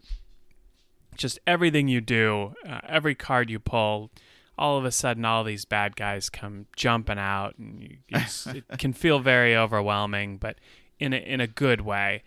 just 1.17 1.39
everything 1.47 1.89
you 1.89 2.01
do, 2.01 2.55
uh, 2.67 2.81
every 2.87 3.15
card 3.15 3.51
you 3.51 3.59
pull, 3.59 4.11
all 4.59 4.77
of 4.79 4.85
a 4.85 4.91
sudden 4.93 5.25
all 5.25 5.45
these 5.45 5.65
bad 5.65 5.97
guys 5.97 6.29
come 6.29 6.67
jumping 6.77 7.19
out 7.19 7.57
and 7.59 7.81
you, 7.83 7.97
you 8.09 8.19
it 8.47 8.65
can 8.79 8.93
feel 8.93 9.19
very 9.21 9.57
overwhelming, 9.57 10.37
but 10.37 10.57
in 10.99 11.13
a 11.13 11.17
in 11.17 11.41
a 11.41 11.47
good 11.47 11.81
way. 11.81 12.23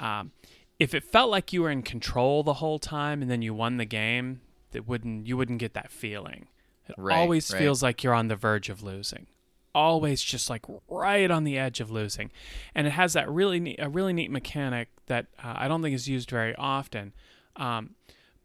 Um, 0.00 0.32
if 0.78 0.94
it 0.94 1.02
felt 1.04 1.30
like 1.30 1.52
you 1.52 1.62
were 1.62 1.70
in 1.70 1.82
control 1.82 2.42
the 2.42 2.54
whole 2.54 2.78
time 2.78 3.22
and 3.22 3.30
then 3.30 3.42
you 3.42 3.52
won 3.54 3.78
the 3.78 3.84
game, 3.84 4.40
it 4.72 4.86
wouldn't 4.86 5.26
you 5.26 5.36
wouldn't 5.36 5.58
get 5.58 5.74
that 5.74 5.90
feeling. 5.90 6.48
It 6.88 6.94
Right, 6.96 7.16
always 7.18 7.50
right. 7.52 7.58
feels 7.58 7.82
like 7.82 8.02
you're 8.02 8.14
on 8.14 8.28
the 8.28 8.36
verge 8.36 8.68
of 8.68 8.82
losing. 8.82 9.26
Always 9.74 10.22
just 10.22 10.48
like 10.48 10.64
right 10.88 11.30
on 11.30 11.44
the 11.44 11.58
edge 11.58 11.80
of 11.80 11.90
losing, 11.90 12.30
and 12.74 12.86
it 12.86 12.90
has 12.90 13.12
that 13.12 13.30
really 13.30 13.60
neat, 13.60 13.76
a 13.78 13.88
really 13.88 14.12
neat 14.12 14.30
mechanic 14.30 14.88
that 15.06 15.26
uh, 15.42 15.54
I 15.56 15.68
don't 15.68 15.82
think 15.82 15.94
is 15.94 16.08
used 16.08 16.30
very 16.30 16.54
often, 16.56 17.12
um, 17.56 17.90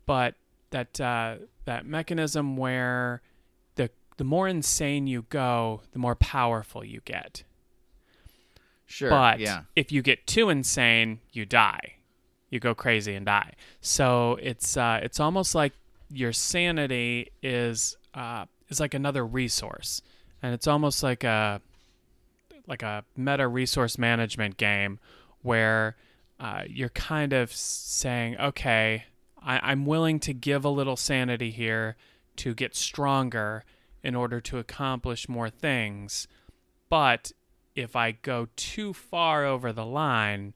but 0.06 0.36
that 0.74 1.00
uh, 1.00 1.36
that 1.66 1.86
mechanism 1.86 2.58
where 2.58 3.22
the 3.76 3.90
the 4.18 4.24
more 4.26 4.48
insane 4.48 5.08
you 5.08 5.26
go, 5.30 5.82
the 5.94 6.00
more 6.00 6.16
powerful 6.16 6.84
you 6.84 7.00
get. 7.06 7.44
Sure. 8.86 9.10
But 9.10 9.40
yeah. 9.40 9.62
if 9.76 9.92
you 9.92 10.02
get 10.02 10.28
too 10.28 10.50
insane, 10.50 11.20
you 11.32 11.46
die. 11.46 11.96
You 12.50 12.60
go 12.60 12.76
crazy 12.76 13.16
and 13.16 13.26
die. 13.26 13.54
So 13.82 14.38
it's 14.42 14.76
uh, 14.76 15.00
it's 15.02 15.20
almost 15.20 15.56
like 15.56 15.74
your 16.12 16.34
sanity 16.34 17.32
is 17.42 17.96
uh, 18.14 18.46
is 18.70 18.80
like 18.80 18.94
another 18.94 19.26
resource, 19.26 20.02
and 20.42 20.54
it's 20.54 20.68
almost 20.68 21.02
like 21.02 21.24
a 21.24 21.62
like 22.68 22.84
a 22.84 23.04
meta 23.16 23.48
resource 23.48 23.98
management 23.98 24.58
game 24.58 25.00
where 25.42 25.96
uh, 26.40 26.64
you're 26.68 26.90
kind 26.90 27.34
of 27.34 27.54
saying, 27.54 28.38
okay, 28.38 29.06
I- 29.44 29.60
I'm 29.72 29.86
willing 29.86 30.20
to 30.22 30.34
give 30.34 30.64
a 30.66 30.70
little 30.70 30.96
sanity 30.96 31.52
here 31.52 31.96
to 32.38 32.54
get 32.54 32.76
stronger 32.76 33.64
in 34.04 34.16
order 34.16 34.42
to 34.42 34.58
accomplish 34.58 35.30
more 35.30 35.50
things, 35.50 36.28
but 36.90 37.32
if 37.76 37.96
I 37.96 38.12
go 38.12 38.48
too 38.56 38.94
far 38.94 39.46
over 39.46 39.72
the 39.72 39.86
line, 39.86 40.54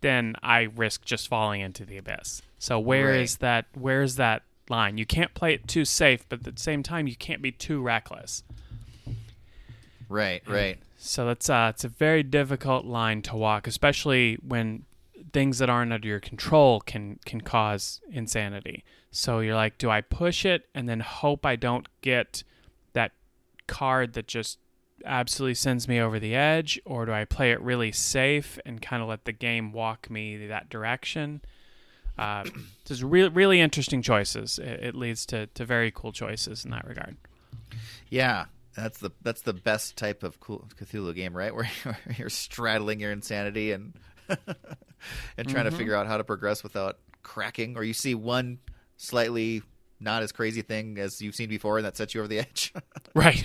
then 0.00 0.34
I 0.42 0.62
risk 0.62 1.04
just 1.04 1.28
falling 1.28 1.60
into 1.60 1.84
the 1.84 1.96
abyss. 1.98 2.42
So 2.58 2.78
where 2.78 3.14
is 3.14 3.34
Right. 3.34 3.40
that 3.40 3.66
where 3.74 4.02
is 4.02 4.16
that 4.16 4.42
line? 4.68 4.98
You 4.98 5.06
can't 5.06 5.32
play 5.34 5.54
it 5.54 5.66
too 5.68 5.84
safe, 5.84 6.28
but 6.28 6.46
at 6.46 6.56
the 6.56 6.60
same 6.60 6.82
time 6.82 7.06
you 7.06 7.16
can't 7.16 7.42
be 7.42 7.52
too 7.52 7.80
reckless. 7.82 8.42
Right. 10.08 10.42
Right. 10.46 10.78
So 10.98 11.26
that's 11.26 11.48
uh 11.48 11.70
it's 11.74 11.84
a 11.84 11.88
very 11.88 12.22
difficult 12.22 12.84
line 12.84 13.22
to 13.22 13.36
walk, 13.36 13.66
especially 13.66 14.34
when 14.46 14.84
things 15.32 15.58
that 15.58 15.70
aren't 15.70 15.92
under 15.92 16.08
your 16.08 16.20
control 16.20 16.80
can 16.80 17.18
can 17.24 17.40
cause 17.40 18.00
insanity. 18.10 18.84
So 19.10 19.40
you're 19.40 19.54
like, 19.54 19.78
do 19.78 19.90
I 19.90 20.00
push 20.00 20.44
it 20.44 20.68
and 20.74 20.88
then 20.88 21.00
hope 21.00 21.44
I 21.44 21.56
don't 21.56 21.88
get 22.00 22.44
that 22.92 23.12
card 23.66 24.12
that 24.14 24.26
just 24.26 24.58
absolutely 25.04 25.54
sends 25.54 25.88
me 25.88 26.00
over 26.00 26.18
the 26.20 26.34
edge, 26.34 26.80
or 26.84 27.06
do 27.06 27.12
I 27.12 27.24
play 27.24 27.52
it 27.52 27.60
really 27.62 27.92
safe 27.92 28.58
and 28.66 28.82
kind 28.82 29.02
of 29.02 29.08
let 29.08 29.24
the 29.24 29.32
game 29.32 29.72
walk 29.72 30.10
me 30.10 30.46
that 30.46 30.68
direction? 30.68 31.42
Uh, 32.18 32.44
just 32.84 33.02
really 33.02 33.30
really 33.30 33.60
interesting 33.60 34.02
choices. 34.02 34.58
It, 34.58 34.80
it 34.84 34.94
leads 34.94 35.26
to 35.26 35.46
to 35.48 35.64
very 35.64 35.90
cool 35.90 36.12
choices 36.12 36.64
in 36.64 36.70
that 36.70 36.86
regard. 36.86 37.16
Yeah. 38.08 38.46
That's 38.76 38.98
the 38.98 39.10
that's 39.22 39.42
the 39.42 39.52
best 39.52 39.96
type 39.96 40.22
of 40.22 40.38
cool 40.40 40.68
Cthulhu 40.78 41.14
game, 41.14 41.36
right? 41.36 41.54
Where 41.54 41.68
you're, 41.84 41.98
you're 42.16 42.30
straddling 42.30 43.00
your 43.00 43.12
insanity 43.12 43.72
and 43.72 43.94
and 45.36 45.48
trying 45.48 45.64
to 45.64 45.70
mm-hmm. 45.70 45.78
figure 45.78 45.94
out 45.94 46.06
how 46.06 46.16
to 46.16 46.24
progress 46.24 46.62
without 46.62 46.98
cracking, 47.22 47.76
or 47.76 47.84
you 47.84 47.92
see 47.92 48.14
one 48.14 48.58
slightly 48.96 49.62
not 50.00 50.22
as 50.22 50.32
crazy 50.32 50.62
thing 50.62 50.98
as 50.98 51.20
you've 51.20 51.34
seen 51.34 51.48
before, 51.48 51.78
and 51.78 51.86
that 51.86 51.96
sets 51.96 52.14
you 52.14 52.20
over 52.20 52.28
the 52.28 52.38
edge. 52.40 52.72
Right. 53.12 53.44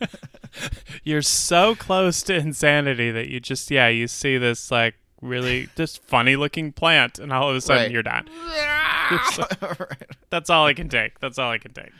You're 1.04 1.20
so 1.20 1.74
close 1.74 2.22
to 2.22 2.34
insanity 2.34 3.10
that 3.10 3.28
you 3.28 3.38
just 3.38 3.70
yeah, 3.70 3.88
you 3.88 4.08
see 4.08 4.38
this 4.38 4.70
like 4.70 4.94
really 5.20 5.68
just 5.76 6.02
funny 6.02 6.34
looking 6.34 6.72
plant 6.72 7.18
and 7.18 7.30
all 7.30 7.50
of 7.50 7.56
a 7.56 7.60
sudden 7.60 7.82
Right. 7.82 7.90
you're 7.90 8.02
done. 8.02 8.26
Right. 8.48 10.06
That's 10.30 10.48
all 10.48 10.64
I 10.64 10.72
can 10.72 10.88
take. 10.88 11.20
That's 11.20 11.38
all 11.38 11.50
I 11.50 11.58
can 11.58 11.74
take. 11.74 11.92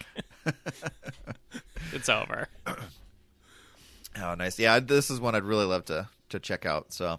it's 1.93 2.09
over. 2.09 2.49
Oh, 4.17 4.35
nice. 4.35 4.59
Yeah, 4.59 4.81
this 4.81 5.11
is 5.11 5.21
one 5.21 5.35
I'd 5.35 5.45
really 5.45 5.67
love 5.67 5.85
to 5.87 6.09
to 6.31 6.39
check 6.41 6.65
out. 6.67 6.93
So, 6.93 7.19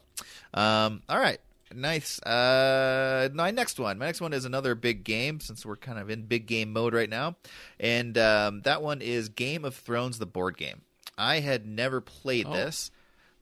um, 0.54 1.02
all 1.10 1.20
right. 1.20 1.40
Nice. 1.74 2.22
Uh, 2.22 3.30
my 3.34 3.52
next 3.52 3.80
one. 3.80 3.98
My 3.98 4.06
next 4.06 4.20
one 4.20 4.34
is 4.34 4.44
another 4.44 4.76
big 4.76 5.04
game 5.06 5.40
since 5.40 5.66
we're 5.66 5.78
kind 5.78 6.00
of 6.00 6.10
in 6.10 6.24
big 6.24 6.46
game 6.46 6.74
mode 6.74 6.94
right 6.94 7.10
now, 7.10 7.38
and 7.80 8.18
um, 8.18 8.62
that 8.64 8.82
one 8.82 9.02
is 9.02 9.30
Game 9.30 9.64
of 9.64 9.74
Thrones, 9.76 10.20
the 10.20 10.26
board 10.26 10.58
game. 10.58 10.82
I 11.18 11.40
had 11.40 11.66
never 11.66 12.02
played 12.02 12.46
Oh. 12.48 12.54
this, 12.54 12.92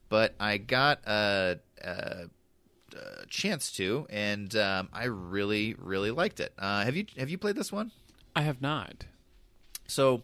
but 0.10 0.36
I 0.40 0.58
got 0.58 1.00
a, 1.08 1.60
a, 1.84 1.90
a 2.96 3.26
chance 3.30 3.72
to, 3.74 4.06
and 4.12 4.56
um, 4.56 4.90
I 4.94 5.06
really, 5.06 5.76
really 5.80 6.12
liked 6.12 6.40
it. 6.40 6.54
Uh, 6.60 6.84
have 6.84 6.96
you 6.96 7.06
have 7.18 7.32
you 7.32 7.40
played 7.40 7.56
this 7.56 7.72
one? 7.72 7.92
I 8.36 8.42
have 8.42 8.62
not. 8.62 9.06
So 9.90 10.24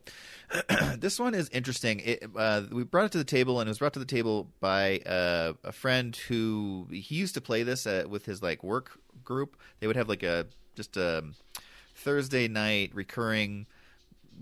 this 0.97 1.19
one 1.19 1.33
is 1.33 1.49
interesting. 1.49 1.99
It, 1.99 2.29
uh, 2.35 2.63
we 2.71 2.83
brought 2.83 3.05
it 3.05 3.11
to 3.13 3.17
the 3.17 3.23
table, 3.23 3.59
and 3.59 3.67
it 3.67 3.71
was 3.71 3.79
brought 3.79 3.93
to 3.93 3.99
the 3.99 4.05
table 4.05 4.47
by 4.59 4.99
uh, 4.99 5.53
a 5.63 5.71
friend 5.71 6.15
who 6.15 6.87
he 6.91 7.15
used 7.15 7.33
to 7.35 7.41
play 7.41 7.63
this 7.63 7.85
uh, 7.85 8.05
with 8.07 8.25
his 8.25 8.41
like 8.41 8.63
work 8.63 8.99
group. 9.23 9.57
They 9.79 9.87
would 9.87 9.95
have 9.95 10.09
like 10.09 10.23
a 10.23 10.47
just 10.75 10.97
a 10.97 11.23
Thursday 11.95 12.47
night 12.47 12.91
recurring 12.93 13.65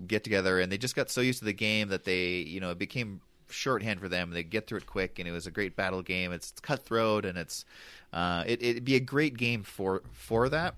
get 0.07 0.23
together, 0.23 0.59
and 0.59 0.71
they 0.71 0.77
just 0.77 0.95
got 0.95 1.09
so 1.09 1.21
used 1.21 1.39
to 1.39 1.45
the 1.45 1.53
game 1.53 1.89
that 1.89 2.03
they 2.03 2.37
you 2.37 2.59
know 2.59 2.71
it 2.71 2.79
became 2.79 3.21
shorthand 3.49 3.99
for 3.99 4.09
them. 4.09 4.31
They 4.31 4.43
get 4.43 4.67
through 4.67 4.79
it 4.79 4.85
quick, 4.85 5.19
and 5.19 5.27
it 5.27 5.31
was 5.31 5.47
a 5.47 5.51
great 5.51 5.75
battle 5.75 6.01
game. 6.01 6.33
It's, 6.33 6.51
cutthroat, 6.61 7.25
and 7.25 7.37
it's 7.37 7.65
uh, 8.11 8.43
it, 8.45 8.61
it'd 8.61 8.85
be 8.85 8.95
a 8.95 8.99
great 8.99 9.37
game 9.37 9.63
for 9.63 10.01
for 10.11 10.49
that. 10.49 10.75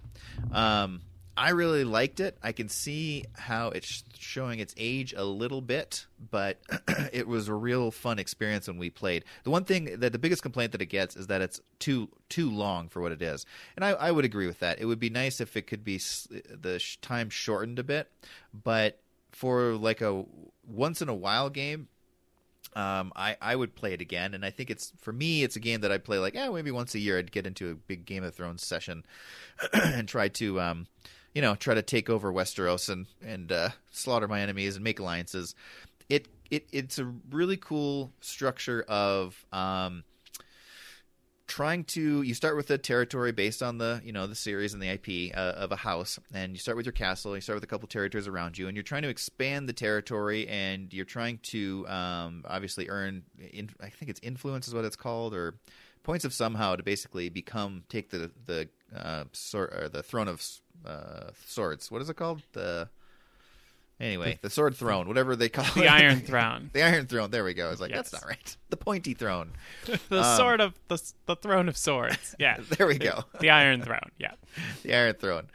Um, 0.52 1.02
I 1.38 1.50
really 1.50 1.84
liked 1.84 2.20
it. 2.22 2.38
I 2.42 2.54
can 2.54 2.70
see 2.70 3.26
how 3.34 3.70
it's 3.70 4.04
showing 4.18 4.60
its 4.60 4.74
age 4.78 5.14
a 5.16 5.24
little 5.26 5.62
bit, 5.62 6.06
but 6.32 6.60
it 7.14 7.28
was 7.28 7.50
a 7.50 7.54
real 7.54 7.92
fun 7.92 8.20
experience 8.20 8.68
when 8.68 8.78
we 8.78 8.90
played. 8.90 9.26
The 9.44 9.50
one 9.50 9.66
thing 9.66 10.00
that 10.00 10.14
the 10.14 10.20
biggest 10.20 10.42
complaint 10.42 10.72
that 10.72 10.82
it 10.82 10.86
gets 10.88 11.18
is 11.18 11.28
that 11.28 11.42
it's 11.42 11.60
too 11.80 12.10
too 12.30 12.50
long 12.50 12.88
for 12.88 13.02
what 13.02 13.12
it 13.12 13.22
is, 13.22 13.46
and 13.76 13.84
I, 13.84 13.92
I 13.92 14.12
would 14.12 14.24
agree 14.24 14.48
with 14.48 14.60
that. 14.60 14.80
It 14.80 14.86
would 14.86 15.00
be 15.00 15.10
nice 15.10 15.42
if 15.42 15.58
it 15.58 15.68
could 15.68 15.84
be 15.84 15.98
the 15.98 16.82
time 17.02 17.30
shortened 17.30 17.80
a 17.80 17.84
bit, 17.84 18.10
but 18.54 19.00
for 19.32 19.74
like 19.74 20.00
a 20.02 20.24
once 20.66 21.02
in 21.02 21.10
a 21.10 21.14
while 21.14 21.50
game, 21.50 21.90
um, 22.76 23.12
I, 23.16 23.36
I 23.42 23.56
would 23.56 23.76
play 23.76 23.94
it 23.94 24.02
again, 24.02 24.34
and 24.34 24.46
I 24.46 24.52
think 24.52 24.70
it's 24.70 24.94
for 25.02 25.12
me, 25.12 25.44
it's 25.44 25.56
a 25.56 25.62
game 25.62 25.82
that 25.82 25.92
I 25.92 25.98
play 25.98 26.18
like, 26.18 26.34
yeah, 26.34 26.50
maybe 26.50 26.72
once 26.72 26.96
a 26.96 27.00
year. 27.00 27.18
I'd 27.18 27.32
get 27.32 27.46
into 27.46 27.72
a 27.72 27.76
big 27.76 28.06
Game 28.06 28.24
of 28.24 28.36
Thrones 28.36 28.66
session 28.66 29.06
and 29.74 30.08
try 30.08 30.28
to, 30.30 30.60
um, 30.60 30.88
you 31.36 31.42
know, 31.42 31.54
try 31.54 31.74
to 31.74 31.82
take 31.82 32.10
over 32.10 32.34
Westeros 32.34 32.90
and 32.90 33.06
and 33.24 33.52
uh, 33.52 33.70
slaughter 33.92 34.28
my 34.28 34.42
enemies 34.42 34.76
and 34.76 34.84
make 34.84 35.00
alliances. 35.00 35.54
It 36.10 36.28
it 36.50 36.68
it's 36.72 36.98
a 36.98 37.14
really 37.30 37.58
cool 37.58 38.14
structure 38.22 38.84
of 38.88 39.46
um, 39.52 40.06
trying 41.46 41.84
to 41.84 42.22
you 42.22 42.34
start 42.34 42.56
with 42.56 42.72
a 42.72 42.78
territory 42.78 43.34
based 43.34 43.62
on 43.62 43.78
the 43.78 44.02
you 44.04 44.14
know 44.14 44.28
the 44.28 44.36
series 44.36 44.74
and 44.74 44.82
the 44.82 44.88
IP 44.88 45.36
uh, 45.36 45.40
of 45.58 45.74
a 45.74 45.76
house, 45.76 46.18
and 46.34 46.54
you 46.54 46.58
start 46.58 46.78
with 46.78 46.86
your 46.86 46.94
castle. 46.94 47.36
You 47.36 47.42
start 47.42 47.58
with 47.58 47.66
a 47.66 47.68
couple 47.68 47.90
territories 47.90 48.30
around 48.30 48.58
you, 48.58 48.70
and 48.70 48.78
you're 48.78 48.84
trying 48.84 49.04
to 49.04 49.10
expand 49.10 49.68
the 49.68 49.74
territory, 49.74 50.48
and 50.48 50.94
you're 50.94 51.04
trying 51.04 51.40
to 51.44 51.86
um, 51.90 52.46
obviously 52.48 52.88
earn. 52.88 53.24
In, 53.38 53.70
I 53.82 53.90
think 53.90 54.10
it's 54.10 54.22
influence 54.24 54.70
is 54.70 54.74
what 54.74 54.86
it's 54.86 54.96
called, 54.96 55.34
or 55.34 55.56
points 56.04 56.24
of 56.24 56.34
somehow 56.34 56.78
to 56.78 56.84
basically 56.84 57.28
become 57.28 57.84
take 57.90 58.10
the 58.12 58.32
the 58.46 58.70
uh, 58.96 59.26
sword 59.34 59.74
or 59.74 59.90
the 59.90 60.02
throne 60.02 60.30
of 60.30 60.42
uh, 60.86 61.32
swords. 61.46 61.90
What 61.92 62.02
is 62.02 62.10
it 62.10 62.16
called? 62.16 62.42
The 62.54 62.90
anyway, 64.00 64.38
the 64.42 64.50
sword 64.50 64.76
throne, 64.76 65.08
whatever 65.08 65.36
they 65.36 65.50
call 65.50 65.66
it. 65.66 65.74
The 65.76 65.88
Iron 65.88 66.20
Throne. 66.26 66.70
the 66.74 66.84
Iron 66.84 67.08
Throne. 67.08 67.32
There 67.32 67.44
we 67.44 67.54
go. 67.54 67.68
I 67.68 67.70
was 67.70 67.82
like, 67.82 67.92
Yes. 67.92 68.10
that's 68.12 68.22
not 68.24 68.30
right. 68.30 68.58
The 68.70 68.78
pointy 68.78 69.14
throne. 69.14 69.52
the 70.10 70.20
Um, 70.24 70.38
sword 70.38 70.62
of 70.62 70.74
the 70.88 71.02
the 71.26 71.36
throne 71.36 71.70
of 71.70 71.78
swords. 71.78 72.36
Yeah. 72.40 72.58
There 72.78 72.88
we 72.88 72.98
go. 72.98 73.24
The 73.40 73.50
Iron 73.52 73.82
Throne. 73.82 74.12
Yeah. 74.18 74.32
the 74.84 74.94
Iron 74.96 75.16
Throne. 75.16 75.48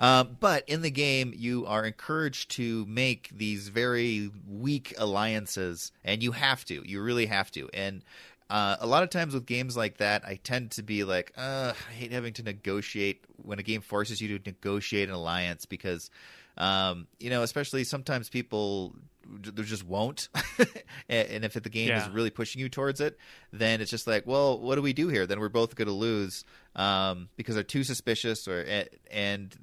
Um, 0.00 0.36
but 0.38 0.62
in 0.68 0.82
the 0.82 0.92
game, 0.92 1.32
you 1.36 1.66
are 1.66 1.84
encouraged 1.84 2.52
to 2.52 2.86
make 2.86 3.30
these 3.36 3.66
very 3.66 4.30
weak 4.48 4.94
alliances, 4.96 5.90
and 6.04 6.22
you 6.22 6.30
have 6.32 6.64
to. 6.66 6.88
You 6.88 7.02
really 7.02 7.26
have 7.26 7.50
to. 7.52 7.68
And 7.74 8.04
uh, 8.50 8.76
a 8.80 8.86
lot 8.86 9.02
of 9.02 9.10
times 9.10 9.34
with 9.34 9.46
games 9.46 9.76
like 9.76 9.98
that, 9.98 10.24
I 10.24 10.38
tend 10.42 10.72
to 10.72 10.82
be 10.82 11.04
like, 11.04 11.32
I 11.36 11.74
hate 11.94 12.12
having 12.12 12.32
to 12.34 12.42
negotiate 12.42 13.24
when 13.36 13.58
a 13.58 13.62
game 13.62 13.82
forces 13.82 14.20
you 14.20 14.38
to 14.38 14.44
negotiate 14.44 15.08
an 15.08 15.14
alliance 15.14 15.66
because, 15.66 16.10
um, 16.56 17.06
you 17.20 17.30
know, 17.30 17.42
especially 17.42 17.84
sometimes 17.84 18.28
people 18.28 18.94
they 19.30 19.62
just 19.62 19.84
won't. 19.84 20.28
and 21.08 21.44
if 21.44 21.52
the 21.52 21.68
game 21.68 21.90
is 21.92 22.08
really 22.08 22.30
pushing 22.30 22.60
you 22.60 22.68
towards 22.68 23.00
it, 23.00 23.18
then 23.52 23.80
it's 23.80 23.90
just 23.90 24.06
like, 24.06 24.26
well, 24.26 24.58
what 24.58 24.76
do 24.76 24.82
we 24.82 24.92
do 24.92 25.08
here? 25.08 25.26
Then 25.26 25.40
we're 25.40 25.48
both 25.48 25.76
going 25.76 25.88
to 25.88 25.94
lose 25.94 26.44
um, 26.76 27.28
because 27.36 27.54
they're 27.54 27.64
too 27.64 27.84
suspicious, 27.84 28.48
or 28.48 28.64
and 29.10 29.54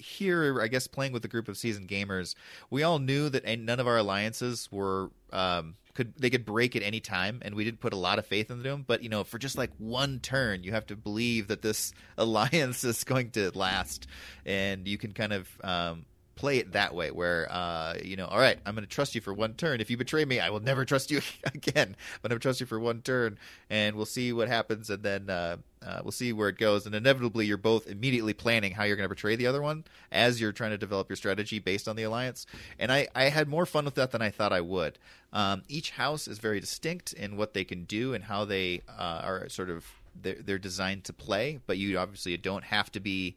here, 0.00 0.60
I 0.60 0.68
guess, 0.68 0.86
playing 0.86 1.12
with 1.12 1.24
a 1.24 1.28
group 1.28 1.48
of 1.48 1.56
seasoned 1.56 1.88
gamers, 1.88 2.34
we 2.70 2.82
all 2.82 2.98
knew 2.98 3.28
that 3.28 3.44
none 3.60 3.80
of 3.80 3.86
our 3.86 3.98
alliances 3.98 4.68
were 4.70 5.10
um, 5.32 5.76
could 5.94 6.14
they 6.16 6.30
could 6.30 6.44
break 6.44 6.76
at 6.76 6.82
any 6.82 7.00
time, 7.00 7.40
and 7.42 7.54
we 7.54 7.64
didn't 7.64 7.80
put 7.80 7.92
a 7.92 7.96
lot 7.96 8.18
of 8.18 8.26
faith 8.26 8.50
in 8.50 8.62
them. 8.62 8.84
But 8.86 9.02
you 9.02 9.08
know, 9.08 9.24
for 9.24 9.38
just 9.38 9.58
like 9.58 9.70
one 9.78 10.20
turn, 10.20 10.62
you 10.62 10.72
have 10.72 10.86
to 10.86 10.96
believe 10.96 11.48
that 11.48 11.62
this 11.62 11.92
alliance 12.18 12.84
is 12.84 13.04
going 13.04 13.30
to 13.32 13.50
last, 13.56 14.06
and 14.44 14.86
you 14.86 14.98
can 14.98 15.12
kind 15.12 15.32
of. 15.32 15.48
Um, 15.62 16.06
play 16.40 16.56
it 16.56 16.72
that 16.72 16.94
way 16.94 17.10
where 17.10 17.46
uh, 17.52 17.94
you 18.02 18.16
know 18.16 18.24
all 18.24 18.38
right 18.38 18.58
i'm 18.64 18.74
going 18.74 18.82
to 18.82 18.88
trust 18.88 19.14
you 19.14 19.20
for 19.20 19.34
one 19.34 19.52
turn. 19.52 19.78
If 19.78 19.90
you 19.90 19.98
betray 19.98 20.24
me 20.24 20.40
i 20.40 20.48
will 20.48 20.60
never 20.60 20.86
trust 20.86 21.10
you 21.10 21.20
again. 21.44 21.94
But 22.22 22.30
i'm 22.30 22.36
going 22.36 22.40
to 22.40 22.42
trust 22.42 22.60
you 22.60 22.66
for 22.66 22.80
one 22.80 23.02
turn 23.02 23.38
and 23.68 23.94
we'll 23.94 24.06
see 24.06 24.32
what 24.32 24.48
happens 24.48 24.88
and 24.88 25.02
then 25.02 25.28
uh, 25.28 25.58
uh, 25.84 26.00
we'll 26.02 26.12
see 26.12 26.32
where 26.32 26.48
it 26.48 26.56
goes. 26.56 26.86
And 26.86 26.94
inevitably 26.94 27.44
you're 27.44 27.58
both 27.58 27.86
immediately 27.86 28.32
planning 28.32 28.72
how 28.72 28.84
you're 28.84 28.96
going 28.96 29.08
to 29.08 29.14
betray 29.14 29.36
the 29.36 29.46
other 29.46 29.60
one 29.60 29.84
as 30.10 30.40
you're 30.40 30.52
trying 30.52 30.70
to 30.70 30.78
develop 30.78 31.10
your 31.10 31.16
strategy 31.16 31.58
based 31.58 31.88
on 31.88 31.96
the 31.96 32.04
alliance. 32.04 32.46
And 32.78 32.90
i, 32.90 33.08
I 33.14 33.24
had 33.24 33.46
more 33.46 33.66
fun 33.66 33.84
with 33.84 33.96
that 33.96 34.10
than 34.10 34.22
i 34.22 34.30
thought 34.30 34.52
i 34.52 34.62
would. 34.62 34.98
Um, 35.34 35.62
each 35.68 35.90
house 35.90 36.26
is 36.26 36.38
very 36.38 36.58
distinct 36.58 37.12
in 37.12 37.36
what 37.36 37.52
they 37.52 37.64
can 37.64 37.84
do 37.84 38.14
and 38.14 38.24
how 38.24 38.46
they 38.46 38.80
uh, 38.88 39.20
are 39.22 39.48
sort 39.50 39.68
of 39.68 39.84
they're, 40.22 40.36
they're 40.40 40.58
designed 40.58 41.04
to 41.04 41.12
play 41.12 41.60
but 41.66 41.76
you 41.76 41.98
obviously 41.98 42.34
don't 42.38 42.64
have 42.64 42.90
to 42.92 43.00
be 43.00 43.36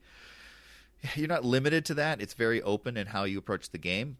you're 1.15 1.27
not 1.27 1.45
limited 1.45 1.85
to 1.85 1.93
that. 1.95 2.21
It's 2.21 2.33
very 2.33 2.61
open 2.61 2.97
in 2.97 3.07
how 3.07 3.23
you 3.23 3.37
approach 3.37 3.69
the 3.69 3.77
game. 3.77 4.17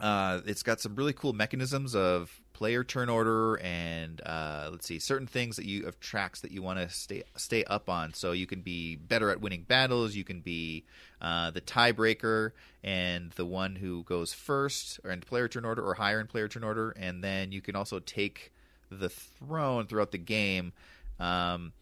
Uh, 0.00 0.40
it's 0.46 0.62
got 0.62 0.80
some 0.80 0.94
really 0.94 1.12
cool 1.12 1.32
mechanisms 1.32 1.94
of 1.94 2.40
player 2.52 2.84
turn 2.84 3.08
order 3.08 3.58
and 3.58 4.20
uh, 4.24 4.68
let's 4.70 4.86
see 4.86 4.98
certain 4.98 5.26
things 5.26 5.56
that 5.56 5.64
you 5.64 5.86
of 5.86 5.98
tracks 5.98 6.40
that 6.40 6.52
you 6.52 6.62
want 6.62 6.78
to 6.78 6.88
stay 6.88 7.24
stay 7.36 7.64
up 7.64 7.88
on. 7.88 8.14
So 8.14 8.30
you 8.30 8.46
can 8.46 8.60
be 8.60 8.94
better 8.94 9.30
at 9.30 9.40
winning 9.40 9.64
battles. 9.66 10.14
You 10.14 10.22
can 10.22 10.40
be 10.40 10.84
uh, 11.20 11.50
the 11.50 11.60
tiebreaker 11.60 12.52
and 12.84 13.32
the 13.32 13.44
one 13.44 13.76
who 13.76 14.04
goes 14.04 14.32
first, 14.32 15.00
or 15.02 15.10
in 15.10 15.20
player 15.20 15.48
turn 15.48 15.64
order, 15.64 15.84
or 15.84 15.94
higher 15.94 16.20
in 16.20 16.28
player 16.28 16.46
turn 16.46 16.62
order. 16.62 16.90
And 16.90 17.22
then 17.24 17.50
you 17.50 17.60
can 17.60 17.74
also 17.74 17.98
take 17.98 18.52
the 18.90 19.08
throne 19.08 19.86
throughout 19.86 20.12
the 20.12 20.18
game. 20.18 20.72
Um, 21.18 21.72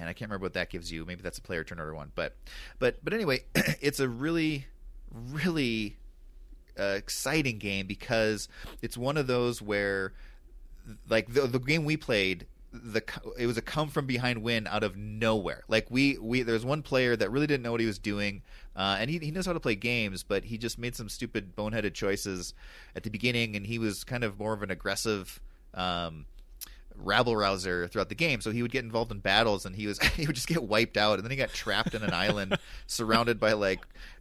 and 0.00 0.08
I 0.08 0.12
can't 0.12 0.30
remember 0.30 0.44
what 0.44 0.54
that 0.54 0.70
gives 0.70 0.90
you. 0.92 1.04
Maybe 1.04 1.22
that's 1.22 1.38
a 1.38 1.42
player 1.42 1.64
turn 1.64 1.78
order 1.78 1.94
one, 1.94 2.12
but 2.14 2.36
but 2.78 2.96
but 3.02 3.12
anyway, 3.12 3.44
it's 3.80 4.00
a 4.00 4.08
really 4.08 4.66
really 5.12 5.96
uh, 6.78 6.94
exciting 6.96 7.58
game 7.58 7.86
because 7.86 8.48
it's 8.82 8.96
one 8.96 9.16
of 9.16 9.26
those 9.26 9.62
where 9.62 10.12
like 11.08 11.32
the 11.32 11.46
the 11.46 11.58
game 11.58 11.84
we 11.84 11.96
played 11.96 12.46
the 12.72 13.02
it 13.38 13.46
was 13.46 13.56
a 13.56 13.62
come 13.62 13.88
from 13.88 14.06
behind 14.06 14.42
win 14.42 14.66
out 14.66 14.82
of 14.82 14.96
nowhere. 14.96 15.64
Like 15.68 15.86
we 15.90 16.18
we 16.18 16.42
there's 16.42 16.64
one 16.64 16.82
player 16.82 17.16
that 17.16 17.30
really 17.30 17.46
didn't 17.46 17.62
know 17.62 17.72
what 17.72 17.80
he 17.80 17.86
was 17.86 17.98
doing, 17.98 18.42
uh, 18.74 18.96
and 18.98 19.10
he 19.10 19.18
he 19.18 19.30
knows 19.30 19.46
how 19.46 19.52
to 19.52 19.60
play 19.60 19.74
games, 19.74 20.22
but 20.22 20.44
he 20.44 20.58
just 20.58 20.78
made 20.78 20.94
some 20.94 21.08
stupid 21.08 21.56
boneheaded 21.56 21.94
choices 21.94 22.54
at 22.94 23.02
the 23.02 23.10
beginning, 23.10 23.56
and 23.56 23.66
he 23.66 23.78
was 23.78 24.04
kind 24.04 24.24
of 24.24 24.38
more 24.38 24.52
of 24.52 24.62
an 24.62 24.70
aggressive. 24.70 25.40
Um, 25.74 26.26
rabble 26.98 27.36
rouser 27.36 27.88
throughout 27.88 28.08
the 28.08 28.14
game. 28.14 28.40
So 28.40 28.50
he 28.50 28.62
would 28.62 28.70
get 28.70 28.84
involved 28.84 29.12
in 29.12 29.20
battles, 29.20 29.66
and 29.66 29.74
he 29.74 29.86
was 29.86 29.98
he 30.16 30.26
would 30.26 30.36
just 30.36 30.48
get 30.48 30.62
wiped 30.62 30.96
out, 30.96 31.14
and 31.14 31.24
then 31.24 31.30
he 31.30 31.36
got 31.36 31.50
trapped 31.50 31.94
in 31.94 32.02
an 32.02 32.12
island, 32.12 32.58
surrounded 32.86 33.38
by 33.40 33.52
like 33.52 33.80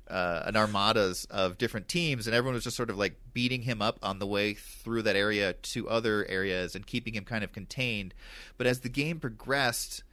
uh, 0.09 0.43
an 0.45 0.55
armadas 0.55 1.25
of 1.29 1.57
different 1.57 1.87
teams, 1.87 2.27
and 2.27 2.35
everyone 2.35 2.53
was 2.53 2.63
just 2.63 2.77
sort 2.77 2.89
of 2.89 2.97
like 2.97 3.15
beating 3.33 3.61
him 3.61 3.81
up 3.81 3.99
on 4.03 4.19
the 4.19 4.27
way 4.27 4.53
through 4.53 5.01
that 5.03 5.15
area 5.15 5.53
to 5.53 5.89
other 5.89 6.25
areas 6.27 6.75
and 6.75 6.85
keeping 6.85 7.15
him 7.15 7.25
kind 7.25 7.43
of 7.43 7.51
contained. 7.51 8.13
But 8.57 8.67
as 8.67 8.81
the 8.81 8.89
game 8.89 9.19
progressed, 9.19 10.03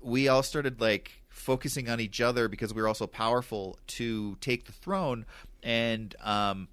we 0.00 0.28
all 0.28 0.42
started 0.42 0.80
like 0.80 1.22
focusing 1.28 1.88
on 1.88 1.98
each 1.98 2.20
other 2.20 2.48
because 2.48 2.72
we 2.74 2.82
were 2.82 2.88
also 2.88 3.06
powerful 3.06 3.78
to 3.88 4.36
take 4.40 4.66
the 4.66 4.72
throne, 4.72 5.26
and 5.62 6.14
um, 6.22 6.68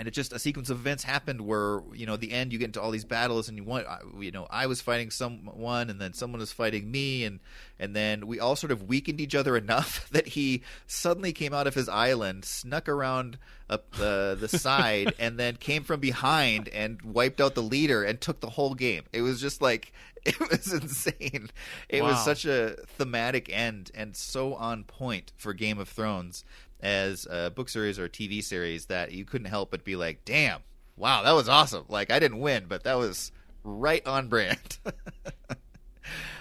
and 0.00 0.08
it 0.08 0.12
just 0.12 0.32
a 0.32 0.38
sequence 0.38 0.70
of 0.70 0.78
events 0.78 1.04
happened 1.04 1.42
where 1.42 1.82
you 1.92 2.06
know 2.06 2.16
the 2.16 2.32
end 2.32 2.54
you 2.54 2.58
get 2.58 2.64
into 2.64 2.80
all 2.80 2.90
these 2.90 3.04
battles 3.04 3.50
and 3.50 3.58
you 3.58 3.64
want 3.64 3.86
you 4.18 4.30
know 4.30 4.46
I 4.48 4.66
was 4.66 4.80
fighting 4.80 5.10
someone 5.10 5.90
and 5.90 6.00
then 6.00 6.14
someone 6.14 6.40
was 6.40 6.52
fighting 6.52 6.90
me 6.90 7.22
and 7.24 7.38
and 7.78 7.94
then 7.94 8.26
we 8.26 8.40
all 8.40 8.56
sort 8.56 8.72
of 8.72 8.88
weakened 8.88 9.20
each 9.20 9.34
other 9.34 9.56
enough 9.58 10.08
that 10.10 10.28
he 10.28 10.62
suddenly 10.86 11.34
came 11.34 11.52
out 11.52 11.66
of 11.66 11.74
his 11.74 11.86
island 11.86 12.46
snuck 12.46 12.88
around 12.88 13.36
up 13.68 13.90
the 13.92 14.38
the 14.40 14.48
side 14.58 15.12
and 15.18 15.38
then 15.38 15.56
came 15.56 15.82
from 15.84 16.00
behind 16.00 16.68
and 16.68 17.02
wiped 17.02 17.38
out 17.38 17.54
the 17.54 17.62
leader 17.62 18.02
and 18.02 18.22
took 18.22 18.40
the 18.40 18.50
whole 18.50 18.72
game. 18.74 19.02
It 19.12 19.20
was 19.20 19.38
just 19.38 19.60
like 19.60 19.92
it 20.24 20.40
was 20.40 20.72
insane. 20.72 21.50
It 21.90 22.02
was 22.02 22.24
such 22.24 22.46
a 22.46 22.76
thematic 22.86 23.50
end 23.52 23.90
and 23.94 24.16
so 24.16 24.54
on 24.54 24.84
point 24.84 25.32
for 25.36 25.52
Game 25.52 25.78
of 25.78 25.90
Thrones 25.90 26.42
as 26.82 27.26
a 27.30 27.50
book 27.50 27.68
series 27.68 27.98
or 27.98 28.04
a 28.04 28.08
TV 28.08 28.42
series 28.42 28.86
that 28.86 29.12
you 29.12 29.24
couldn't 29.24 29.48
help 29.48 29.70
but 29.70 29.84
be 29.84 29.96
like, 29.96 30.24
damn, 30.24 30.60
wow, 30.96 31.22
that 31.22 31.32
was 31.32 31.48
awesome. 31.48 31.84
Like 31.88 32.10
I 32.10 32.18
didn't 32.18 32.40
win, 32.40 32.66
but 32.68 32.84
that 32.84 32.94
was 32.94 33.32
right 33.64 34.06
on 34.06 34.28
brand. 34.28 34.78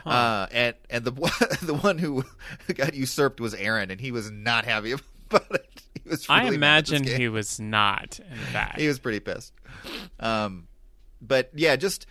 Uh, 0.05 0.47
and 0.51 0.75
and 0.89 1.05
the 1.05 1.11
the 1.61 1.73
one 1.73 1.97
who 1.97 2.23
got 2.73 2.93
usurped 2.93 3.39
was 3.39 3.53
Aaron, 3.53 3.91
and 3.91 3.99
he 3.99 4.11
was 4.11 4.31
not 4.31 4.65
happy 4.65 4.93
about 4.93 5.51
it. 5.51 5.81
He 6.03 6.09
was. 6.09 6.25
I 6.29 6.39
really 6.39 6.49
this 6.49 6.55
imagine 6.55 7.03
he 7.03 7.27
was 7.27 7.59
not. 7.59 8.19
In 8.19 8.37
fact, 8.37 8.79
he 8.79 8.87
was 8.87 8.97
pretty 8.97 9.19
pissed. 9.19 9.53
Um, 10.19 10.67
but 11.21 11.51
yeah, 11.53 11.75
just 11.75 12.07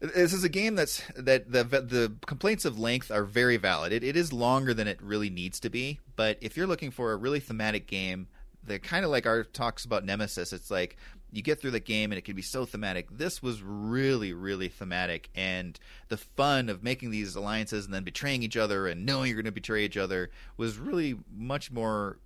this 0.00 0.32
is 0.32 0.44
a 0.44 0.48
game 0.48 0.74
that's 0.74 1.02
that 1.14 1.52
the 1.52 1.64
the 1.64 2.12
complaints 2.26 2.64
of 2.64 2.78
length 2.78 3.10
are 3.10 3.24
very 3.24 3.58
valid. 3.58 3.92
It, 3.92 4.02
it 4.02 4.16
is 4.16 4.32
longer 4.32 4.72
than 4.72 4.88
it 4.88 5.00
really 5.02 5.30
needs 5.30 5.60
to 5.60 5.70
be, 5.70 6.00
but 6.16 6.38
if 6.40 6.56
you're 6.56 6.66
looking 6.66 6.90
for 6.90 7.12
a 7.12 7.16
really 7.16 7.40
thematic 7.40 7.86
game, 7.86 8.28
the 8.64 8.78
kind 8.78 9.04
of 9.04 9.10
like 9.10 9.26
our 9.26 9.44
talks 9.44 9.84
about 9.84 10.04
Nemesis, 10.04 10.54
it's 10.54 10.70
like 10.70 10.96
you 11.32 11.42
get 11.42 11.60
through 11.60 11.72
the 11.72 11.80
game 11.80 12.10
and 12.12 12.18
it 12.18 12.24
can 12.24 12.34
be 12.34 12.42
so 12.42 12.64
thematic. 12.64 13.08
This 13.10 13.42
was 13.42 13.62
really 13.62 14.32
really 14.32 14.68
thematic, 14.68 15.28
and 15.34 15.78
the 16.08 16.16
fun 16.16 16.70
of 16.70 16.82
making 16.82 17.10
these 17.10 17.36
alliances 17.36 17.84
and 17.84 17.92
then 17.92 18.04
betraying 18.04 18.42
each 18.42 18.56
other 18.56 18.86
and 18.86 19.04
knowing 19.04 19.26
you're 19.26 19.36
going 19.36 19.44
to 19.44 19.52
betray 19.52 19.84
each 19.84 19.98
other 19.98 20.30
was 20.56 20.78
really 20.78 21.18
much 21.36 21.70
more 21.70 22.18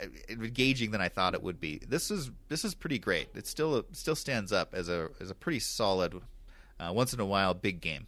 eh, 0.00 0.06
engaging 0.30 0.92
than 0.92 1.02
I 1.02 1.10
thought 1.10 1.34
it 1.34 1.42
would 1.42 1.60
be. 1.60 1.82
This 1.86 2.10
is 2.10 2.30
this 2.48 2.64
is 2.64 2.74
pretty 2.74 2.98
great. 2.98 3.28
It 3.34 3.46
still 3.46 3.84
still 3.92 4.16
stands 4.16 4.50
up 4.50 4.72
as 4.72 4.88
a 4.88 5.10
as 5.20 5.30
a 5.30 5.34
pretty 5.34 5.60
solid, 5.60 6.22
uh, 6.88 6.92
once 6.92 7.12
in 7.12 7.20
a 7.20 7.24
while 7.26 7.54
big 7.54 7.80
game. 7.80 8.06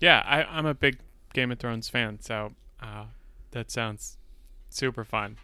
yeah, 0.00 0.22
I, 0.24 0.44
I'm 0.44 0.66
a 0.66 0.74
big 0.74 0.98
Game 1.32 1.50
of 1.50 1.58
Thrones 1.58 1.88
fan, 1.88 2.20
so 2.20 2.52
uh, 2.80 3.04
that 3.50 3.70
sounds 3.70 4.16
super 4.70 5.04
fun. 5.04 5.36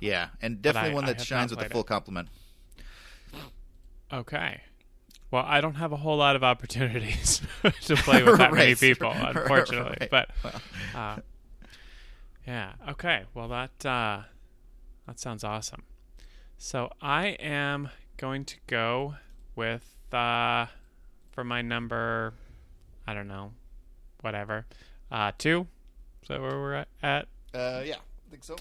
Yeah, 0.00 0.28
and 0.42 0.60
definitely 0.60 0.90
I- 0.90 0.94
one 0.94 1.04
that 1.06 1.20
shines 1.20 1.50
with 1.54 1.64
a 1.64 1.68
full 1.68 1.82
it. 1.82 1.86
complement. 1.86 2.28
Okay. 4.12 4.60
Well, 5.30 5.44
I 5.46 5.60
don't 5.60 5.74
have 5.74 5.90
a 5.92 5.96
whole 5.96 6.18
lot 6.18 6.36
of 6.36 6.44
opportunities 6.44 7.40
to 7.82 7.96
play 7.96 8.22
with 8.22 8.38
that 8.38 8.52
many 8.52 8.74
people, 8.74 9.10
unfortunately. 9.14 9.96
Right. 10.00 10.10
But 10.10 10.30
uh, 10.94 11.16
yeah, 12.46 12.72
okay. 12.90 13.24
Well, 13.34 13.48
that 13.48 13.84
uh, 13.86 14.22
that 15.06 15.18
sounds 15.18 15.42
awesome. 15.42 15.82
So 16.56 16.90
I 17.02 17.28
am 17.40 17.88
going 18.16 18.44
to 18.44 18.56
go 18.68 19.16
with 19.56 19.96
uh, 20.14 20.66
for 21.32 21.44
my 21.44 21.62
number. 21.62 22.34
I 23.06 23.14
don't 23.14 23.28
know, 23.28 23.52
whatever. 24.20 24.66
Uh, 25.10 25.32
two. 25.36 25.66
Is 26.22 26.28
that 26.28 26.40
where 26.40 26.52
we're 26.52 26.84
at? 27.02 27.28
Uh, 27.52 27.82
yeah, 27.84 27.96
I 27.96 28.30
think 28.30 28.44
so. 28.44 28.56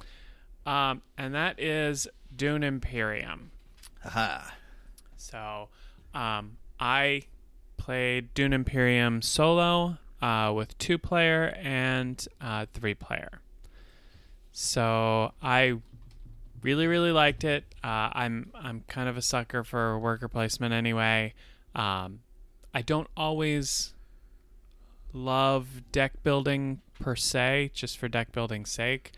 Um, 0.65 1.01
and 1.17 1.33
that 1.33 1.59
is 1.59 2.07
Dune 2.35 2.63
Imperium. 2.63 3.51
Aha. 4.05 4.53
So, 5.15 5.69
um, 6.13 6.57
I 6.79 7.23
played 7.77 8.33
Dune 8.33 8.53
Imperium 8.53 9.21
solo 9.21 9.97
uh, 10.21 10.51
with 10.55 10.77
two 10.77 10.97
player 10.97 11.53
and 11.61 12.25
uh, 12.41 12.65
three 12.73 12.93
player. 12.93 13.41
So 14.51 15.33
I 15.41 15.79
really, 16.63 16.87
really 16.87 17.11
liked 17.11 17.43
it. 17.43 17.65
Uh, 17.83 18.09
I'm 18.13 18.51
I'm 18.55 18.83
kind 18.87 19.07
of 19.09 19.17
a 19.17 19.21
sucker 19.21 19.63
for 19.63 19.99
worker 19.99 20.27
placement 20.27 20.73
anyway. 20.73 21.33
Um, 21.75 22.19
I 22.73 22.81
don't 22.81 23.07
always 23.15 23.93
love 25.13 25.91
deck 25.91 26.23
building 26.23 26.81
per 26.99 27.15
se, 27.15 27.71
just 27.73 27.97
for 27.97 28.07
deck 28.07 28.31
building's 28.31 28.71
sake. 28.71 29.11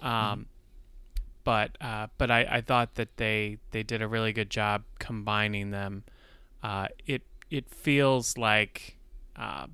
Um, 0.00 0.46
but 1.44 1.76
uh, 1.80 2.06
but 2.16 2.30
I, 2.30 2.46
I 2.50 2.60
thought 2.60 2.94
that 2.94 3.16
they 3.16 3.58
they 3.70 3.82
did 3.82 4.00
a 4.00 4.08
really 4.08 4.32
good 4.32 4.50
job 4.50 4.84
combining 4.98 5.70
them. 5.70 6.04
Uh, 6.62 6.88
it 7.06 7.22
it 7.50 7.68
feels 7.68 8.38
like 8.38 8.96
uh, 9.36 9.66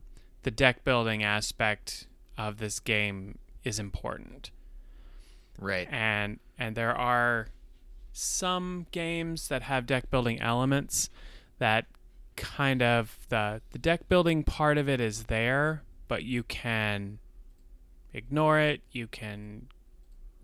the 0.43 0.51
deck 0.51 0.83
building 0.85 1.23
aspect 1.23 2.07
of 2.37 2.59
this 2.59 2.81
game 2.81 3.39
is 3.63 3.79
important, 3.79 4.51
Right. 5.59 5.87
and 5.91 6.41
and 6.61 6.77
there 6.77 6.95
are 6.95 7.49
some 8.13 8.87
games 8.93 9.49
that 9.49 9.63
have 9.63 9.87
deck 9.87 10.11
building 10.11 10.41
elements 10.41 11.09
that 11.59 11.87
kind 12.37 12.83
of 12.83 13.19
the 13.29 13.61
the 13.73 13.79
deck 13.79 14.09
building 14.09 14.45
part 14.45 14.79
of 14.79 14.89
it 14.89 15.01
is 15.01 15.25
there, 15.25 15.83
but 16.07 16.23
you 16.23 16.43
can 16.43 17.19
ignore 18.13 18.59
it. 18.61 18.83
You 18.93 19.07
can 19.07 19.69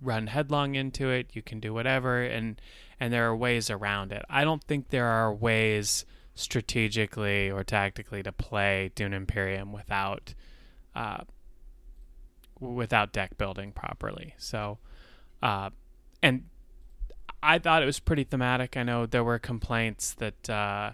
run 0.00 0.28
headlong 0.28 0.74
into 0.74 1.10
it. 1.10 1.28
You 1.34 1.42
can 1.42 1.60
do 1.60 1.72
whatever, 1.72 2.22
and 2.22 2.60
and 2.98 3.12
there 3.12 3.28
are 3.28 3.36
ways 3.36 3.70
around 3.70 4.12
it. 4.12 4.24
I 4.28 4.44
don't 4.44 4.64
think 4.64 4.88
there 4.88 5.06
are 5.06 5.32
ways 5.32 6.06
strategically 6.34 7.50
or 7.50 7.64
tactically 7.64 8.22
to 8.22 8.32
play 8.32 8.90
Dune 8.94 9.12
Imperium 9.12 9.72
without 9.72 10.34
uh, 10.94 11.24
without 12.58 13.12
deck 13.12 13.36
building 13.36 13.72
properly. 13.72 14.34
So, 14.38 14.78
uh, 15.42 15.70
and 16.26 16.42
I 17.42 17.58
thought 17.60 17.82
it 17.82 17.86
was 17.86 18.00
pretty 18.00 18.24
thematic. 18.24 18.76
I 18.76 18.82
know 18.82 19.06
there 19.06 19.22
were 19.22 19.38
complaints 19.38 20.14
that 20.14 20.50
uh, 20.50 20.92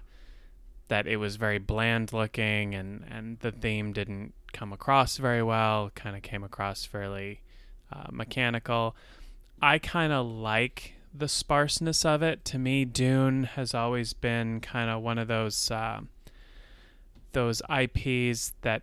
that 0.88 1.06
it 1.06 1.16
was 1.16 1.36
very 1.36 1.58
bland 1.58 2.12
looking 2.12 2.74
and 2.74 3.04
and 3.10 3.38
the 3.40 3.50
theme 3.50 3.92
didn't 3.92 4.34
come 4.52 4.72
across 4.72 5.16
very 5.16 5.42
well. 5.42 5.90
Kind 5.94 6.16
of 6.16 6.22
came 6.22 6.44
across 6.44 6.84
fairly 6.84 7.40
uh, 7.90 8.08
mechanical. 8.10 8.94
I 9.62 9.78
kind 9.78 10.12
of 10.12 10.26
like 10.26 10.94
the 11.14 11.28
sparseness 11.28 12.04
of 12.04 12.22
it. 12.22 12.44
To 12.46 12.58
me, 12.58 12.84
Dune 12.84 13.44
has 13.44 13.74
always 13.74 14.12
been 14.12 14.60
kind 14.60 14.90
of 14.90 15.02
one 15.02 15.16
of 15.16 15.28
those 15.28 15.70
uh, 15.70 16.00
those 17.32 17.62
IPs 17.70 18.52
that 18.60 18.82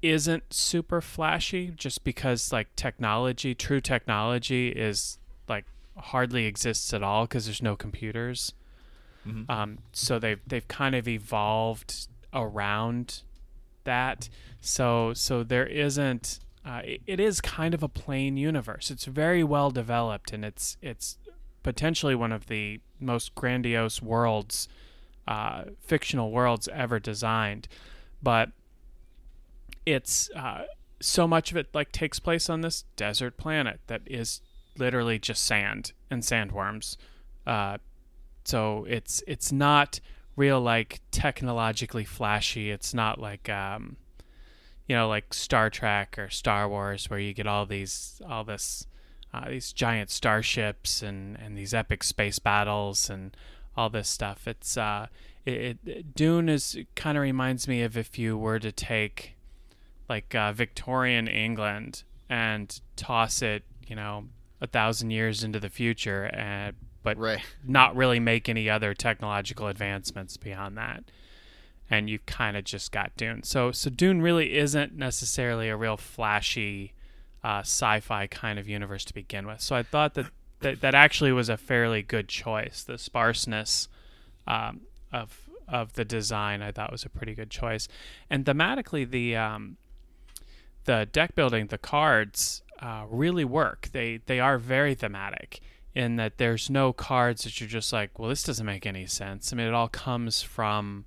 isn't 0.00 0.54
super 0.54 1.02
flashy, 1.02 1.72
just 1.76 2.04
because 2.04 2.52
like 2.52 2.74
technology, 2.76 3.54
true 3.54 3.82
technology, 3.82 4.68
is 4.68 5.18
like 5.48 5.64
hardly 5.96 6.46
exists 6.46 6.92
at 6.92 7.02
all 7.02 7.24
because 7.24 7.46
there's 7.46 7.62
no 7.62 7.76
computers. 7.76 8.52
Mhm. 9.26 9.48
Um, 9.50 9.78
so 9.92 10.18
they've 10.18 10.40
they've 10.46 10.66
kind 10.68 10.94
of 10.94 11.08
evolved 11.08 12.08
around 12.32 13.22
that. 13.84 14.28
So 14.60 15.12
so 15.14 15.42
there 15.42 15.66
isn't. 15.66 16.38
Uh, 16.64 16.82
it, 16.84 17.00
it 17.06 17.20
is 17.20 17.40
kind 17.40 17.72
of 17.72 17.82
a 17.82 17.88
plain 17.88 18.36
universe. 18.36 18.90
It's 18.90 19.06
very 19.06 19.42
well 19.42 19.70
developed, 19.70 20.32
and 20.32 20.44
it's 20.44 20.76
it's 20.82 21.16
potentially 21.62 22.14
one 22.14 22.32
of 22.32 22.46
the 22.46 22.80
most 23.00 23.34
grandiose 23.34 24.02
worlds, 24.02 24.68
uh, 25.26 25.64
fictional 25.80 26.30
worlds 26.30 26.68
ever 26.68 26.98
designed. 26.98 27.68
But 28.22 28.50
it's 29.86 30.30
uh, 30.36 30.64
so 31.00 31.26
much 31.26 31.50
of 31.50 31.56
it 31.56 31.68
like 31.74 31.92
takes 31.92 32.18
place 32.18 32.50
on 32.50 32.60
this 32.60 32.84
desert 32.96 33.36
planet 33.36 33.80
that 33.86 34.02
is 34.06 34.40
literally 34.78 35.18
just 35.18 35.44
sand 35.44 35.92
and 36.10 36.22
sandworms. 36.22 36.96
Uh, 37.46 37.78
so 38.44 38.86
it's 38.88 39.22
it's 39.26 39.52
not 39.52 40.00
real 40.36 40.60
like 40.60 41.00
technologically 41.10 42.04
flashy. 42.04 42.70
It's 42.70 42.94
not 42.94 43.20
like 43.20 43.48
um, 43.48 43.96
you 44.86 44.96
know 44.96 45.08
like 45.08 45.34
Star 45.34 45.70
Trek 45.70 46.18
or 46.18 46.30
Star 46.30 46.68
Wars 46.68 47.10
where 47.10 47.18
you 47.18 47.34
get 47.34 47.46
all 47.46 47.66
these 47.66 48.22
all 48.28 48.44
this 48.44 48.86
uh, 49.34 49.48
these 49.48 49.72
giant 49.72 50.10
starships 50.10 51.02
and 51.02 51.36
and 51.36 51.56
these 51.56 51.74
epic 51.74 52.02
space 52.02 52.38
battles 52.38 53.10
and 53.10 53.36
all 53.76 53.90
this 53.90 54.08
stuff. 54.08 54.48
It's 54.48 54.76
uh, 54.76 55.08
it, 55.44 55.78
it 55.84 56.14
Dune 56.14 56.48
is 56.48 56.78
kind 56.94 57.18
of 57.18 57.22
reminds 57.22 57.68
me 57.68 57.82
of 57.82 57.96
if 57.96 58.18
you 58.18 58.36
were 58.36 58.58
to 58.58 58.72
take 58.72 59.34
like 60.08 60.34
uh, 60.34 60.52
Victorian 60.52 61.28
England 61.28 62.02
and 62.28 62.80
toss 62.96 63.42
it, 63.42 63.64
you 63.86 63.96
know, 63.96 64.24
a 64.60 64.66
thousand 64.66 65.10
years 65.10 65.44
into 65.44 65.60
the 65.60 65.68
future, 65.70 66.24
and 66.24 66.76
but 67.02 67.16
Right. 67.16 67.40
not 67.64 67.96
really 67.96 68.20
make 68.20 68.48
any 68.48 68.68
other 68.68 68.92
technological 68.92 69.68
advancements 69.68 70.36
beyond 70.36 70.76
that. 70.76 71.04
And 71.90 72.10
you've 72.10 72.26
kind 72.26 72.56
of 72.56 72.64
just 72.64 72.92
got 72.92 73.16
Dune. 73.16 73.42
So 73.44 73.72
so 73.72 73.88
Dune 73.88 74.20
really 74.20 74.56
isn't 74.56 74.96
necessarily 74.96 75.68
a 75.68 75.76
real 75.76 75.96
flashy 75.96 76.92
uh, 77.42 77.60
sci-fi 77.60 78.26
kind 78.26 78.58
of 78.58 78.68
universe 78.68 79.04
to 79.06 79.14
begin 79.14 79.46
with. 79.46 79.60
So 79.60 79.76
I 79.76 79.82
thought 79.82 80.14
that 80.14 80.26
that 80.60 80.80
that 80.80 80.94
actually 80.94 81.32
was 81.32 81.48
a 81.48 81.56
fairly 81.56 82.02
good 82.02 82.28
choice. 82.28 82.82
The 82.82 82.98
sparseness 82.98 83.88
um, 84.46 84.80
of 85.12 85.48
of 85.68 85.92
the 85.94 86.04
design 86.04 86.62
I 86.62 86.72
thought 86.72 86.90
was 86.90 87.04
a 87.04 87.08
pretty 87.08 87.34
good 87.34 87.50
choice, 87.50 87.88
and 88.28 88.44
thematically 88.44 89.08
the 89.08 89.36
um, 89.36 89.76
the 90.84 91.06
deck 91.10 91.34
building, 91.34 91.68
the 91.68 91.78
cards 91.78 92.62
uh, 92.80 93.04
really 93.08 93.44
work. 93.44 93.88
They 93.92 94.20
they 94.26 94.40
are 94.40 94.58
very 94.58 94.94
thematic 94.94 95.60
in 95.94 96.16
that 96.16 96.38
there's 96.38 96.70
no 96.70 96.92
cards 96.92 97.42
that 97.44 97.60
you're 97.60 97.68
just 97.68 97.92
like, 97.92 98.18
well, 98.18 98.28
this 98.28 98.42
doesn't 98.42 98.66
make 98.66 98.86
any 98.86 99.06
sense. 99.06 99.52
I 99.52 99.56
mean, 99.56 99.66
it 99.66 99.74
all 99.74 99.88
comes 99.88 100.42
from 100.42 101.06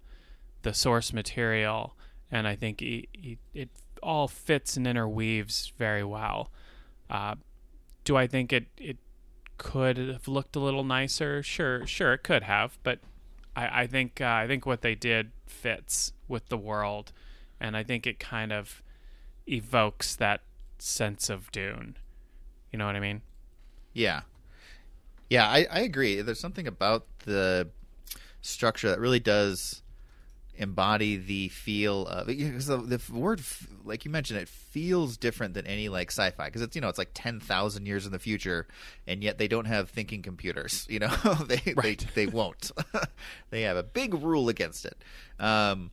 the 0.63 0.73
source 0.73 1.13
material, 1.13 1.95
and 2.29 2.47
I 2.47 2.55
think 2.55 2.81
it, 2.81 3.07
it, 3.13 3.37
it 3.53 3.69
all 4.03 4.27
fits 4.27 4.75
and 4.75 4.85
interweaves 4.85 5.71
very 5.77 6.03
well. 6.03 6.51
Uh, 7.09 7.35
do 8.03 8.17
I 8.17 8.27
think 8.27 8.51
it 8.51 8.65
it 8.77 8.97
could 9.57 9.97
have 9.97 10.27
looked 10.27 10.55
a 10.55 10.59
little 10.59 10.83
nicer? 10.83 11.43
Sure, 11.43 11.85
sure, 11.85 12.13
it 12.13 12.23
could 12.23 12.43
have, 12.43 12.77
but 12.83 12.99
I, 13.55 13.83
I 13.83 13.87
think 13.87 14.19
uh, 14.19 14.25
I 14.25 14.47
think 14.47 14.65
what 14.65 14.81
they 14.81 14.95
did 14.95 15.31
fits 15.45 16.13
with 16.27 16.49
the 16.49 16.57
world, 16.57 17.11
and 17.59 17.77
I 17.77 17.83
think 17.83 18.07
it 18.07 18.19
kind 18.19 18.51
of 18.51 18.81
evokes 19.47 20.15
that 20.15 20.41
sense 20.81 21.29
of 21.29 21.51
Dune. 21.51 21.97
You 22.71 22.79
know 22.79 22.85
what 22.85 22.95
I 22.95 22.99
mean? 22.99 23.21
Yeah, 23.93 24.21
yeah, 25.31 25.47
I, 25.47 25.65
I 25.71 25.79
agree. 25.79 26.21
There's 26.21 26.41
something 26.41 26.67
about 26.67 27.05
the 27.19 27.69
structure 28.41 28.89
that 28.89 28.99
really 28.99 29.19
does 29.19 29.81
embody 30.55 31.15
the 31.15 31.47
feel 31.47 32.05
of 32.07 32.27
because 32.27 32.65
the, 32.67 32.77
the 32.77 33.01
word 33.13 33.41
like 33.85 34.03
you 34.03 34.11
mentioned 34.11 34.37
it 34.39 34.49
feels 34.49 35.15
different 35.15 35.53
than 35.53 35.65
any 35.65 35.87
like 35.87 36.11
sci-fi 36.11 36.45
because 36.45 36.61
it's 36.61 36.75
you 36.75 36.81
know 36.81 36.89
it's 36.89 36.97
like 36.97 37.09
10,000 37.13 37.85
years 37.85 38.05
in 38.05 38.11
the 38.11 38.19
future 38.19 38.67
and 39.07 39.23
yet 39.23 39.37
they 39.37 39.47
don't 39.47 39.65
have 39.65 39.89
thinking 39.89 40.21
computers 40.21 40.85
you 40.89 40.99
know 40.99 41.07
they, 41.47 41.73
right. 41.77 42.05
they 42.13 42.25
they 42.25 42.31
won't 42.31 42.71
they 43.49 43.61
have 43.61 43.77
a 43.77 43.83
big 43.83 44.13
rule 44.13 44.49
against 44.49 44.85
it 44.85 44.97
um 45.39 45.89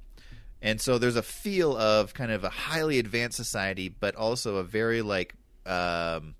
and 0.60 0.80
so 0.80 0.98
there's 0.98 1.16
a 1.16 1.22
feel 1.22 1.76
of 1.76 2.14
kind 2.14 2.32
of 2.32 2.44
a 2.44 2.48
highly 2.48 2.98
advanced 2.98 3.36
society 3.36 3.88
but 3.88 4.14
also 4.16 4.56
a 4.56 4.64
very 4.64 5.02
like 5.02 5.34
um 5.66 6.34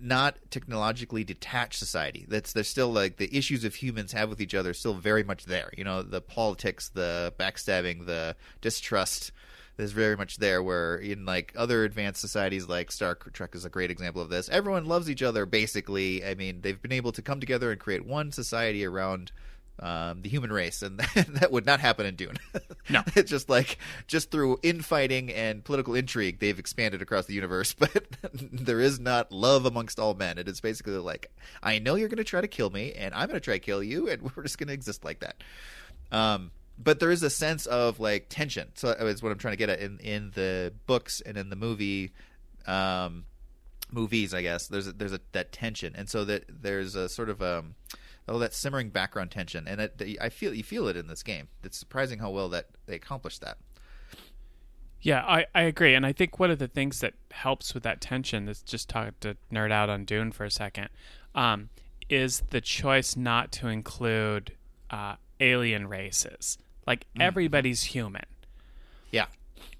not 0.00 0.36
technologically 0.50 1.24
detached 1.24 1.78
society. 1.78 2.26
That's 2.28 2.52
there's 2.52 2.68
still 2.68 2.92
like 2.92 3.16
the 3.16 3.34
issues 3.36 3.64
of 3.64 3.74
humans 3.74 4.12
have 4.12 4.28
with 4.28 4.40
each 4.40 4.54
other 4.54 4.74
still 4.74 4.94
very 4.94 5.24
much 5.24 5.44
there. 5.44 5.70
You 5.76 5.84
know, 5.84 6.02
the 6.02 6.20
politics, 6.20 6.88
the 6.88 7.32
backstabbing, 7.38 8.06
the 8.06 8.36
distrust 8.60 9.32
is 9.78 9.92
very 9.92 10.16
much 10.16 10.38
there. 10.38 10.62
Where 10.62 10.96
in 10.96 11.24
like 11.24 11.52
other 11.56 11.84
advanced 11.84 12.20
societies, 12.20 12.68
like 12.68 12.90
Star 12.90 13.14
Trek 13.14 13.54
is 13.54 13.64
a 13.64 13.70
great 13.70 13.90
example 13.90 14.22
of 14.22 14.28
this. 14.28 14.48
Everyone 14.48 14.86
loves 14.86 15.10
each 15.10 15.22
other. 15.22 15.46
Basically, 15.46 16.24
I 16.24 16.34
mean, 16.34 16.60
they've 16.60 16.80
been 16.80 16.92
able 16.92 17.12
to 17.12 17.22
come 17.22 17.40
together 17.40 17.70
and 17.70 17.80
create 17.80 18.04
one 18.06 18.32
society 18.32 18.84
around 18.84 19.32
um, 19.78 20.22
the 20.22 20.28
human 20.28 20.50
race, 20.50 20.82
and 20.82 20.98
that 21.28 21.52
would 21.52 21.66
not 21.66 21.80
happen 21.80 22.06
in 22.06 22.16
Dune. 22.16 22.36
No, 22.88 23.02
it's 23.16 23.28
just 23.28 23.48
like 23.50 23.78
just 24.06 24.30
through 24.30 24.60
infighting 24.62 25.32
and 25.32 25.64
political 25.64 25.96
intrigue, 25.96 26.38
they've 26.38 26.56
expanded 26.56 27.02
across 27.02 27.26
the 27.26 27.34
universe. 27.34 27.74
But 27.78 28.06
there 28.32 28.78
is 28.78 29.00
not 29.00 29.32
love 29.32 29.66
amongst 29.66 29.98
all 29.98 30.14
men. 30.14 30.38
It 30.38 30.46
is 30.46 30.60
basically 30.60 30.92
like, 30.98 31.32
I 31.64 31.80
know 31.80 31.96
you're 31.96 32.08
going 32.08 32.18
to 32.18 32.24
try 32.24 32.40
to 32.40 32.46
kill 32.46 32.70
me, 32.70 32.92
and 32.92 33.12
I'm 33.12 33.26
going 33.26 33.40
to 33.40 33.44
try 33.44 33.54
to 33.54 33.60
kill 33.60 33.82
you, 33.82 34.08
and 34.08 34.22
we're 34.22 34.44
just 34.44 34.56
going 34.58 34.68
to 34.68 34.72
exist 34.72 35.04
like 35.04 35.18
that. 35.18 35.42
Um, 36.12 36.52
but 36.78 37.00
there 37.00 37.10
is 37.10 37.24
a 37.24 37.30
sense 37.30 37.66
of 37.66 37.98
like 37.98 38.26
tension. 38.28 38.68
So 38.74 38.94
that's 38.94 39.20
what 39.20 39.32
I'm 39.32 39.38
trying 39.38 39.54
to 39.54 39.58
get 39.58 39.68
at 39.68 39.80
in 39.80 39.98
in 39.98 40.30
the 40.34 40.72
books 40.86 41.20
and 41.20 41.36
in 41.36 41.50
the 41.50 41.56
movie. 41.56 42.12
Um, 42.68 43.24
movies, 43.90 44.32
I 44.32 44.42
guess 44.42 44.68
there's 44.68 44.86
a, 44.86 44.92
there's 44.92 45.12
a 45.12 45.20
that 45.32 45.52
tension, 45.52 45.94
and 45.96 46.08
so 46.08 46.24
that 46.24 46.44
there's 46.48 46.94
a 46.94 47.08
sort 47.08 47.30
of 47.30 47.42
um 47.42 47.74
oh 48.28 48.38
that 48.38 48.54
simmering 48.54 48.90
background 48.90 49.30
tension, 49.30 49.66
and 49.68 49.80
it, 49.80 50.18
I 50.20 50.28
feel 50.28 50.54
you 50.54 50.62
feel 50.62 50.88
it 50.88 50.96
in 50.96 51.06
this 51.06 51.22
game. 51.22 51.48
It's 51.62 51.78
surprising 51.78 52.18
how 52.18 52.30
well 52.30 52.48
that 52.50 52.66
they 52.86 52.94
accomplished 52.94 53.40
that. 53.40 53.58
Yeah, 55.00 55.24
I, 55.24 55.46
I 55.54 55.62
agree, 55.62 55.94
and 55.94 56.04
I 56.04 56.12
think 56.12 56.38
one 56.38 56.50
of 56.50 56.58
the 56.58 56.68
things 56.68 57.00
that 57.00 57.14
helps 57.30 57.74
with 57.74 57.82
that 57.84 58.00
tension 58.00 58.48
is 58.48 58.62
just 58.62 58.88
talk 58.88 59.20
to 59.20 59.36
nerd 59.52 59.70
out 59.70 59.88
on 59.88 60.04
Dune 60.04 60.32
for 60.32 60.44
a 60.44 60.50
second, 60.50 60.88
um, 61.34 61.68
is 62.08 62.42
the 62.50 62.60
choice 62.60 63.16
not 63.16 63.52
to 63.52 63.68
include 63.68 64.52
uh, 64.90 65.16
alien 65.40 65.86
races. 65.88 66.58
Like 66.86 67.06
mm. 67.14 67.22
everybody's 67.22 67.84
human. 67.84 68.24
Yeah. 69.10 69.26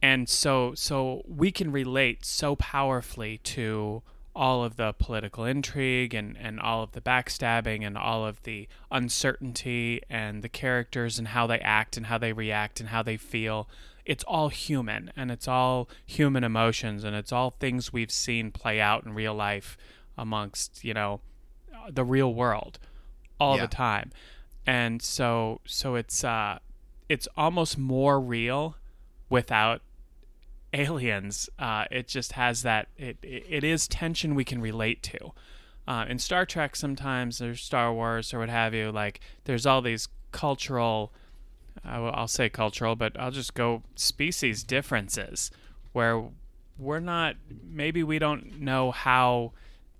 And 0.02 0.28
so 0.28 0.74
so 0.74 1.22
we 1.26 1.50
can 1.50 1.72
relate 1.72 2.24
so 2.24 2.56
powerfully 2.56 3.38
to 3.38 4.02
all 4.36 4.62
of 4.62 4.76
the 4.76 4.92
political 4.92 5.46
intrigue 5.46 6.12
and, 6.12 6.36
and 6.36 6.60
all 6.60 6.82
of 6.82 6.92
the 6.92 7.00
backstabbing 7.00 7.84
and 7.84 7.96
all 7.96 8.26
of 8.26 8.42
the 8.42 8.68
uncertainty 8.90 10.02
and 10.10 10.42
the 10.42 10.48
characters 10.48 11.18
and 11.18 11.28
how 11.28 11.46
they 11.46 11.58
act 11.60 11.96
and 11.96 12.06
how 12.06 12.18
they 12.18 12.34
react 12.34 12.78
and 12.78 12.90
how 12.90 13.02
they 13.02 13.16
feel. 13.16 13.66
It's 14.04 14.22
all 14.24 14.50
human 14.50 15.10
and 15.16 15.30
it's 15.30 15.48
all 15.48 15.88
human 16.04 16.44
emotions 16.44 17.02
and 17.02 17.16
it's 17.16 17.32
all 17.32 17.56
things 17.58 17.94
we've 17.94 18.10
seen 18.10 18.50
play 18.50 18.78
out 18.78 19.06
in 19.06 19.14
real 19.14 19.34
life 19.34 19.78
amongst, 20.18 20.84
you 20.84 20.92
know, 20.92 21.20
the 21.90 22.04
real 22.04 22.32
world 22.32 22.78
all 23.40 23.56
yeah. 23.56 23.62
the 23.62 23.68
time. 23.68 24.12
And 24.66 25.00
so 25.00 25.60
so 25.64 25.94
it's 25.94 26.22
uh 26.22 26.58
it's 27.08 27.26
almost 27.38 27.78
more 27.78 28.20
real 28.20 28.76
without 29.30 29.80
aliens, 30.72 31.48
uh, 31.58 31.84
it 31.90 32.08
just 32.08 32.32
has 32.32 32.62
that. 32.62 32.88
It, 32.96 33.18
it 33.22 33.64
is 33.64 33.88
tension 33.88 34.34
we 34.34 34.44
can 34.44 34.60
relate 34.60 35.02
to. 35.04 35.32
Uh, 35.88 36.04
in 36.08 36.18
Star 36.18 36.44
Trek, 36.44 36.74
sometimes 36.74 37.40
or 37.40 37.54
Star 37.54 37.92
Wars 37.92 38.34
or 38.34 38.40
what 38.40 38.48
have 38.48 38.74
you, 38.74 38.90
like 38.90 39.20
there's 39.44 39.66
all 39.66 39.82
these 39.82 40.08
cultural. 40.32 41.12
I'll 41.84 42.26
say 42.26 42.48
cultural, 42.48 42.96
but 42.96 43.18
I'll 43.18 43.30
just 43.30 43.54
go 43.54 43.82
species 43.94 44.64
differences 44.64 45.50
where 45.92 46.24
we're 46.78 47.00
not. 47.00 47.36
Maybe 47.62 48.02
we 48.02 48.18
don't 48.18 48.60
know 48.60 48.90
how, 48.90 49.52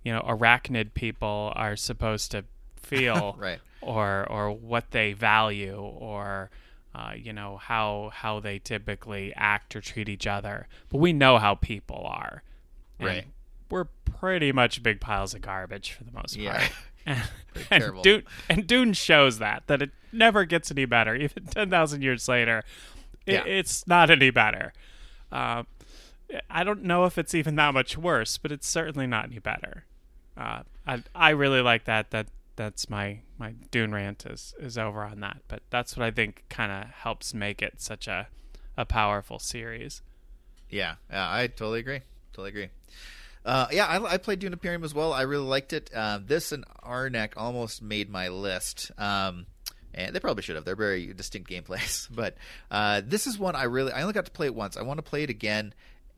you 0.03 0.11
know, 0.11 0.21
arachnid 0.21 0.93
people 0.93 1.53
are 1.55 1.75
supposed 1.75 2.31
to 2.31 2.43
feel, 2.75 3.35
right? 3.39 3.59
Or 3.81 4.25
or 4.29 4.51
what 4.51 4.91
they 4.91 5.13
value, 5.13 5.77
or 5.77 6.49
uh, 6.97 7.13
you 7.15 7.31
know 7.31 7.57
how 7.57 8.09
how 8.11 8.39
they 8.39 8.57
typically 8.57 9.31
act 9.35 9.75
or 9.75 9.81
treat 9.81 10.09
each 10.09 10.25
other, 10.25 10.67
but 10.89 10.97
we 10.97 11.13
know 11.13 11.37
how 11.37 11.53
people 11.55 12.03
are. 12.09 12.41
right. 12.99 13.25
We're 13.69 13.87
pretty 14.05 14.53
much 14.53 14.81
big 14.81 15.01
piles 15.01 15.33
of 15.33 15.41
garbage 15.41 15.91
for 15.91 16.05
the 16.05 16.11
most 16.11 16.35
yeah. 16.35 16.57
part. 16.57 16.71
And, 17.71 17.83
and 17.83 18.03
Dune, 18.03 18.23
and 18.49 18.67
Dune 18.67 18.93
shows 18.93 19.39
that 19.39 19.63
that 19.65 19.81
it 19.81 19.89
never 20.11 20.45
gets 20.45 20.69
any 20.69 20.85
better. 20.85 21.15
Even 21.15 21.45
ten 21.49 21.69
thousand 21.71 22.03
years 22.03 22.27
later, 22.27 22.63
it, 23.25 23.33
yeah. 23.33 23.43
it's 23.45 23.87
not 23.87 24.11
any 24.11 24.29
better. 24.29 24.73
Uh, 25.31 25.63
I 26.49 26.63
don't 26.63 26.83
know 26.83 27.05
if 27.05 27.17
it's 27.17 27.33
even 27.33 27.55
that 27.55 27.73
much 27.73 27.97
worse, 27.97 28.37
but 28.37 28.51
it's 28.51 28.67
certainly 28.67 29.07
not 29.07 29.25
any 29.25 29.39
better. 29.39 29.85
Uh, 30.35 30.63
I 30.85 31.03
I 31.15 31.29
really 31.29 31.61
like 31.61 31.85
that 31.85 32.11
that 32.11 32.27
that's 32.57 32.89
my 32.89 33.21
my 33.37 33.53
Dune 33.71 33.93
rant 33.93 34.25
is 34.25 34.53
is 34.59 34.77
over 34.77 35.03
on 35.03 35.19
that. 35.21 35.41
But 35.47 35.61
that's 35.69 35.95
what 35.95 36.05
I 36.05 36.11
think 36.11 36.43
kind 36.49 36.71
of 36.71 36.89
helps 36.89 37.33
make 37.33 37.61
it 37.61 37.81
such 37.81 38.07
a 38.07 38.27
a 38.75 38.85
powerful 38.85 39.39
series. 39.39 40.01
Yeah, 40.69 40.95
yeah, 41.09 41.31
I 41.31 41.47
totally 41.47 41.79
agree. 41.79 42.01
Totally 42.33 42.49
agree. 42.49 42.69
Uh, 43.45 43.67
yeah, 43.71 43.85
I, 43.85 44.13
I, 44.13 44.17
played 44.17 44.39
Dune 44.39 44.51
Imperium 44.51 44.83
as 44.83 44.93
well. 44.93 45.13
I 45.13 45.21
really 45.21 45.45
liked 45.45 45.71
it. 45.71 45.89
Uh, 45.95 46.19
this 46.23 46.51
and 46.51 46.65
Arnak 46.83 47.31
almost 47.37 47.81
made 47.81 48.09
my 48.09 48.27
list. 48.27 48.91
Um, 48.97 49.45
and 49.93 50.13
they 50.13 50.19
probably 50.19 50.43
should 50.43 50.55
have. 50.55 50.65
They're 50.65 50.75
very 50.75 51.13
distinct 51.13 51.49
gameplays. 51.49 52.09
But 52.15 52.35
uh, 52.69 53.01
this 53.05 53.25
is 53.25 53.39
one 53.39 53.55
I 53.55 53.63
really. 53.63 53.91
I 53.91 54.01
only 54.01 54.13
got 54.13 54.25
to 54.25 54.31
play 54.31 54.47
it 54.47 54.55
once. 54.55 54.75
I 54.75 54.81
want 54.81 54.97
to 54.97 55.03
play 55.03 55.23
it 55.23 55.29
again 55.29 55.73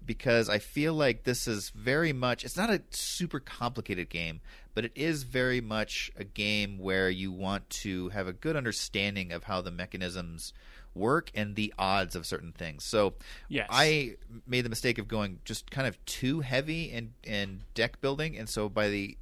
because 0.10 0.50
I 0.50 0.58
feel 0.58 0.96
like 0.96 1.24
this 1.24 1.48
is 1.48 1.70
very 1.70 2.14
much. 2.14 2.44
It's 2.44 2.58
not 2.58 2.72
a 2.72 2.82
super 2.90 3.40
complicated 3.40 4.10
game, 4.10 4.42
but 4.74 4.84
it 4.84 4.92
is 4.96 5.22
very 5.22 5.62
much 5.62 6.10
a 6.18 6.24
game 6.24 6.80
where 6.80 7.12
you 7.12 7.32
want 7.32 7.70
to 7.70 8.10
have 8.10 8.28
a 8.28 8.34
good 8.34 8.56
understanding 8.56 9.32
of 9.32 9.44
how 9.44 9.62
the 9.62 9.70
mechanisms 9.70 10.52
work 10.96 11.30
and 11.36 11.56
the 11.56 11.72
odds 11.78 12.16
of 12.16 12.26
certain 12.26 12.54
things. 12.54 12.84
So 12.86 13.14
yes. 13.50 13.68
I 13.70 14.16
made 14.48 14.66
the 14.66 14.70
mistake 14.70 14.98
of 14.98 15.08
going 15.08 15.42
just 15.46 15.70
kind 15.70 15.88
of 15.88 16.04
too 16.06 16.40
heavy 16.40 16.86
in, 16.86 17.14
in 17.24 17.62
deck 17.76 18.02
building, 18.02 18.36
and 18.36 18.50
so 18.50 18.68
by 18.68 18.90
the 18.90 19.16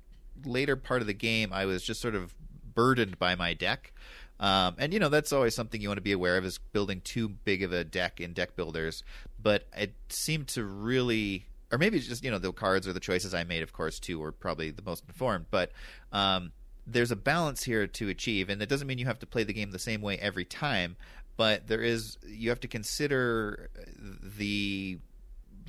later 0.46 0.78
part 0.78 1.02
of 1.02 1.08
the 1.08 1.14
game, 1.14 1.52
I 1.52 1.66
was 1.66 1.84
just 1.84 2.00
sort 2.00 2.16
of 2.16 2.34
burdened 2.74 3.20
by 3.20 3.36
my 3.36 3.54
deck. 3.54 3.92
Um, 4.40 4.76
and 4.78 4.94
you 4.94 5.00
know 5.00 5.10
that's 5.10 5.34
always 5.34 5.56
something 5.56 5.82
you 5.82 5.90
want 5.90 5.98
to 5.98 6.04
be 6.04 6.12
aware 6.12 6.38
of 6.38 6.46
is 6.46 6.60
building 6.60 7.02
too 7.02 7.28
big 7.28 7.64
of 7.64 7.72
a 7.72 7.84
deck 7.84 8.22
in 8.22 8.34
deck 8.34 8.56
builders. 8.56 9.04
But 9.42 9.68
it 9.76 9.94
seemed 10.10 10.48
to 10.50 10.64
really 10.64 11.48
or 11.72 11.78
maybe 11.78 11.98
it's 11.98 12.08
just 12.08 12.24
you 12.24 12.32
know 12.32 12.40
the 12.40 12.52
cards 12.52 12.88
or 12.88 12.94
the 12.94 13.00
choices 13.00 13.34
I 13.34 13.44
made, 13.44 13.64
of 13.64 13.74
course, 13.74 14.00
too, 14.00 14.20
were 14.20 14.32
probably 14.32 14.72
the 14.72 14.82
most 14.82 15.04
informed. 15.08 15.48
But 15.52 15.72
um, 16.12 16.52
there's 16.86 17.12
a 17.12 17.16
balance 17.16 17.64
here 17.64 17.88
to 17.88 18.10
achieve, 18.10 18.50
and 18.50 18.62
it 18.62 18.70
doesn't 18.70 18.88
mean 18.88 18.98
you 18.98 19.06
have 19.06 19.20
to 19.20 19.26
play 19.26 19.44
the 19.44 19.54
game 19.54 19.72
the 19.72 19.80
same 19.80 20.02
way 20.02 20.18
every 20.18 20.46
time. 20.46 20.96
But 21.36 21.68
there 21.68 21.82
is 21.82 22.18
you 22.26 22.50
have 22.50 22.62
to 22.62 22.68
consider 22.68 23.70
the 24.38 25.00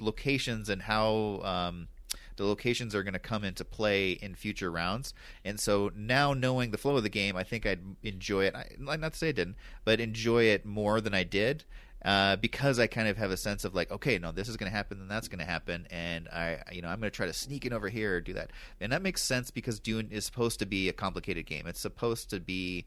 locations 0.01 0.69
and 0.69 0.81
how 0.81 1.41
um, 1.43 1.89
the 2.37 2.45
locations 2.45 2.95
are 2.95 3.03
going 3.03 3.15
to 3.15 3.19
come 3.19 3.43
into 3.43 3.65
play 3.65 4.13
in 4.13 4.35
future 4.35 4.71
rounds. 4.71 5.13
And 5.45 5.59
so 5.59 5.91
now 5.95 6.33
knowing 6.33 6.71
the 6.71 6.79
flow 6.79 6.97
of 6.97 7.03
the 7.03 7.09
game, 7.09 7.37
I 7.37 7.43
think 7.43 7.67
I'd 7.67 7.81
enjoy 8.05 8.45
it. 8.45 8.55
I, 8.55 8.69
not 8.79 9.13
to 9.13 9.19
say 9.19 9.31
I 9.31 9.33
didn't, 9.33 9.57
but 9.85 10.01
enjoy 10.01 10.45
it 10.45 10.65
more 10.65 11.01
than 11.01 11.13
I 11.13 11.25
did. 11.25 11.65
Uh, 12.05 12.37
because 12.37 12.79
I 12.79 12.87
kind 12.87 13.09
of 13.09 13.17
have 13.17 13.33
a 13.33 13.37
sense 13.37 13.65
of 13.65 13.75
like, 13.75 13.91
okay, 13.91 14.19
no, 14.19 14.31
this 14.31 14.49
is 14.49 14.57
going 14.57 14.71
to 14.71 14.77
happen, 14.77 15.01
then 15.01 15.09
that's 15.09 15.27
going 15.27 15.41
to 15.41 15.45
happen, 15.45 15.87
and 15.91 16.29
I, 16.29 16.63
you 16.71 16.81
know, 16.81 16.89
I'm 16.89 17.01
going 17.01 17.11
to 17.11 17.17
try 17.17 17.27
to 17.27 17.33
sneak 17.33 17.67
in 17.67 17.73
over 17.73 17.89
here 17.89 18.17
or 18.17 18.21
do 18.21 18.35
that, 18.35 18.53
and 18.81 18.93
that 18.93 19.03
makes 19.03 19.21
sense 19.21 19.51
because 19.51 19.81
Dune 19.81 20.09
is 20.13 20.25
supposed 20.25 20.61
to 20.61 20.67
be 20.67 20.89
a 20.89 20.93
complicated 20.93 21.47
game. 21.47 21.67
It's 21.67 21.81
supposed 21.81 22.31
to 22.31 22.39
be 22.39 22.87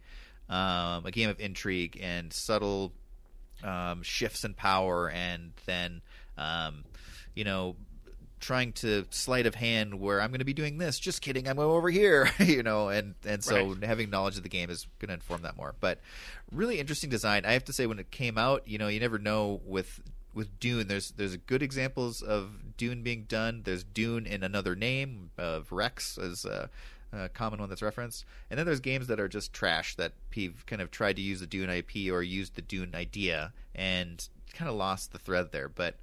um, 0.49 1.05
a 1.05 1.11
game 1.11 1.29
of 1.29 1.41
intrigue 1.41 1.99
and 2.01 2.31
subtle 2.31 2.93
um, 3.63 4.01
shifts 4.01 4.45
in 4.45 4.53
power, 4.53 5.09
and 5.09 5.51
then 5.65 6.01
um, 6.37 6.85
you 7.35 7.43
know 7.43 7.75
trying 8.41 8.73
to 8.73 9.05
sleight 9.11 9.45
of 9.45 9.55
hand 9.55 9.99
where 10.01 10.19
I'm 10.19 10.31
going 10.31 10.39
to 10.39 10.45
be 10.45 10.53
doing 10.53 10.77
this. 10.77 10.99
Just 10.99 11.21
kidding, 11.21 11.47
I'm 11.47 11.57
over 11.59 11.89
here, 11.89 12.29
you 12.39 12.63
know, 12.63 12.89
and 12.89 13.15
and 13.25 13.41
so 13.43 13.69
Right. 13.69 13.83
having 13.83 14.09
knowledge 14.09 14.35
of 14.35 14.43
the 14.43 14.49
game 14.49 14.69
is 14.69 14.87
going 14.99 15.07
to 15.09 15.13
inform 15.13 15.43
that 15.43 15.55
more. 15.55 15.75
But 15.79 15.99
really 16.51 16.79
interesting 16.79 17.09
design. 17.09 17.45
I 17.45 17.53
have 17.53 17.63
to 17.65 17.73
say, 17.73 17.85
when 17.85 17.99
it 17.99 18.11
came 18.11 18.37
out, 18.37 18.67
you 18.67 18.77
know, 18.77 18.87
you 18.89 18.99
never 18.99 19.17
know 19.19 19.61
with 19.65 20.01
with 20.33 20.59
Dune. 20.59 20.87
There's 20.87 21.11
there's 21.11 21.37
good 21.37 21.61
examples 21.61 22.21
of 22.21 22.75
Dune 22.77 23.03
being 23.03 23.23
done. 23.23 23.61
There's 23.63 23.83
Dune 23.83 24.25
in 24.25 24.43
another 24.43 24.75
name 24.75 25.29
of 25.37 25.71
Rex 25.71 26.17
as 26.17 26.45
a, 26.45 26.69
a 27.13 27.29
common 27.29 27.59
one 27.59 27.69
that's 27.69 27.81
referenced, 27.81 28.25
and 28.49 28.57
then 28.57 28.65
there's 28.65 28.79
games 28.79 29.07
that 29.07 29.19
are 29.19 29.27
just 29.27 29.53
trash 29.53 29.95
that 29.95 30.13
Peeve 30.31 30.63
kind 30.65 30.81
of 30.81 30.89
tried 30.89 31.17
to 31.17 31.21
use 31.21 31.41
the 31.41 31.47
Dune 31.47 31.69
IP 31.69 32.11
or 32.11 32.23
used 32.23 32.55
the 32.55 32.61
Dune 32.61 32.95
idea 32.95 33.53
and 33.75 34.27
kind 34.53 34.69
of 34.69 34.75
lost 34.75 35.11
the 35.11 35.19
thread 35.19 35.51
there. 35.51 35.69
But 35.69 35.95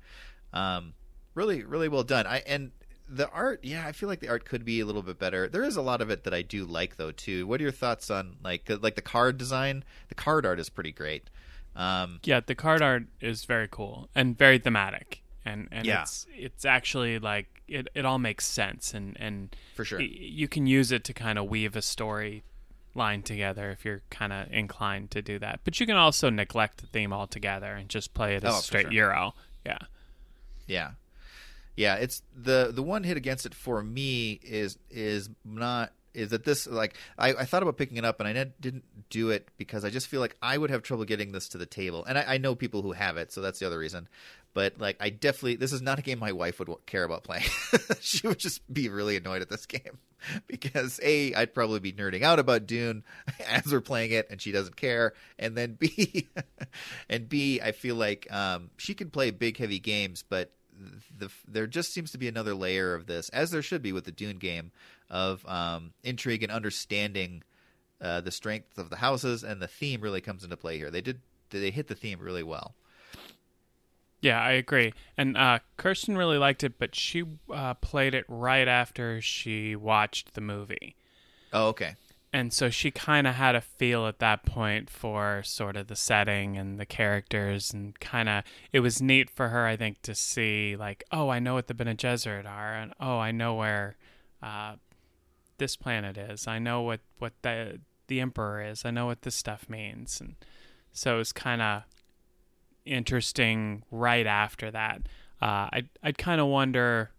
um, 0.53 0.93
really, 1.39 1.63
really 1.65 1.89
well 1.89 2.03
done. 2.03 2.27
I 2.27 2.39
and 2.47 2.73
the 3.09 3.29
art, 3.31 3.61
yeah, 3.63 3.87
I 3.87 3.93
feel 3.93 4.09
like 4.09 4.21
the 4.21 4.29
art 4.29 4.45
could 4.45 4.65
be 4.65 4.81
a 4.81 4.85
little 4.87 5.03
bit 5.03 5.19
better. 5.19 5.49
There 5.49 5.65
is 5.65 5.77
a 5.77 5.83
lot 5.83 6.03
of 6.03 6.11
it 6.11 6.25
that 6.25 6.35
I 6.35 6.43
do 6.43 6.65
like 6.67 6.97
though 6.97 7.13
too. 7.13 7.47
What 7.47 7.61
are 7.61 7.63
your 7.63 7.73
thoughts 7.73 8.11
on 8.11 8.37
like 8.45 8.69
like 8.83 8.97
the 8.97 9.03
card 9.03 9.39
design? 9.39 9.85
The 10.09 10.15
card 10.15 10.45
art 10.45 10.59
is 10.61 10.69
pretty 10.69 10.93
great. 10.93 11.31
Um, 11.77 12.21
Yeah, 12.25 12.41
the 12.41 12.55
card 12.57 12.83
art 12.83 13.05
is 13.21 13.45
very 13.45 13.69
cool 13.71 14.09
and 14.15 14.37
very 14.37 14.59
thematic, 14.59 15.23
and 15.45 15.69
and 15.71 15.87
Yeah. 15.87 16.03
it's 16.03 16.27
it's 16.37 16.65
actually 16.65 17.19
like 17.19 17.63
it, 17.69 17.87
it 17.95 18.05
all 18.05 18.19
makes 18.19 18.45
sense, 18.47 18.93
and 18.95 19.17
and 19.21 19.55
For 19.77 19.85
sure. 19.85 19.99
y- 20.01 20.09
you 20.11 20.49
can 20.49 20.67
use 20.67 20.91
it 20.93 21.05
to 21.05 21.15
kind 21.15 21.39
of 21.39 21.49
weave 21.49 21.77
a 21.77 21.83
story 21.83 22.43
line 22.95 23.23
together 23.23 23.71
if 23.71 23.85
you're 23.85 24.03
kind 24.11 24.33
of 24.33 24.51
inclined 24.53 25.11
to 25.13 25.23
do 25.23 25.39
that. 25.39 25.61
But 25.65 25.79
you 25.79 25.87
can 25.87 25.97
also 25.97 26.31
neglect 26.31 26.79
the 26.79 26.87
theme 26.89 27.13
altogether 27.13 27.73
and 27.75 27.89
just 27.89 28.13
play 28.13 28.35
it 28.35 28.43
as 28.45 28.55
Oh, 28.55 28.59
straight 28.61 28.85
sure. 28.87 28.93
Euro. 28.93 29.35
Yeah. 29.65 29.79
Yeah, 30.67 30.91
yeah. 31.79 31.95
It's 31.95 32.23
the 32.37 32.73
the 32.75 32.83
one 32.83 33.05
hit 33.05 33.17
against 33.17 33.47
it 33.47 33.55
for 33.55 33.83
me 33.83 34.41
is 34.43 34.79
is 34.91 35.31
not 35.45 35.93
is 36.13 36.31
that 36.31 36.43
this 36.45 36.67
like 36.67 36.97
I, 37.17 37.29
I 37.29 37.45
thought 37.45 37.63
about 37.63 37.77
picking 37.77 37.99
it 37.99 38.05
up 38.05 38.19
and 38.19 38.29
I 38.29 38.33
didn't 38.61 38.85
do 39.11 39.31
it 39.31 39.49
because 39.57 39.85
I 39.85 39.91
just 39.91 40.09
feel 40.09 40.21
like 40.21 40.37
I 40.43 40.59
would 40.59 40.71
have 40.71 40.83
trouble 40.83 41.05
getting 41.05 41.31
this 41.31 41.49
to 41.51 41.59
the 41.59 41.67
table 41.67 42.05
and 42.05 42.19
I, 42.19 42.25
I 42.35 42.39
know 42.39 42.57
people 42.57 42.83
who 42.83 42.93
have 42.93 43.17
it 43.17 43.31
so 43.33 43.41
that's 43.41 43.61
the 43.61 43.67
other 43.67 43.79
reason. 43.79 44.09
But 44.55 44.81
like 44.81 44.97
I 44.99 45.11
definitely 45.11 45.55
this 45.55 45.73
is 45.73 45.81
not 45.81 46.01
a 46.01 46.03
game 46.03 46.19
my 46.19 46.33
wife 46.33 46.59
would 46.59 46.69
care 46.87 47.05
about 47.05 47.23
playing. 47.23 47.45
she 48.01 48.27
would 48.27 48.41
just 48.41 48.61
be 48.73 48.89
really 48.89 49.17
annoyed 49.17 49.43
at 49.43 49.49
this 49.49 49.67
game 49.67 49.99
because 50.49 50.99
a 51.01 51.33
I'd 51.35 51.55
probably 51.55 51.79
be 51.79 51.93
nerding 51.93 52.23
out 52.23 52.41
about 52.41 52.67
Dune 52.67 53.05
as 53.49 53.71
we're 53.71 53.81
playing 53.81 54.11
it 54.11 54.27
and 54.31 54.43
she 54.43 54.51
doesn't 54.51 54.75
care 54.75 55.13
and 55.39 55.57
then 55.57 55.75
B 55.75 56.27
and 57.09 57.29
B 57.29 57.61
I 57.63 57.71
feel 57.71 57.95
like 57.95 58.27
um, 58.33 58.71
she 58.79 58.95
can 58.95 59.11
play 59.11 59.31
big 59.31 59.59
heavy 59.59 59.79
games 59.79 60.25
but 60.29 60.51
the 61.17 61.31
there 61.47 61.67
just 61.67 61.93
seems 61.93 62.11
to 62.13 62.19
be 62.19 62.29
another 62.29 62.55
layer 62.55 62.95
of 62.95 63.07
this, 63.07 63.29
as 63.31 63.51
there 63.51 63.63
should 63.63 63.83
be 63.83 63.93
with 63.93 64.05
the 64.05 64.13
Dune 64.13 64.39
game, 64.39 64.71
of 65.11 65.45
um, 65.47 65.93
intrigue 66.03 66.43
and 66.43 66.53
understanding 66.53 67.43
uh, 68.01 68.21
the 68.21 68.31
strength 68.31 68.79
of 68.79 68.91
the 68.91 68.97
houses, 68.97 69.43
and 69.43 69.61
the 69.61 69.69
theme 69.69 70.01
really 70.01 70.21
comes 70.21 70.45
into 70.45 70.57
play 70.57 70.79
here. 70.79 70.91
They 70.91 71.01
did 71.01 71.21
they 71.51 71.71
hit 71.71 71.89
the 71.89 71.95
theme 71.95 72.21
really 72.21 72.43
well. 72.43 72.75
Yeah, 74.21 74.43
I 74.43 74.53
agree. 74.53 74.93
And 75.17 75.37
uh, 75.37 75.61
Kirsten 75.77 76.17
really 76.17 76.39
liked 76.39 76.65
it, 76.65 76.79
but 76.79 76.95
she 76.95 77.25
uh, 77.53 77.75
played 77.75 78.15
it 78.15 78.25
right 78.29 78.67
after 78.67 79.21
she 79.21 79.77
watched 79.77 80.35
the 80.35 80.41
movie. 80.41 80.97
Oh, 81.53 81.69
okay. 81.69 81.95
And 82.33 82.53
so 82.53 82.69
she 82.69 82.91
kind 82.91 83.27
of 83.27 83.35
had 83.37 83.55
a 83.55 83.61
feel 83.61 84.07
at 84.07 84.19
that 84.19 84.45
point 84.45 84.91
for 84.91 85.43
sort 85.45 85.77
of 85.77 85.87
the 85.87 85.97
setting 85.97 86.59
and 86.59 86.79
the 86.79 86.85
characters 86.87 87.73
and 87.73 87.99
kind 88.01 88.29
of 88.29 88.45
it 88.73 88.81
was 88.81 89.01
neat 89.01 89.31
for 89.31 89.49
her 89.49 89.67
i 89.67 89.77
think 89.77 90.03
to 90.03 90.15
see 90.15 90.77
like 90.77 91.05
oh 91.11 91.29
i 91.29 91.39
know 91.39 91.55
what 91.55 91.67
the 91.69 91.75
Bene 91.75 91.95
Gesserit 91.95 92.47
are 92.47 92.75
and 92.75 92.93
oh 93.01 93.19
i 93.19 93.31
know 93.31 93.55
where 93.55 93.97
uh, 94.43 94.75
this 95.59 95.77
planet 95.77 96.17
is. 96.17 96.47
I 96.47 96.59
know 96.59 96.83
what 96.83 97.01
what 97.19 97.35
the 97.43 97.81
the 98.07 98.21
emperor 98.21 98.63
is. 98.63 98.85
I 98.85 98.91
know 98.91 99.07
what 99.07 99.23
this 99.23 99.35
stuff 99.35 99.69
means. 99.69 100.21
And 100.21 100.37
so 100.93 101.17
it 101.17 101.19
was 101.19 101.33
kind 101.33 101.61
of 101.61 101.83
interesting 102.85 103.83
right 103.91 104.27
after 104.27 104.71
that. 104.71 105.03
Uh, 105.41 105.69
i'd, 105.73 105.89
I'd 106.03 106.19
kind 106.19 106.41
of 106.41 106.49
wonder 106.49 107.11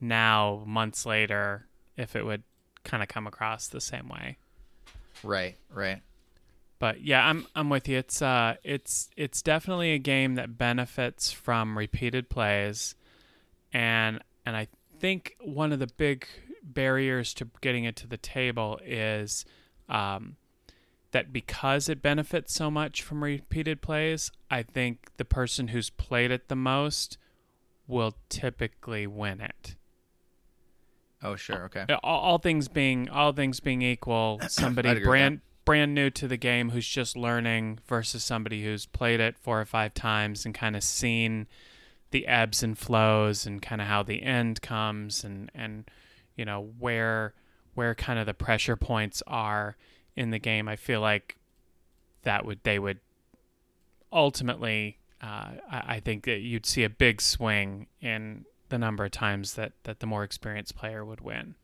now 0.00 0.64
months 0.66 1.06
later 1.06 1.66
if 1.96 2.16
it 2.16 2.24
would 2.24 2.42
kind 2.82 3.00
of 3.00 3.08
come 3.08 3.28
across 3.28 3.68
the 3.68 3.80
same 3.80 4.08
way 4.08 4.38
Right, 5.22 5.56
right. 5.72 6.00
but 6.78 7.02
yeah, 7.02 7.26
I'm 7.26 7.46
I'm 7.54 7.68
with 7.68 7.88
you. 7.88 7.98
It's 7.98 8.22
uh 8.22 8.56
it's 8.64 9.10
it's 9.16 9.42
definitely 9.42 9.92
a 9.92 9.98
game 9.98 10.34
that 10.36 10.56
benefits 10.58 11.30
from 11.30 11.76
repeated 11.76 12.28
plays 12.28 12.94
and 13.72 14.20
and 14.46 14.56
I 14.56 14.68
think 14.98 15.36
one 15.40 15.72
of 15.72 15.78
the 15.78 15.86
big 15.86 16.26
barriers 16.62 17.32
to 17.34 17.48
getting 17.60 17.84
it 17.84 17.96
to 17.96 18.06
the 18.06 18.16
table 18.16 18.80
is 18.84 19.44
um 19.88 20.36
that 21.12 21.32
because 21.32 21.88
it 21.88 22.02
benefits 22.02 22.54
so 22.54 22.70
much 22.70 23.02
from 23.02 23.24
repeated 23.24 23.82
plays, 23.82 24.30
I 24.50 24.62
think 24.62 25.10
the 25.16 25.24
person 25.24 25.68
who's 25.68 25.90
played 25.90 26.30
it 26.30 26.48
the 26.48 26.54
most 26.56 27.18
will 27.88 28.14
typically 28.28 29.08
win 29.08 29.40
it. 29.40 29.74
Oh, 31.22 31.36
sure. 31.36 31.64
Okay. 31.64 31.84
all, 32.02 32.20
all 32.20 32.38
things 32.38 32.68
being 32.68 33.08
all 33.08 33.32
things 33.32 33.60
being 33.60 33.82
equal, 33.82 34.40
somebody 34.48 34.88
I'd 34.90 34.96
agree 34.98 35.06
with 35.06 35.10
brand 35.10 35.40
brand 35.64 35.94
new 35.94 36.10
to 36.10 36.26
the 36.26 36.36
game 36.36 36.70
who's 36.70 36.88
just 36.88 37.16
learning 37.16 37.78
versus 37.86 38.24
somebody 38.24 38.64
who's 38.64 38.86
played 38.86 39.20
it 39.20 39.38
four 39.38 39.60
or 39.60 39.64
five 39.64 39.94
times 39.94 40.44
and 40.44 40.54
kind 40.54 40.74
of 40.74 40.82
seen 40.82 41.46
the 42.10 42.26
ebbs 42.26 42.62
and 42.62 42.76
flows 42.76 43.46
and 43.46 43.62
kind 43.62 43.80
of 43.80 43.86
how 43.86 44.02
the 44.02 44.22
end 44.22 44.60
comes 44.62 45.22
and 45.22 45.50
and 45.54 45.84
you 46.34 46.44
know 46.44 46.72
where 46.78 47.34
where 47.74 47.94
kind 47.94 48.18
of 48.18 48.26
the 48.26 48.34
pressure 48.34 48.76
points 48.76 49.22
are 49.26 49.76
in 50.16 50.30
the 50.30 50.38
game. 50.38 50.68
I 50.68 50.76
feel 50.76 51.00
like 51.00 51.36
that 52.22 52.44
would 52.44 52.60
they 52.62 52.78
would 52.78 52.98
ultimately 54.12 54.98
uh, 55.22 55.52
I, 55.70 55.82
I 55.86 56.00
think 56.00 56.24
that 56.24 56.38
you'd 56.40 56.66
see 56.66 56.82
a 56.82 56.90
big 56.90 57.20
swing 57.20 57.86
in 58.00 58.44
the 58.70 58.78
number 58.78 59.04
of 59.04 59.10
times 59.10 59.54
that, 59.54 59.72
that 59.84 60.00
the 60.00 60.06
more 60.06 60.24
experienced 60.24 60.74
player 60.74 61.04
would 61.04 61.20
win. 61.20 61.54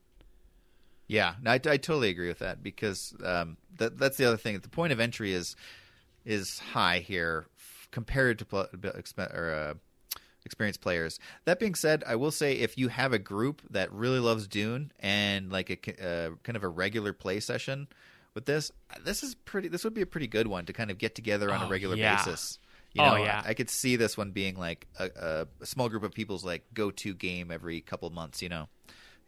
Yeah, 1.07 1.35
no, 1.41 1.51
I, 1.51 1.55
I 1.55 1.57
totally 1.57 2.09
agree 2.09 2.27
with 2.27 2.39
that 2.39 2.61
because 2.61 3.13
um, 3.23 3.57
that 3.77 3.97
that's 3.97 4.17
the 4.17 4.25
other 4.25 4.37
thing. 4.37 4.59
The 4.59 4.69
point 4.69 4.91
of 4.91 4.99
entry 4.99 5.31
is 5.33 5.55
is 6.25 6.59
high 6.59 6.99
here 6.99 7.47
compared 7.91 8.37
to 8.39 8.45
pl- 8.45 8.67
or, 9.33 9.51
uh, 9.51 9.73
experienced 10.45 10.81
players. 10.81 11.19
That 11.45 11.59
being 11.59 11.75
said, 11.75 12.03
I 12.05 12.17
will 12.17 12.31
say 12.31 12.53
if 12.53 12.77
you 12.77 12.89
have 12.89 13.13
a 13.13 13.19
group 13.19 13.61
that 13.69 13.91
really 13.93 14.19
loves 14.19 14.47
Dune 14.47 14.91
and 14.99 15.49
like 15.51 15.69
a 15.87 16.05
uh, 16.05 16.31
kind 16.43 16.57
of 16.57 16.63
a 16.63 16.67
regular 16.69 17.13
play 17.13 17.39
session 17.39 17.87
with 18.33 18.45
this, 18.45 18.71
this 19.03 19.23
is 19.23 19.33
pretty. 19.33 19.69
This 19.69 19.85
would 19.85 19.93
be 19.93 20.01
a 20.01 20.05
pretty 20.05 20.27
good 20.27 20.47
one 20.47 20.65
to 20.65 20.73
kind 20.73 20.91
of 20.91 20.97
get 20.97 21.15
together 21.15 21.51
on 21.53 21.61
a 21.61 21.65
Oh, 21.67 21.69
regular 21.69 21.95
yeah. 21.95 22.17
basis. 22.17 22.59
You 22.97 23.03
Oh, 23.03 23.15
yeah. 23.15 23.41
I, 23.45 23.49
I 23.49 23.53
could 23.53 23.69
see 23.69 23.95
this 23.95 24.17
one 24.17 24.31
being 24.31 24.55
like 24.55 24.87
a, 24.99 25.45
a, 25.61 25.65
small 25.65 25.89
group 25.89 26.03
of 26.03 26.13
people's 26.13 26.43
like 26.43 26.63
go-to 26.73 27.13
game 27.13 27.51
every 27.51 27.81
couple 27.81 28.09
months. 28.09 28.41
You 28.41 28.49
know, 28.49 28.67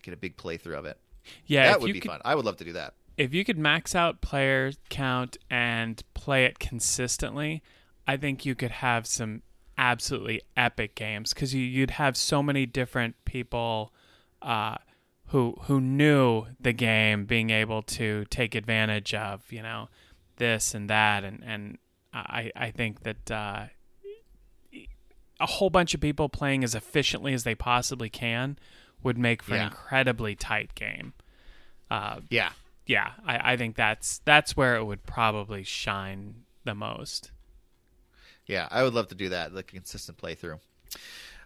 get 0.03 0.13
a 0.13 0.17
big 0.17 0.37
playthrough 0.37 0.77
of 0.77 0.85
it. 0.85 0.97
Yeah, 1.45 1.67
that 1.67 1.81
would 1.81 1.93
be 1.93 1.99
could, 1.99 2.09
fun. 2.11 2.21
I 2.25 2.35
would 2.35 2.45
love 2.45 2.57
to 2.57 2.63
do 2.63 2.73
that. 2.73 2.93
If 3.17 3.33
you 3.33 3.43
could 3.43 3.57
max 3.57 3.95
out 3.95 4.21
player 4.21 4.71
count 4.89 5.37
and 5.49 6.01
play 6.13 6.45
it 6.45 6.59
consistently, 6.59 7.61
I 8.07 8.17
think 8.17 8.45
you 8.45 8.55
could 8.55 8.71
have 8.71 9.05
some 9.05 9.43
absolutely 9.77 10.41
epic 10.57 10.95
games 10.95 11.33
because 11.33 11.53
you, 11.53 11.61
you'd 11.61 11.91
have 11.91 12.17
so 12.17 12.43
many 12.43 12.65
different 12.65 13.15
people 13.25 13.93
uh, 14.41 14.77
who 15.27 15.55
who 15.63 15.79
knew 15.79 16.45
the 16.59 16.73
game, 16.73 17.25
being 17.25 17.49
able 17.49 17.81
to 17.83 18.25
take 18.29 18.55
advantage 18.55 19.13
of 19.13 19.51
you 19.51 19.61
know 19.61 19.89
this 20.37 20.73
and 20.73 20.89
that, 20.89 21.23
and 21.23 21.43
and 21.45 21.77
I 22.13 22.51
I 22.55 22.71
think 22.71 23.01
that. 23.03 23.31
Uh, 23.31 23.65
a 25.41 25.45
whole 25.45 25.69
bunch 25.69 25.93
of 25.93 26.01
people 26.01 26.27
playing 26.27 26.65
as 26.65 26.75
efficiently 26.75 27.33
as 27.33 27.45
they 27.45 27.55
possibly 27.55 28.09
can 28.09 28.59
would 29.01 29.17
make 29.17 29.41
for 29.41 29.55
an 29.55 29.61
incredibly 29.67 30.35
tight 30.35 30.75
game. 30.75 31.13
Uh, 31.89 32.19
Yeah, 32.29 32.51
yeah, 32.85 33.11
I, 33.25 33.53
I 33.53 33.57
think 33.57 33.77
that's 33.77 34.19
that's 34.25 34.57
where 34.57 34.75
it 34.75 34.83
would 34.83 35.05
probably 35.05 35.63
shine 35.63 36.43
the 36.65 36.75
most. 36.75 37.31
yeah, 38.47 38.67
I 38.69 38.83
would 38.83 38.93
love 38.93 39.07
to 39.09 39.15
do 39.15 39.29
that, 39.29 39.53
like 39.53 39.69
a 39.71 39.75
consistent 39.75 40.17
playthrough. 40.17 40.59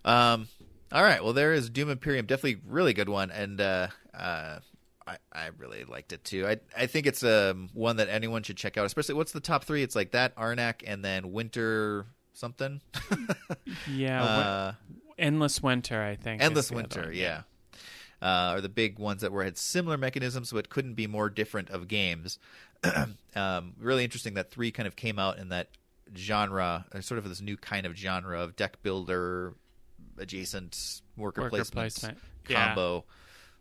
Um, 0.03 0.47
All 0.91 1.03
right. 1.03 1.24
Well, 1.24 1.34
there 1.34 1.53
is 1.53 1.70
Dune 1.70 1.89
Imperium. 1.91 2.26
Definitely 2.26 2.61
really 2.68 2.93
good 2.93 3.09
one, 3.09 3.30
and 3.30 3.61
uh, 3.61 3.88
uh, 4.18 4.59
I, 5.08 5.18
I 5.32 5.49
really 5.58 5.84
liked 5.84 6.14
it 6.14 6.24
too. 6.24 6.47
I 6.47 6.58
I 6.78 6.86
think 6.88 7.08
it's 7.08 7.24
um, 7.24 7.70
one 7.74 7.97
that 7.97 8.10
anyone 8.10 8.43
should 8.43 8.58
check 8.58 8.78
out. 8.78 8.86
Especially 8.86 9.16
what's 9.16 9.32
the 9.32 9.39
top 9.39 9.64
three? 9.64 9.84
It's 9.84 9.95
like 9.95 10.12
that 10.12 10.36
Arnak 10.36 10.84
and 10.86 11.04
then 11.04 11.32
Winter 11.32 12.06
something. 12.34 12.82
Yeah, 13.88 14.24
uh, 14.24 14.74
Endless 15.18 15.62
Winter, 15.62 16.01
I 16.01 16.16
think. 16.16 16.41
Endless 16.41 16.72
Winter, 16.72 17.12
yeah. 17.12 17.43
Uh, 18.22 18.56
are 18.56 18.62
the 18.62 18.70
big 18.70 18.99
ones 18.99 19.22
that 19.22 19.32
were 19.32 19.43
had 19.43 19.58
similar 19.58 19.97
mechanisms, 19.97 20.49
so 20.49 20.58
it 20.58 20.70
couldn't 20.70 20.93
be 20.93 21.08
more 21.08 21.30
different 21.30 21.70
of 21.70 21.88
games. 21.88 22.39
um, 23.36 23.74
really 23.80 24.04
interesting 24.04 24.34
that 24.36 24.51
three 24.51 24.72
kind 24.72 24.88
of 24.88 24.95
came 24.95 25.20
out 25.20 25.38
in 25.38 25.49
that 25.49 25.70
genre, 26.16 26.86
uh, 26.93 27.01
sort 27.01 27.18
of 27.18 27.28
this 27.28 27.41
new 27.41 27.58
kind 27.58 27.86
of 27.86 27.95
genre 27.95 28.39
of 28.39 28.56
deck 28.56 28.82
builder, 28.82 29.54
adjacent 30.18 31.01
worker, 31.18 31.41
Worker 31.41 31.49
placement, 31.49 31.74
placement. 31.74 32.18
Yeah. 32.47 32.76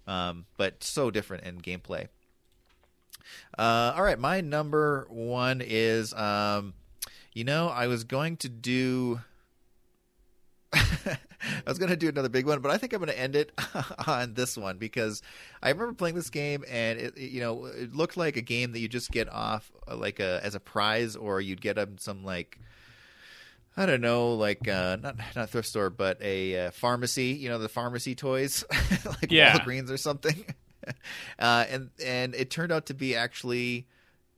Um, 0.06 0.46
but 0.56 0.82
so 0.84 1.10
different 1.10 1.44
in 1.44 1.60
gameplay. 1.60 2.08
Uh, 3.58 3.92
all 3.96 4.02
right, 4.02 4.18
my 4.18 4.40
number 4.40 5.06
one 5.08 5.62
is, 5.64 6.12
um, 6.14 6.74
you 7.32 7.44
know, 7.44 7.68
I 7.68 7.86
was 7.86 8.04
going 8.04 8.36
to 8.38 8.48
do. 8.48 9.20
I 10.74 11.18
was 11.66 11.78
going 11.78 11.90
to 11.90 11.96
do 11.96 12.08
another 12.08 12.28
big 12.28 12.46
one, 12.46 12.60
but 12.60 12.70
I 12.70 12.78
think 12.78 12.92
I'm 12.92 13.00
going 13.00 13.10
to 13.12 13.18
end 13.18 13.36
it 13.36 13.52
on 14.06 14.34
this 14.34 14.56
one 14.56 14.78
because 14.78 15.22
I 15.62 15.70
remember 15.70 15.92
playing 15.94 16.14
this 16.14 16.30
game 16.30 16.64
and 16.70 16.98
it, 16.98 17.14
it- 17.16 17.30
you 17.30 17.40
know, 17.40 17.66
it 17.66 17.94
looked 17.94 18.16
like 18.16 18.36
a 18.36 18.42
game 18.42 18.72
that 18.72 18.78
you 18.80 18.88
just 18.88 19.10
get 19.10 19.28
off 19.30 19.70
uh, 19.90 19.96
like 19.96 20.18
a 20.20 20.40
as 20.42 20.54
a 20.54 20.60
prize 20.60 21.14
or 21.16 21.40
you'd 21.40 21.60
get 21.60 21.78
some 21.98 22.24
like 22.24 22.58
I 23.76 23.86
don't 23.86 24.00
know, 24.02 24.34
like 24.34 24.68
uh, 24.68 24.96
not 25.02 25.16
not 25.34 25.48
thrift 25.50 25.68
store, 25.68 25.88
but 25.90 26.20
a 26.20 26.66
uh, 26.66 26.70
pharmacy. 26.72 27.28
You 27.28 27.48
know, 27.48 27.58
the 27.58 27.68
pharmacy 27.70 28.14
toys, 28.14 28.64
like 29.04 29.30
Yeah. 29.32 29.58
Walgreens 29.58 29.90
or 29.90 29.96
something. 29.96 30.44
uh, 31.38 31.64
and 31.70 31.90
and 32.04 32.34
it 32.34 32.50
turned 32.50 32.70
out 32.72 32.86
to 32.86 32.94
be 32.94 33.16
actually 33.16 33.86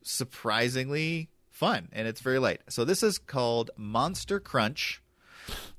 surprisingly 0.02 1.28
fun, 1.50 1.88
and 1.92 2.06
it's 2.06 2.20
very 2.20 2.38
light. 2.38 2.60
So 2.68 2.84
this 2.84 3.02
is 3.02 3.18
called 3.18 3.70
Monster 3.76 4.40
Crunch. 4.40 5.02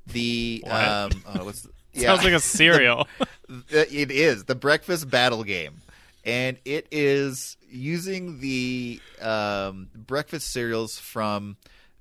The 0.07 0.61
What? 0.65 0.73
um, 0.73 1.11
oh, 1.27 1.45
what's 1.45 1.61
the, 1.63 1.69
Sounds 2.01 2.23
like 2.23 2.33
a 2.33 2.39
cereal. 2.39 3.07
the- 3.47 3.87
it 3.91 4.11
is 4.11 4.43
the 4.45 4.55
breakfast 4.55 5.09
battle 5.09 5.43
game, 5.43 5.81
and 6.25 6.57
it 6.65 6.87
is 6.91 7.57
using 7.69 8.39
the 8.39 8.99
um, 9.21 9.87
breakfast 9.95 10.51
cereals 10.51 10.99
from 10.99 11.57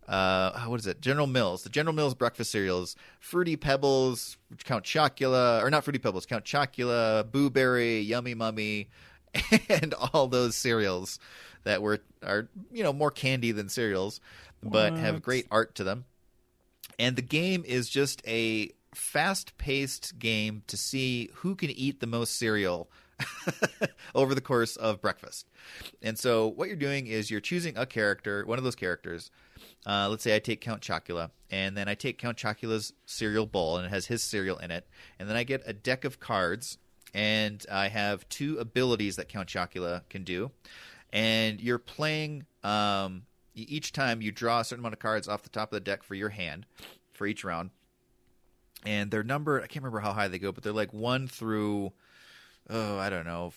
uh, 0.08 0.60
what 0.66 0.80
is 0.80 0.86
it? 0.86 1.00
General 1.00 1.26
Mills. 1.26 1.62
The 1.62 1.70
General 1.70 1.94
Mills 1.94 2.14
breakfast 2.14 2.50
cereals: 2.50 2.96
Fruity 3.20 3.56
Pebbles, 3.56 4.36
Count 4.64 4.84
Chocula, 4.84 5.62
or 5.62 5.70
not 5.70 5.84
Fruity 5.84 5.98
Pebbles, 5.98 6.26
Count 6.26 6.44
Chocula, 6.44 7.30
Boo 7.30 7.50
Berry, 7.50 8.00
Yummy 8.00 8.34
Mummy, 8.34 8.88
and 9.68 9.94
all 9.94 10.28
those 10.28 10.56
cereals 10.56 11.18
that 11.64 11.82
were 11.82 12.00
are 12.22 12.48
you 12.72 12.82
know 12.82 12.92
more 12.92 13.10
candy 13.10 13.52
than 13.52 13.68
cereals, 13.68 14.20
but 14.62 14.94
have 14.94 15.22
great 15.22 15.46
art 15.50 15.74
to 15.76 15.84
them 15.84 16.04
and 16.98 17.16
the 17.16 17.22
game 17.22 17.64
is 17.66 17.88
just 17.88 18.22
a 18.26 18.70
fast-paced 18.94 20.18
game 20.18 20.62
to 20.66 20.76
see 20.76 21.30
who 21.36 21.54
can 21.54 21.70
eat 21.70 22.00
the 22.00 22.06
most 22.06 22.36
cereal 22.36 22.88
over 24.14 24.34
the 24.34 24.40
course 24.40 24.76
of 24.76 25.00
breakfast. 25.00 25.48
And 26.02 26.18
so 26.18 26.48
what 26.48 26.68
you're 26.68 26.76
doing 26.76 27.06
is 27.06 27.30
you're 27.30 27.40
choosing 27.40 27.76
a 27.76 27.86
character, 27.86 28.44
one 28.46 28.58
of 28.58 28.64
those 28.64 28.76
characters. 28.76 29.30
Uh, 29.86 30.08
let's 30.08 30.22
say 30.22 30.34
I 30.34 30.38
take 30.38 30.60
Count 30.60 30.80
Chocula, 30.80 31.30
and 31.50 31.76
then 31.76 31.88
I 31.88 31.94
take 31.94 32.18
Count 32.18 32.38
Chocula's 32.38 32.92
cereal 33.06 33.46
bowl, 33.46 33.76
and 33.76 33.86
it 33.86 33.90
has 33.90 34.06
his 34.06 34.22
cereal 34.22 34.58
in 34.58 34.70
it. 34.70 34.86
And 35.18 35.28
then 35.28 35.36
I 35.36 35.44
get 35.44 35.62
a 35.66 35.72
deck 35.72 36.04
of 36.04 36.20
cards, 36.20 36.78
and 37.12 37.64
I 37.70 37.88
have 37.88 38.28
two 38.28 38.58
abilities 38.58 39.16
that 39.16 39.28
Count 39.28 39.48
Chocula 39.48 40.02
can 40.08 40.24
do. 40.24 40.50
And 41.12 41.60
you're 41.60 41.78
playing 41.78 42.46
um, 42.62 43.22
each 43.54 43.92
time 43.92 44.22
you 44.22 44.32
draw 44.32 44.60
a 44.60 44.64
certain 44.64 44.82
amount 44.82 44.94
of 44.94 45.00
cards 45.00 45.28
off 45.28 45.42
the 45.42 45.48
top 45.48 45.70
of 45.70 45.76
the 45.76 45.80
deck 45.80 46.02
for 46.02 46.14
your 46.14 46.30
hand 46.30 46.66
for 47.12 47.26
each 47.26 47.44
round. 47.44 47.70
And 48.84 49.10
they're 49.10 49.22
numbered, 49.22 49.62
I 49.62 49.66
can't 49.66 49.82
remember 49.84 50.00
how 50.00 50.12
high 50.12 50.28
they 50.28 50.38
go, 50.38 50.50
but 50.50 50.64
they're 50.64 50.72
like 50.72 50.92
1 50.92 51.28
through 51.28 51.92
oh, 52.70 52.98
I 52.98 53.10
don't 53.10 53.26
know, 53.26 53.52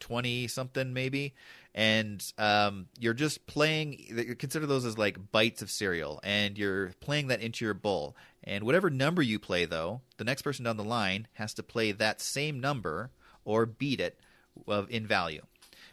20 0.00 0.48
something 0.48 0.92
maybe. 0.92 1.34
And 1.74 2.22
um, 2.36 2.86
you're 2.98 3.14
just 3.14 3.46
playing, 3.46 4.36
consider 4.38 4.66
those 4.66 4.84
as 4.84 4.98
like 4.98 5.32
bites 5.32 5.62
of 5.62 5.70
cereal, 5.70 6.20
and 6.22 6.58
you're 6.58 6.92
playing 7.00 7.28
that 7.28 7.40
into 7.40 7.64
your 7.64 7.74
bowl. 7.74 8.14
And 8.44 8.64
whatever 8.64 8.90
number 8.90 9.22
you 9.22 9.38
play, 9.38 9.64
though, 9.64 10.02
the 10.18 10.24
next 10.24 10.42
person 10.42 10.64
down 10.64 10.76
the 10.76 10.84
line 10.84 11.28
has 11.34 11.54
to 11.54 11.62
play 11.62 11.92
that 11.92 12.20
same 12.20 12.60
number 12.60 13.10
or 13.44 13.64
beat 13.64 14.00
it 14.00 14.18
of, 14.66 14.90
in 14.90 15.06
value. 15.06 15.42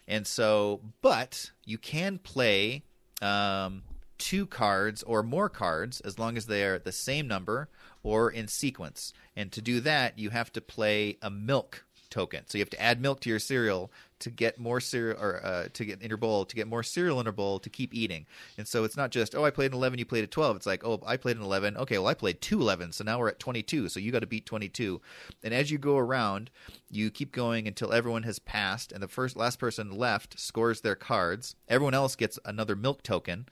And 0.08 0.28
so, 0.28 0.82
but 1.02 1.52
you 1.66 1.78
can 1.78 2.18
play 2.18 2.84
um, 3.22 3.84
two 4.18 4.46
cards 4.46 5.04
or 5.04 5.24
more 5.24 5.50
cards 5.50 6.02
as 6.02 6.20
long 6.20 6.36
as 6.36 6.48
they 6.48 6.64
are 6.64 6.80
the 6.80 6.92
same 6.92 7.28
number 7.28 7.70
or 8.04 8.30
in 8.30 8.48
sequence. 8.48 9.14
And 9.36 9.52
to 9.52 9.62
do 9.62 9.80
that, 9.82 10.20
you 10.20 10.30
have 10.32 10.52
to 10.54 10.62
play 10.62 11.18
a 11.22 11.30
milk 11.30 11.86
token. 12.10 12.44
So 12.48 12.58
you 12.58 12.62
have 12.62 12.70
to 12.72 12.82
add 12.82 13.02
milk 13.02 13.20
to 13.22 13.30
your 13.30 13.40
cereal 13.40 13.92
to 14.20 14.30
get 14.30 14.60
more 14.60 14.80
cereal 14.82 15.20
or 15.20 15.46
uh, 15.46 15.68
to 15.74 15.86
get 15.86 16.02
in 16.02 16.10
your 16.10 16.18
bowl 16.18 16.46
to 16.46 16.56
get 16.56 16.68
more 16.68 16.84
cereal 16.84 17.20
in 17.20 17.26
your 17.26 17.34
bowl 17.34 17.60
to 17.60 17.70
keep 17.70 17.94
eating. 17.94 18.26
And 18.58 18.68
so 18.68 18.84
it's 18.84 18.98
not 18.98 19.12
just 19.12 19.36
oh 19.36 19.46
I 19.46 19.50
played 19.50 19.72
an 19.72 19.78
11, 19.78 20.00
you 20.00 20.06
played 20.06 20.24
a 20.24 20.28
12. 20.28 20.58
It's 20.58 20.66
like 20.66 20.86
oh 20.86 21.02
I 21.06 21.18
played 21.18 21.38
an 21.38 21.44
11. 21.44 21.78
Okay, 21.78 21.98
well 21.98 22.08
I 22.08 22.14
played 22.14 22.42
two 22.42 22.60
11, 22.62 22.92
so 22.92 23.04
now 23.04 23.20
we're 23.20 23.30
at 23.30 23.40
22. 23.40 23.90
So 23.90 24.00
you 24.00 24.12
got 24.12 24.20
to 24.20 24.28
beat 24.28 24.46
22. 24.46 25.02
And 25.44 25.54
as 25.54 25.72
you 25.72 25.78
go 25.78 25.98
around, 25.98 26.50
you 26.90 27.10
keep 27.12 27.32
going 27.32 27.68
until 27.68 27.94
everyone 27.94 28.24
has 28.24 28.40
passed, 28.40 28.92
and 28.92 29.02
the 29.02 29.08
first 29.08 29.36
last 29.36 29.60
person 29.60 29.92
left 29.92 30.40
scores 30.40 30.82
their 30.82 30.96
cards. 30.96 31.56
Everyone 31.68 31.94
else 31.94 32.16
gets 32.16 32.40
another 32.46 32.76
milk 32.76 33.04
token, 33.04 33.48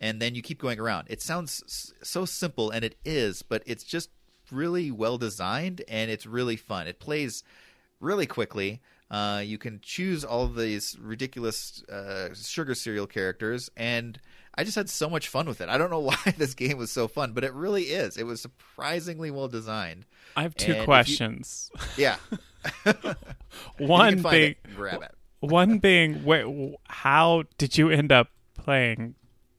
and 0.00 0.20
then 0.20 0.34
you 0.34 0.42
keep 0.42 0.60
going 0.60 0.80
around. 0.80 1.06
It 1.08 1.22
sounds 1.22 1.94
so 2.02 2.24
simple, 2.24 2.70
and 2.70 2.84
it 2.84 2.96
is, 3.04 3.42
but 3.42 3.62
it's 3.66 3.84
just 3.84 4.10
really 4.50 4.90
well 4.90 5.18
designed, 5.18 5.82
and 5.88 6.10
it's 6.10 6.26
really 6.26 6.56
fun. 6.56 6.88
It 6.88 6.98
plays 6.98 7.44
really 8.00 8.26
quickly. 8.26 8.80
Uh, 9.10 9.42
you 9.44 9.58
can 9.58 9.80
choose 9.82 10.24
all 10.24 10.44
of 10.44 10.54
these 10.54 10.96
ridiculous 11.00 11.82
uh, 11.88 12.32
sugar 12.34 12.74
cereal 12.74 13.06
characters, 13.08 13.68
and 13.76 14.20
I 14.54 14.62
just 14.62 14.76
had 14.76 14.88
so 14.88 15.10
much 15.10 15.26
fun 15.28 15.46
with 15.46 15.60
it. 15.60 15.68
I 15.68 15.78
don't 15.78 15.90
know 15.90 15.98
why 16.10 16.16
this 16.36 16.54
game 16.54 16.78
was 16.78 16.90
so 16.92 17.08
fun, 17.08 17.32
but 17.32 17.42
it 17.42 17.52
really 17.52 17.84
is. 17.84 18.16
It 18.16 18.22
was 18.24 18.40
surprisingly 18.40 19.30
well 19.32 19.48
designed. 19.48 20.06
I 20.36 20.42
have 20.42 20.52
And 20.52 20.58
two 20.60 20.74
you- 20.74 20.84
questions. 20.84 21.70
Yeah, 21.96 22.16
you 22.86 22.92
One 23.78 24.14
can 24.14 24.22
find 24.22 24.32
being, 24.32 24.50
it 24.50 24.76
grab 24.76 25.02
it. 25.02 25.10
one 25.40 25.78
being, 25.78 26.24
wait, 26.24 26.76
how 26.88 27.44
did 27.58 27.76
you 27.78 27.90
end 27.90 28.12
up 28.12 28.28
playing 28.58 29.14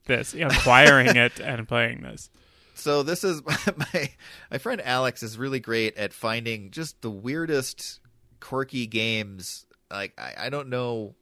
this, 0.05 0.33
acquiring 0.33 1.15
it, 1.17 1.39
and 1.41 1.67
playing 1.67 2.01
this? 2.03 2.29
So 2.75 3.03
this 3.03 3.23
is 3.25 3.41
my 3.75 4.11
my 4.49 4.57
friend 4.59 4.81
Alex 4.81 5.23
is 5.23 5.37
really 5.37 5.59
great 5.59 5.97
at 5.97 6.13
finding 6.13 6.71
just 6.71 7.01
the 7.01 7.11
weirdest, 7.11 7.99
quirky 8.41 8.87
games. 8.87 9.65
Like 9.89 10.13
I, 10.17 10.47
I 10.47 10.49
don't 10.49 10.69
know 10.69 11.15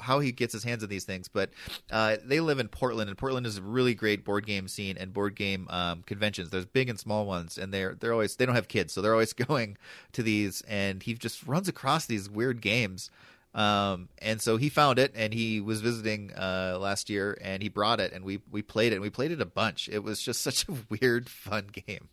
how 0.00 0.20
he 0.20 0.30
gets 0.30 0.52
his 0.52 0.62
hands 0.62 0.82
on 0.82 0.88
these 0.88 1.04
things, 1.04 1.28
but 1.28 1.50
uh, 1.90 2.16
they 2.24 2.40
live 2.40 2.58
in 2.58 2.68
Portland, 2.68 3.08
and 3.08 3.18
Portland 3.18 3.46
is 3.46 3.58
a 3.58 3.62
really 3.62 3.94
great 3.94 4.24
board 4.24 4.46
game 4.46 4.68
scene 4.68 4.96
and 4.96 5.12
board 5.12 5.34
game 5.34 5.66
um, 5.68 6.02
conventions. 6.02 6.50
There's 6.50 6.66
big 6.66 6.88
and 6.88 6.98
small 6.98 7.26
ones, 7.26 7.58
and 7.58 7.74
they're 7.74 7.96
they're 7.98 8.12
always 8.12 8.36
they 8.36 8.46
don't 8.46 8.54
have 8.54 8.68
kids, 8.68 8.92
so 8.92 9.02
they're 9.02 9.12
always 9.12 9.32
going 9.48 9.76
to 10.12 10.22
these, 10.22 10.62
and 10.62 11.02
he 11.02 11.14
just 11.14 11.46
runs 11.46 11.68
across 11.68 12.06
these 12.06 12.30
weird 12.30 12.60
games. 12.60 13.10
Um, 13.52 14.08
and 14.18 14.40
so 14.40 14.58
he 14.58 14.68
found 14.68 15.00
it, 15.00 15.12
and 15.16 15.34
he 15.34 15.60
was 15.60 15.80
visiting 15.80 16.32
uh, 16.34 16.78
last 16.80 17.10
year, 17.10 17.36
and 17.40 17.62
he 17.62 17.68
brought 17.68 17.98
it, 17.98 18.12
and 18.12 18.24
we 18.24 18.40
we 18.50 18.62
played 18.62 18.92
it, 18.92 18.96
and 18.96 19.02
we 19.02 19.10
played 19.10 19.32
it 19.32 19.40
a 19.40 19.46
bunch. 19.46 19.88
It 19.90 20.04
was 20.04 20.22
just 20.22 20.40
such 20.40 20.68
a 20.68 20.72
weird, 21.00 21.28
fun 21.28 21.68
game. 21.72 22.08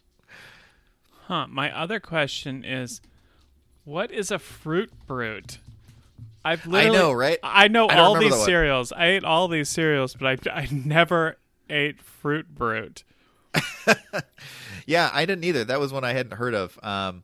Huh. 1.27 1.45
My 1.47 1.77
other 1.77 1.99
question 1.99 2.63
is, 2.63 3.01
what 3.87 4.11
is 4.11 4.31
a 4.31 4.37
fruit 4.37 4.91
brute? 5.07 5.59
I've 6.43 6.71
I 6.73 6.89
know, 6.89 7.11
right? 7.13 7.39
I 7.41 7.67
know 7.69 7.87
I 7.87 7.99
all 7.99 8.19
these 8.19 8.35
cereals. 8.43 8.91
I 8.91 9.07
ate 9.07 9.23
all 9.23 9.47
these 9.47 9.69
cereals, 9.69 10.13
but 10.13 10.47
I, 10.47 10.51
I 10.61 10.67
never 10.71 11.37
ate 11.69 12.01
fruit 12.01 12.53
brute. 12.53 13.03
Yeah, 14.85 15.09
I 15.13 15.25
didn't 15.25 15.43
either. 15.43 15.65
That 15.65 15.81
was 15.81 15.91
one 15.91 16.05
I 16.05 16.13
hadn't 16.13 16.31
heard 16.35 16.53
of. 16.53 16.79
Um, 16.81 17.23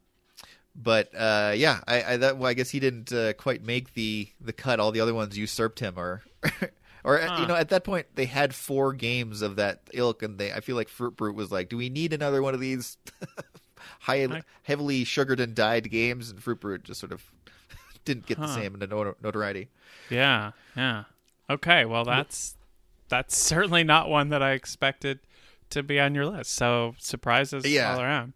but 0.76 1.10
uh, 1.18 1.54
yeah, 1.56 1.80
I, 1.88 2.04
I 2.04 2.18
that 2.18 2.38
well, 2.38 2.50
I 2.50 2.54
guess 2.54 2.70
he 2.70 2.82
didn't 2.82 3.14
uh, 3.14 3.32
quite 3.34 3.64
make 3.64 3.94
the 3.94 4.28
the 4.42 4.52
cut. 4.52 4.82
All 4.82 4.92
the 4.92 5.00
other 5.00 5.14
ones 5.14 5.38
usurped 5.38 5.80
him, 5.80 5.94
or 5.98 6.24
or 7.06 7.22
uh, 7.22 7.28
Huh. 7.28 7.42
you 7.42 7.48
know, 7.48 7.56
at 7.56 7.70
that 7.70 7.86
point 7.86 8.08
they 8.16 8.26
had 8.26 8.54
four 8.54 8.92
games 8.92 9.42
of 9.42 9.56
that 9.56 9.84
ilk, 9.94 10.24
and 10.24 10.38
they 10.38 10.52
I 10.52 10.60
feel 10.60 10.76
like 10.76 10.90
Fruit 10.90 11.16
Brute 11.16 11.36
was 11.36 11.52
like, 11.54 11.70
do 11.70 11.78
we 11.78 11.88
need 11.88 12.12
another 12.12 12.42
one 12.42 12.54
of 12.54 12.60
these 12.60 12.98
high 14.04 14.24
I- 14.24 14.44
heavily 14.64 15.04
sugared 15.04 15.40
and 15.40 15.54
dyed 15.56 15.90
games? 15.92 16.30
And 16.30 16.42
Fruit 16.42 16.60
Brute 16.60 16.84
just 16.84 17.00
sort 17.00 17.12
of 17.12 17.24
didn't 18.06 18.26
get 18.26 18.40
the 18.40 18.54
same 18.54 18.76
not- 18.80 19.22
notoriety. 19.22 19.70
Yeah, 20.10 20.52
yeah. 20.76 21.04
Okay, 21.50 21.86
well 21.86 22.06
that's 22.06 22.56
that's 23.10 23.38
certainly 23.38 23.84
not 23.84 24.10
one 24.10 24.30
that 24.30 24.42
I 24.42 24.52
expected 24.52 25.20
to 25.72 25.84
be 25.84 26.00
on 26.00 26.16
your 26.16 26.26
list. 26.26 26.52
So 26.54 26.96
surprises 27.00 27.66
Yeah. 27.66 27.94
all 27.94 28.02
around. 28.02 28.34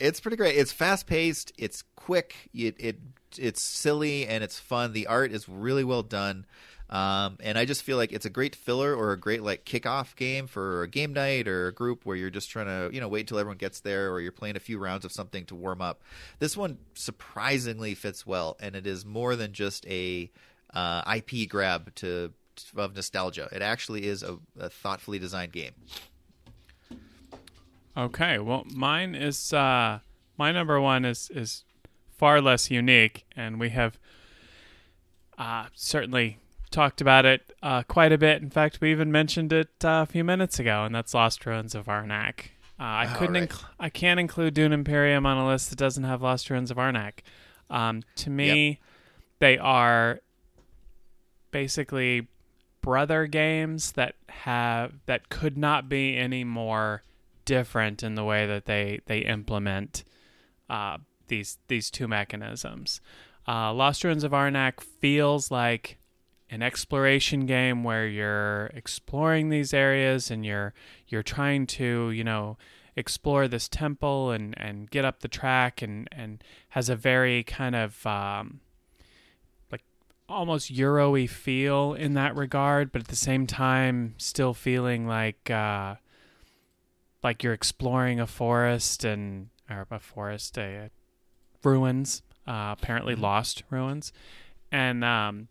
It's 0.00 0.20
pretty 0.20 0.36
great. 0.36 0.56
It's 0.56 0.72
fast 0.72 1.06
paced. 1.06 1.52
It's 1.56 1.82
quick. 1.96 2.34
It, 2.52 2.74
it 2.78 2.98
it's 3.38 3.62
silly 3.62 4.26
and 4.26 4.44
it's 4.44 4.58
fun. 4.58 4.92
The 4.92 5.06
art 5.06 5.32
is 5.32 5.48
really 5.48 5.84
well 5.84 6.02
done. 6.02 6.46
Um, 6.90 7.38
and 7.40 7.56
I 7.56 7.64
just 7.64 7.82
feel 7.82 7.96
like 7.96 8.12
it's 8.12 8.26
a 8.26 8.30
great 8.30 8.54
filler 8.54 8.94
or 8.94 9.12
a 9.12 9.18
great 9.18 9.42
like 9.42 9.64
kickoff 9.64 10.14
game 10.16 10.46
for 10.46 10.82
a 10.82 10.88
game 10.88 11.12
night 11.14 11.48
or 11.48 11.68
a 11.68 11.72
group 11.72 12.04
where 12.04 12.14
you're 12.14 12.30
just 12.30 12.50
trying 12.50 12.66
to 12.66 12.94
you 12.94 13.00
know 13.00 13.08
wait 13.08 13.26
till 13.26 13.38
everyone 13.38 13.56
gets 13.56 13.80
there 13.80 14.12
or 14.12 14.20
you're 14.20 14.32
playing 14.32 14.56
a 14.56 14.60
few 14.60 14.78
rounds 14.78 15.04
of 15.04 15.12
something 15.12 15.44
to 15.46 15.54
warm 15.54 15.80
up. 15.80 16.02
This 16.38 16.56
one 16.56 16.78
surprisingly 16.94 17.94
fits 17.94 18.26
well, 18.26 18.56
and 18.60 18.76
it 18.76 18.86
is 18.86 19.04
more 19.04 19.34
than 19.34 19.52
just 19.52 19.86
a 19.86 20.30
uh, 20.74 21.02
IP 21.16 21.48
grab 21.48 21.94
to 21.96 22.32
of 22.76 22.94
nostalgia. 22.94 23.48
It 23.50 23.62
actually 23.62 24.06
is 24.06 24.22
a, 24.22 24.38
a 24.58 24.68
thoughtfully 24.68 25.18
designed 25.18 25.52
game. 25.52 25.72
Okay, 27.96 28.38
well, 28.38 28.64
mine 28.74 29.14
is 29.14 29.52
uh, 29.52 30.00
my 30.36 30.52
number 30.52 30.80
one 30.80 31.04
is 31.04 31.30
is 31.32 31.64
far 32.16 32.40
less 32.40 32.70
unique, 32.70 33.24
and 33.36 33.58
we 33.58 33.70
have 33.70 33.98
uh, 35.38 35.66
certainly 35.74 36.38
talked 36.74 37.00
about 37.00 37.24
it 37.24 37.52
uh, 37.62 37.84
quite 37.84 38.12
a 38.12 38.18
bit. 38.18 38.42
In 38.42 38.50
fact, 38.50 38.80
we 38.80 38.90
even 38.90 39.12
mentioned 39.12 39.52
it 39.52 39.70
uh, 39.84 40.02
a 40.02 40.06
few 40.06 40.24
minutes 40.24 40.58
ago, 40.58 40.84
and 40.84 40.94
that's 40.94 41.14
Lost 41.14 41.46
Ruins 41.46 41.74
of 41.74 41.86
Arnak. 41.86 42.50
Uh, 42.78 43.06
I 43.06 43.14
couldn't, 43.16 43.34
right. 43.34 43.48
inc- 43.48 43.64
I 43.78 43.88
can't 43.88 44.18
include 44.18 44.54
Dune 44.54 44.72
Imperium 44.72 45.24
on 45.24 45.36
a 45.36 45.46
list 45.46 45.70
that 45.70 45.78
doesn't 45.78 46.02
have 46.04 46.20
Lost 46.20 46.50
Ruins 46.50 46.72
of 46.72 46.76
Arnak. 46.76 47.20
Um, 47.70 48.02
to 48.16 48.30
me, 48.30 48.80
they 49.38 49.56
are 49.56 50.20
basically 51.52 52.26
brother 52.82 53.26
games 53.26 53.92
that 53.92 54.16
have 54.28 54.92
that 55.06 55.28
could 55.28 55.56
not 55.56 55.88
be 55.88 56.16
any 56.16 56.42
more 56.44 57.02
different 57.44 58.02
in 58.02 58.16
the 58.16 58.24
way 58.24 58.46
that 58.46 58.66
they 58.66 59.00
they 59.06 59.20
implement 59.20 60.02
uh, 60.68 60.98
these 61.28 61.58
these 61.68 61.90
two 61.90 62.08
mechanisms. 62.08 63.00
Uh, 63.46 63.72
Lost 63.72 64.02
Ruins 64.02 64.24
of 64.24 64.32
Arnak 64.32 64.80
feels 64.80 65.50
like 65.50 65.98
an 66.54 66.62
exploration 66.62 67.46
game 67.46 67.82
where 67.82 68.06
you're 68.06 68.66
exploring 68.74 69.48
these 69.48 69.74
areas 69.74 70.30
and 70.30 70.46
you're 70.46 70.72
you're 71.08 71.22
trying 71.22 71.66
to 71.66 72.12
you 72.12 72.22
know 72.22 72.56
explore 72.94 73.48
this 73.48 73.68
temple 73.68 74.30
and 74.30 74.54
and 74.56 74.88
get 74.88 75.04
up 75.04 75.18
the 75.18 75.26
track 75.28 75.82
and 75.82 76.08
and 76.12 76.44
has 76.68 76.88
a 76.88 76.94
very 76.94 77.42
kind 77.42 77.74
of 77.74 78.06
um, 78.06 78.60
like 79.72 79.82
almost 80.28 80.70
Euro-y 80.70 81.26
feel 81.26 81.92
in 81.92 82.14
that 82.14 82.36
regard, 82.36 82.92
but 82.92 83.02
at 83.02 83.08
the 83.08 83.16
same 83.16 83.48
time 83.48 84.14
still 84.16 84.54
feeling 84.54 85.08
like 85.08 85.50
uh, 85.50 85.96
like 87.24 87.42
you're 87.42 87.52
exploring 87.52 88.20
a 88.20 88.28
forest 88.28 89.02
and 89.02 89.48
or 89.68 89.88
a 89.90 89.98
forest 89.98 90.56
a, 90.56 90.88
ruins 91.64 92.22
uh, 92.46 92.76
apparently 92.78 93.16
lost 93.16 93.64
ruins. 93.70 94.12
And 94.70 95.04
um, 95.04 95.48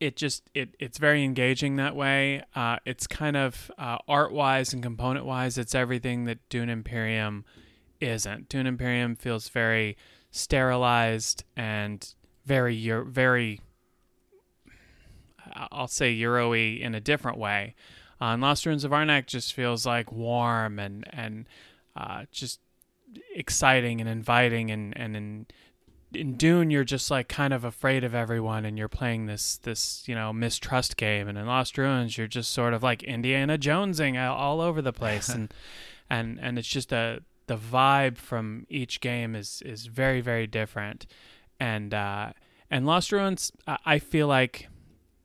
it 0.00 0.16
just 0.16 0.48
it 0.54 0.74
it's 0.78 0.98
very 0.98 1.24
engaging 1.24 1.76
that 1.76 1.94
way. 1.96 2.42
Uh, 2.54 2.76
it's 2.84 3.06
kind 3.06 3.36
of 3.36 3.70
uh, 3.78 3.98
art 4.06 4.32
wise 4.32 4.72
and 4.72 4.82
component 4.82 5.26
wise, 5.26 5.58
it's 5.58 5.74
everything 5.74 6.24
that 6.24 6.38
Dune 6.48 6.68
Imperium 6.68 7.44
isn't. 8.00 8.48
Dune 8.48 8.66
Imperium 8.66 9.16
feels 9.16 9.48
very 9.48 9.96
sterilized 10.30 11.44
and 11.56 12.14
very 12.44 12.90
very 13.06 13.60
I'll 15.54 15.88
say 15.88 16.10
Euro-y 16.12 16.78
in 16.80 16.94
a 16.94 17.00
different 17.00 17.38
way. 17.38 17.74
Uh, 18.20 18.26
and 18.26 18.42
Lost 18.42 18.66
Ruins 18.66 18.84
of 18.84 18.90
Arnak 18.90 19.26
just 19.26 19.52
feels 19.54 19.86
like 19.86 20.12
warm 20.12 20.78
and 20.78 21.04
and 21.10 21.46
uh, 21.96 22.24
just 22.30 22.60
exciting 23.34 24.00
and 24.00 24.08
inviting 24.08 24.70
and 24.70 24.96
and 24.96 25.16
in 25.16 25.46
in 26.12 26.34
Dune 26.34 26.70
you're 26.70 26.84
just 26.84 27.10
like 27.10 27.28
kind 27.28 27.52
of 27.52 27.64
afraid 27.64 28.04
of 28.04 28.14
everyone 28.14 28.64
and 28.64 28.78
you're 28.78 28.88
playing 28.88 29.26
this 29.26 29.58
this 29.58 30.04
you 30.06 30.14
know 30.14 30.32
mistrust 30.32 30.96
game. 30.96 31.28
And 31.28 31.36
in 31.36 31.46
Lost 31.46 31.78
Ruins 31.78 32.16
you're 32.16 32.26
just 32.26 32.52
sort 32.52 32.74
of 32.74 32.82
like 32.82 33.02
Indiana 33.02 33.58
Jonesing 33.58 34.18
all, 34.18 34.60
over 34.60 34.82
the 34.82 34.92
place. 34.92 35.28
And 35.34 35.52
and 36.10 36.38
and 36.40 36.58
it's 36.58 36.68
just 36.68 36.90
a 36.92 37.20
the 37.48 37.56
vibe 37.56 38.16
from 38.16 38.66
each 38.70 39.00
game 39.00 39.34
is 39.34 39.62
is 39.64 39.86
very 39.86 40.20
very 40.20 40.46
different. 40.46 41.06
And 41.60 41.92
uh 41.92 42.32
and 42.70 42.86
Lost 42.86 43.12
Ruins 43.12 43.52
I 43.66 43.98
feel 43.98 44.26
like 44.26 44.68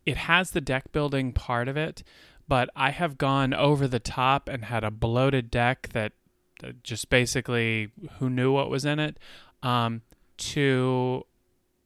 it 0.06 0.18
has 0.18 0.52
the 0.52 0.62
deck 0.62 0.92
building 0.92 1.32
part 1.32 1.68
of 1.68 1.78
it 1.78 2.04
but 2.48 2.70
I 2.76 2.92
have 2.92 3.18
gone 3.18 3.54
over 3.54 3.88
the 3.88 4.00
top 4.00 4.50
and 4.50 4.66
had 4.66 4.84
a 4.84 4.92
bloated 4.92 5.50
deck 5.50 5.90
that 5.94 6.14
that 6.60 6.84
just 6.84 7.10
basically 7.10 7.92
who 8.20 8.30
knew 8.30 8.52
what 8.52 8.70
was 8.70 8.86
in 8.86 9.00
it. 9.00 9.18
Um, 9.62 10.02
to 10.38 11.26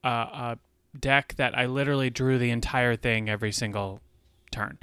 a, 0.03 0.09
a 0.09 0.57
deck 0.99 1.35
that 1.37 1.57
I 1.57 1.65
literally 1.65 2.09
drew 2.09 2.37
the 2.37 2.49
entire 2.51 2.95
thing 2.95 3.29
every 3.29 3.51
single 3.51 4.01
turn. 4.51 4.77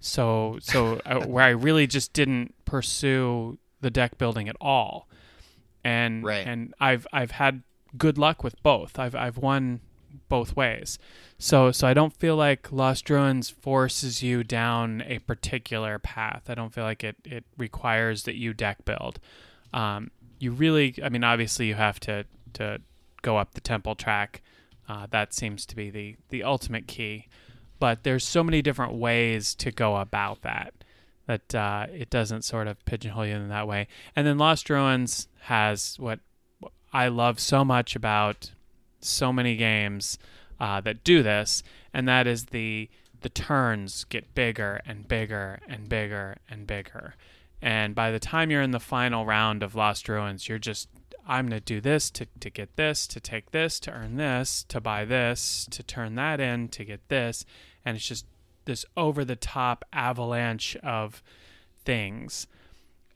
So 0.00 0.58
so 0.60 1.00
uh, 1.04 1.20
where 1.26 1.44
I 1.44 1.50
really 1.50 1.86
just 1.86 2.12
didn't 2.12 2.54
pursue 2.64 3.58
the 3.80 3.90
deck 3.90 4.18
building 4.18 4.48
at 4.48 4.56
all, 4.60 5.08
and 5.84 6.24
Right. 6.24 6.46
and 6.46 6.74
I've 6.80 7.06
I've 7.12 7.32
had 7.32 7.62
good 7.96 8.18
luck 8.18 8.44
with 8.44 8.62
both. 8.62 8.98
I've 8.98 9.14
I've 9.14 9.38
won 9.38 9.80
both 10.28 10.56
ways. 10.56 10.98
So 11.38 11.70
so 11.72 11.86
I 11.86 11.94
don't 11.94 12.16
feel 12.16 12.36
like 12.36 12.70
Lost 12.72 13.08
Ruins 13.10 13.50
forces 13.50 14.22
you 14.22 14.42
down 14.44 15.02
a 15.06 15.18
particular 15.20 15.98
path. 15.98 16.44
I 16.48 16.54
don't 16.54 16.72
feel 16.72 16.84
like 16.84 17.02
it 17.04 17.16
it 17.24 17.44
requires 17.56 18.22
that 18.24 18.36
you 18.36 18.54
deck 18.54 18.84
build. 18.84 19.18
Um, 19.72 20.10
you 20.38 20.52
really, 20.52 20.94
I 21.02 21.08
mean, 21.08 21.24
obviously 21.24 21.66
you 21.66 21.74
have 21.74 21.98
to 22.00 22.24
to 22.54 22.80
go 23.22 23.36
up 23.36 23.54
the 23.54 23.60
temple 23.60 23.94
track. 23.94 24.42
Uh, 24.88 25.06
that 25.10 25.34
seems 25.34 25.66
to 25.66 25.76
be 25.76 25.90
the 25.90 26.16
the 26.30 26.42
ultimate 26.42 26.86
key. 26.86 27.26
But 27.78 28.02
there's 28.02 28.26
so 28.26 28.42
many 28.42 28.62
different 28.62 28.94
ways 28.94 29.54
to 29.56 29.70
go 29.70 29.96
about 29.96 30.42
that 30.42 30.74
that 31.26 31.54
uh, 31.54 31.86
it 31.92 32.08
doesn't 32.10 32.42
sort 32.42 32.66
of 32.66 32.84
pigeonhole 32.86 33.26
you 33.26 33.34
in 33.34 33.48
that 33.48 33.68
way. 33.68 33.86
And 34.16 34.26
then 34.26 34.38
Lost 34.38 34.68
Ruins 34.70 35.28
has 35.42 35.96
what 35.98 36.20
I 36.92 37.08
love 37.08 37.38
so 37.38 37.64
much 37.64 37.94
about 37.94 38.50
so 39.00 39.32
many 39.32 39.54
games 39.54 40.18
uh, 40.58 40.80
that 40.80 41.04
do 41.04 41.22
this, 41.22 41.62
and 41.92 42.08
that 42.08 42.26
is 42.26 42.46
the 42.46 42.88
the 43.20 43.28
turns 43.28 44.04
get 44.04 44.34
bigger 44.34 44.80
and 44.86 45.06
bigger 45.06 45.60
and 45.68 45.88
bigger 45.88 46.36
and 46.48 46.66
bigger. 46.66 47.14
And 47.60 47.94
by 47.94 48.10
the 48.10 48.20
time 48.20 48.50
you're 48.50 48.62
in 48.62 48.70
the 48.70 48.80
final 48.80 49.26
round 49.26 49.62
of 49.62 49.74
Lost 49.74 50.08
Ruins, 50.08 50.48
you're 50.48 50.58
just 50.58 50.88
I'm 51.28 51.46
gonna 51.46 51.60
do 51.60 51.80
this 51.80 52.10
to, 52.12 52.26
to 52.40 52.50
get 52.50 52.76
this, 52.76 53.06
to 53.08 53.20
take 53.20 53.50
this, 53.50 53.78
to 53.80 53.92
earn 53.92 54.16
this, 54.16 54.64
to 54.68 54.80
buy 54.80 55.04
this, 55.04 55.68
to 55.70 55.82
turn 55.82 56.14
that 56.14 56.40
in, 56.40 56.68
to 56.68 56.84
get 56.84 57.08
this, 57.08 57.44
and 57.84 57.96
it's 57.96 58.06
just 58.06 58.26
this 58.64 58.84
over 58.96 59.24
the 59.24 59.36
top 59.36 59.84
avalanche 59.92 60.76
of 60.82 61.22
things. 61.84 62.46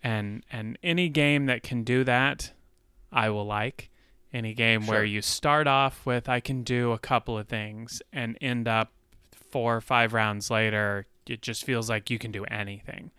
And 0.03 0.45
and 0.51 0.79
any 0.83 1.09
game 1.09 1.47
that 1.47 1.63
can 1.63 1.85
do 1.85 2.05
that, 2.05 2.53
I 3.11 3.31
will 3.31 3.47
like. 3.47 3.89
Any 4.33 4.55
game 4.55 4.87
where 4.87 5.05
you 5.05 5.21
start 5.21 5.67
off 5.67 6.07
with 6.07 6.27
I 6.27 6.41
can 6.41 6.63
do 6.63 6.93
a 6.93 6.99
couple 6.99 7.37
of 7.37 7.49
things 7.49 8.01
and 8.13 8.39
end 8.41 8.67
up 8.67 8.91
four 9.51 9.77
or 9.77 9.83
five 9.83 10.15
rounds 10.15 10.51
later, 10.51 11.07
it 11.27 11.43
just 11.43 11.65
feels 11.65 11.91
like 11.91 12.09
you 12.09 12.19
can 12.19 12.33
do 12.33 12.45
anything. 12.47 13.11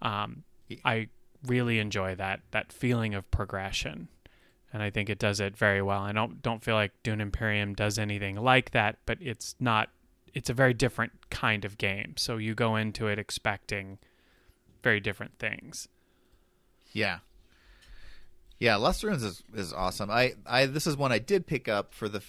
Um, 0.00 0.44
I 0.84 1.08
really 1.44 1.80
enjoy 1.80 2.14
that 2.14 2.40
that 2.52 2.72
feeling 2.72 3.14
of 3.14 3.28
progression, 3.30 4.08
and 4.76 4.82
I 4.82 4.90
think 4.90 5.08
it 5.08 5.18
does 5.18 5.40
it 5.40 5.56
very 5.56 5.80
well. 5.80 6.02
I 6.02 6.12
don't 6.12 6.42
don't 6.42 6.62
feel 6.62 6.74
like 6.74 6.92
Dune 7.02 7.22
Imperium 7.22 7.72
does 7.72 7.98
anything 7.98 8.36
like 8.36 8.72
that, 8.72 8.98
but 9.06 9.16
it's 9.22 9.56
not. 9.58 9.88
It's 10.34 10.50
a 10.50 10.52
very 10.52 10.74
different 10.74 11.12
kind 11.30 11.64
of 11.64 11.78
game, 11.78 12.12
so 12.18 12.36
you 12.36 12.54
go 12.54 12.76
into 12.76 13.06
it 13.06 13.18
expecting 13.18 13.96
very 14.82 15.00
different 15.00 15.38
things. 15.38 15.88
Yeah. 16.92 17.20
Yeah, 18.58 18.76
Lost 18.76 19.02
Ruins 19.02 19.22
is, 19.22 19.42
is 19.54 19.72
awesome. 19.72 20.10
I, 20.10 20.34
I 20.44 20.66
this 20.66 20.86
is 20.86 20.94
one 20.94 21.10
I 21.10 21.20
did 21.20 21.46
pick 21.46 21.68
up 21.68 21.94
for 21.94 22.06
the 22.06 22.22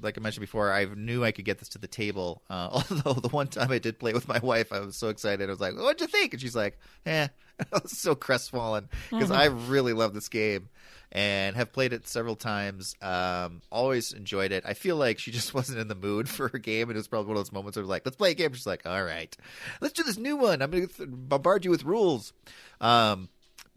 like 0.00 0.16
I 0.16 0.20
mentioned 0.20 0.42
before. 0.42 0.72
I 0.72 0.84
knew 0.84 1.24
I 1.24 1.32
could 1.32 1.46
get 1.46 1.58
this 1.58 1.70
to 1.70 1.78
the 1.78 1.88
table. 1.88 2.42
Uh, 2.48 2.68
although 3.04 3.20
the 3.20 3.28
one 3.28 3.48
time 3.48 3.72
I 3.72 3.80
did 3.80 3.98
play 3.98 4.12
with 4.12 4.28
my 4.28 4.38
wife, 4.38 4.72
I 4.72 4.78
was 4.78 4.94
so 4.94 5.08
excited. 5.08 5.48
I 5.48 5.52
was 5.52 5.60
like, 5.60 5.74
"What'd 5.74 6.00
you 6.00 6.06
think?" 6.06 6.32
And 6.32 6.40
she's 6.40 6.54
like, 6.54 6.78
"Eh." 7.06 7.26
I 7.72 7.80
was 7.82 7.98
so 7.98 8.14
crestfallen 8.14 8.88
because 9.10 9.32
I 9.32 9.46
really 9.46 9.92
love 9.92 10.14
this 10.14 10.28
game 10.28 10.68
and 11.12 11.56
have 11.56 11.72
played 11.72 11.92
it 11.92 12.06
several 12.06 12.36
times. 12.36 12.94
Um, 13.00 13.62
always 13.70 14.12
enjoyed 14.12 14.52
it. 14.52 14.64
I 14.66 14.74
feel 14.74 14.96
like 14.96 15.18
she 15.18 15.30
just 15.38 15.54
wasn't 15.54 15.78
in 15.78 15.88
the 15.88 15.94
mood 15.94 16.28
for 16.28 16.48
her 16.48 16.58
game, 16.58 16.88
and 16.88 16.96
it 16.96 17.00
was 17.00 17.08
probably 17.08 17.28
one 17.28 17.36
of 17.36 17.44
those 17.44 17.52
moments 17.52 17.76
where 17.76 17.86
like, 17.86 18.04
"Let's 18.04 18.16
play 18.16 18.32
a 18.32 18.34
game." 18.34 18.52
She's 18.52 18.66
like, 18.66 18.86
"All 18.86 19.04
right, 19.04 19.36
let's 19.80 19.94
do 19.94 20.02
this 20.02 20.18
new 20.18 20.36
one. 20.36 20.62
I'm 20.62 20.70
going 20.70 20.88
to 20.88 21.06
bombard 21.06 21.64
you 21.64 21.70
with 21.70 21.84
rules." 21.84 22.32
Um, 22.80 23.28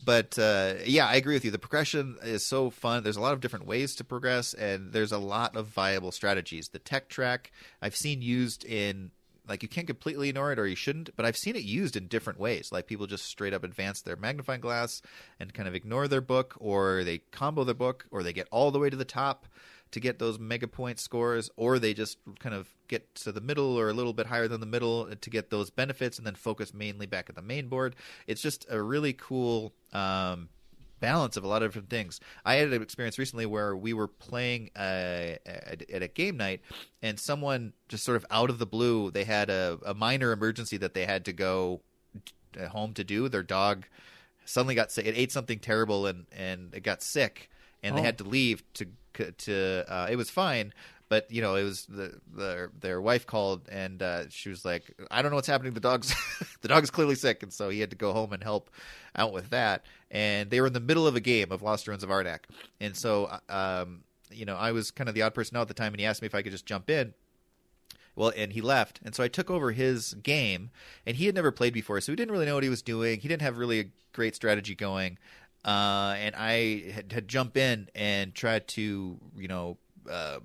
but 0.03 0.37
uh, 0.39 0.75
yeah, 0.85 1.07
I 1.07 1.15
agree 1.15 1.35
with 1.35 1.45
you. 1.45 1.51
The 1.51 1.59
progression 1.59 2.17
is 2.23 2.47
so 2.47 2.69
fun. 2.69 3.03
There's 3.03 3.17
a 3.17 3.21
lot 3.21 3.33
of 3.33 3.39
different 3.39 3.67
ways 3.67 3.95
to 3.95 4.03
progress, 4.03 4.53
and 4.53 4.91
there's 4.91 5.11
a 5.11 5.19
lot 5.19 5.55
of 5.55 5.67
viable 5.67 6.11
strategies. 6.11 6.69
The 6.69 6.79
tech 6.79 7.07
track 7.07 7.51
I've 7.81 7.95
seen 7.95 8.21
used 8.21 8.65
in 8.65 9.11
like 9.51 9.63
you 9.63 9.67
can't 9.67 9.85
completely 9.85 10.29
ignore 10.29 10.53
it 10.53 10.59
or 10.59 10.65
you 10.65 10.77
shouldn't, 10.77 11.09
but 11.17 11.25
I've 11.25 11.35
seen 11.35 11.57
it 11.57 11.63
used 11.63 11.97
in 11.97 12.07
different 12.07 12.39
ways. 12.39 12.69
Like 12.71 12.87
people 12.87 13.05
just 13.05 13.25
straight 13.25 13.53
up 13.53 13.65
advance 13.65 14.01
their 14.01 14.15
magnifying 14.15 14.61
glass 14.61 15.01
and 15.41 15.53
kind 15.53 15.67
of 15.67 15.75
ignore 15.75 16.07
their 16.07 16.21
book, 16.21 16.55
or 16.57 17.03
they 17.03 17.17
combo 17.31 17.65
their 17.65 17.75
book, 17.75 18.05
or 18.11 18.23
they 18.23 18.31
get 18.31 18.47
all 18.49 18.71
the 18.71 18.79
way 18.79 18.89
to 18.89 18.95
the 18.95 19.03
top 19.03 19.47
to 19.91 19.99
get 19.99 20.19
those 20.19 20.39
mega 20.39 20.69
point 20.69 21.01
scores, 21.01 21.49
or 21.57 21.79
they 21.79 21.93
just 21.93 22.17
kind 22.39 22.55
of 22.55 22.69
get 22.87 23.13
to 23.15 23.33
the 23.33 23.41
middle 23.41 23.77
or 23.77 23.89
a 23.89 23.93
little 23.93 24.13
bit 24.13 24.25
higher 24.25 24.47
than 24.47 24.61
the 24.61 24.65
middle 24.65 25.13
to 25.13 25.29
get 25.29 25.49
those 25.49 25.69
benefits 25.69 26.17
and 26.17 26.25
then 26.25 26.35
focus 26.35 26.73
mainly 26.73 27.05
back 27.05 27.27
at 27.27 27.35
the 27.35 27.41
main 27.41 27.67
board. 27.67 27.97
It's 28.27 28.41
just 28.41 28.65
a 28.69 28.81
really 28.81 29.11
cool 29.11 29.73
um, 29.91 30.47
balance 31.01 31.35
of 31.35 31.43
a 31.43 31.47
lot 31.47 31.61
of 31.61 31.69
different 31.69 31.89
things. 31.89 32.21
I 32.45 32.55
had 32.55 32.71
an 32.71 32.81
experience 32.81 33.19
recently 33.19 33.45
where 33.45 33.75
we 33.75 33.91
were 33.91 34.07
playing 34.07 34.69
uh, 34.77 35.35
at 35.45 36.01
a 36.01 36.07
game 36.07 36.37
night, 36.37 36.61
and 37.01 37.19
someone 37.19 37.73
just 37.89 38.05
sort 38.05 38.15
of 38.15 38.25
out 38.31 38.49
of 38.49 38.59
the 38.59 38.65
blue, 38.65 39.11
they 39.11 39.25
had 39.25 39.49
a, 39.49 39.77
a 39.85 39.93
minor 39.93 40.31
emergency 40.31 40.77
that 40.77 40.93
they 40.93 41.05
had 41.05 41.25
to 41.25 41.33
go 41.33 41.81
home 42.69 42.93
to 42.93 43.03
do. 43.03 43.27
Their 43.27 43.43
dog 43.43 43.85
suddenly 44.45 44.75
got 44.75 44.91
sick. 44.91 45.05
It 45.05 45.17
ate 45.17 45.31
something 45.31 45.59
terrible 45.59 46.05
and 46.05 46.25
and 46.31 46.73
it 46.73 46.83
got 46.83 47.03
sick, 47.03 47.49
and 47.83 47.93
oh. 47.93 47.95
they 47.97 48.03
had 48.03 48.17
to 48.19 48.23
leave 48.23 48.63
to 48.75 48.87
to. 49.39 49.85
Uh, 49.87 50.07
it 50.09 50.15
was 50.15 50.29
fine, 50.29 50.73
but 51.11 51.29
you 51.29 51.41
know, 51.41 51.55
it 51.55 51.63
was 51.63 51.85
the, 51.87 52.17
the 52.33 52.71
their 52.79 53.01
wife 53.01 53.27
called 53.27 53.67
and 53.69 54.01
uh, 54.01 54.29
she 54.29 54.47
was 54.47 54.63
like, 54.63 54.95
"I 55.11 55.21
don't 55.21 55.29
know 55.29 55.35
what's 55.35 55.45
happening. 55.49 55.73
The 55.73 55.81
dog's 55.81 56.15
the 56.61 56.69
dog's 56.69 56.89
clearly 56.89 57.15
sick," 57.15 57.43
and 57.43 57.51
so 57.51 57.67
he 57.67 57.81
had 57.81 57.89
to 57.89 57.97
go 57.97 58.13
home 58.13 58.31
and 58.31 58.41
help 58.41 58.69
out 59.13 59.33
with 59.33 59.49
that. 59.49 59.83
And 60.09 60.49
they 60.49 60.61
were 60.61 60.67
in 60.67 60.73
the 60.73 60.79
middle 60.79 61.05
of 61.05 61.17
a 61.17 61.19
game 61.19 61.51
of 61.51 61.61
Lost 61.61 61.85
Ruins 61.85 62.05
of 62.05 62.09
Arnak, 62.09 62.45
and 62.79 62.95
so 62.95 63.29
um, 63.49 64.05
you 64.31 64.45
know, 64.45 64.55
I 64.55 64.71
was 64.71 64.89
kind 64.89 65.09
of 65.09 65.13
the 65.13 65.23
odd 65.23 65.33
person 65.33 65.57
out 65.57 65.63
at 65.63 65.67
the 65.67 65.73
time, 65.73 65.91
and 65.91 65.99
he 65.99 66.05
asked 66.05 66.21
me 66.21 66.27
if 66.27 66.33
I 66.33 66.43
could 66.43 66.53
just 66.53 66.65
jump 66.65 66.89
in. 66.89 67.13
Well, 68.15 68.31
and 68.37 68.53
he 68.53 68.61
left, 68.61 69.01
and 69.03 69.13
so 69.13 69.21
I 69.21 69.27
took 69.27 69.51
over 69.51 69.73
his 69.73 70.13
game, 70.13 70.69
and 71.05 71.17
he 71.17 71.25
had 71.25 71.35
never 71.35 71.51
played 71.51 71.73
before, 71.73 71.99
so 71.99 72.13
he 72.13 72.15
didn't 72.15 72.31
really 72.31 72.45
know 72.45 72.55
what 72.55 72.63
he 72.63 72.69
was 72.69 72.81
doing. 72.81 73.19
He 73.19 73.27
didn't 73.27 73.41
have 73.41 73.57
really 73.57 73.81
a 73.81 73.85
great 74.13 74.33
strategy 74.33 74.75
going, 74.75 75.17
uh, 75.65 76.15
and 76.17 76.35
I 76.37 76.89
had, 76.91 77.11
had 77.11 77.27
jump 77.27 77.57
in 77.57 77.89
and 77.95 78.33
tried 78.33 78.69
to, 78.69 79.17
you 79.37 79.47
know, 79.49 79.77
uh, 80.09 80.39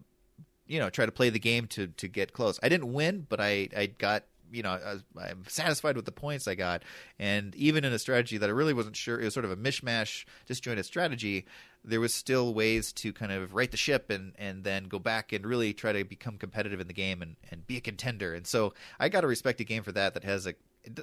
you 0.66 0.78
know 0.78 0.90
try 0.90 1.06
to 1.06 1.12
play 1.12 1.30
the 1.30 1.38
game 1.38 1.66
to 1.68 1.88
to 1.88 2.08
get 2.08 2.32
close. 2.32 2.58
I 2.62 2.68
didn't 2.68 2.92
win, 2.92 3.26
but 3.28 3.40
I 3.40 3.68
I 3.76 3.86
got 3.86 4.24
you 4.50 4.62
know 4.62 5.00
I 5.18 5.28
am 5.28 5.44
satisfied 5.48 5.96
with 5.96 6.04
the 6.04 6.12
points 6.12 6.48
I 6.48 6.54
got, 6.54 6.82
and 7.18 7.54
even 7.54 7.84
in 7.84 7.92
a 7.92 7.98
strategy 7.98 8.38
that 8.38 8.48
I 8.48 8.52
really 8.52 8.74
wasn't 8.74 8.96
sure 8.96 9.20
it 9.20 9.24
was 9.24 9.34
sort 9.34 9.44
of 9.44 9.50
a 9.50 9.56
mishmash 9.56 10.24
disjointed 10.46 10.84
strategy. 10.84 11.46
There 11.84 12.00
was 12.00 12.12
still 12.12 12.52
ways 12.52 12.92
to 12.94 13.12
kind 13.12 13.30
of 13.30 13.54
right 13.54 13.70
the 13.70 13.76
ship 13.76 14.10
and 14.10 14.32
and 14.38 14.64
then 14.64 14.84
go 14.84 14.98
back 14.98 15.32
and 15.32 15.46
really 15.46 15.72
try 15.72 15.92
to 15.92 16.04
become 16.04 16.36
competitive 16.36 16.80
in 16.80 16.88
the 16.88 16.94
game 16.94 17.22
and 17.22 17.36
and 17.50 17.66
be 17.66 17.76
a 17.76 17.80
contender. 17.80 18.34
And 18.34 18.46
so 18.46 18.74
I 18.98 19.08
got 19.08 19.20
to 19.20 19.26
respect 19.26 19.60
a 19.60 19.64
game 19.64 19.82
for 19.82 19.92
that 19.92 20.14
that 20.14 20.24
has 20.24 20.46
a 20.46 20.54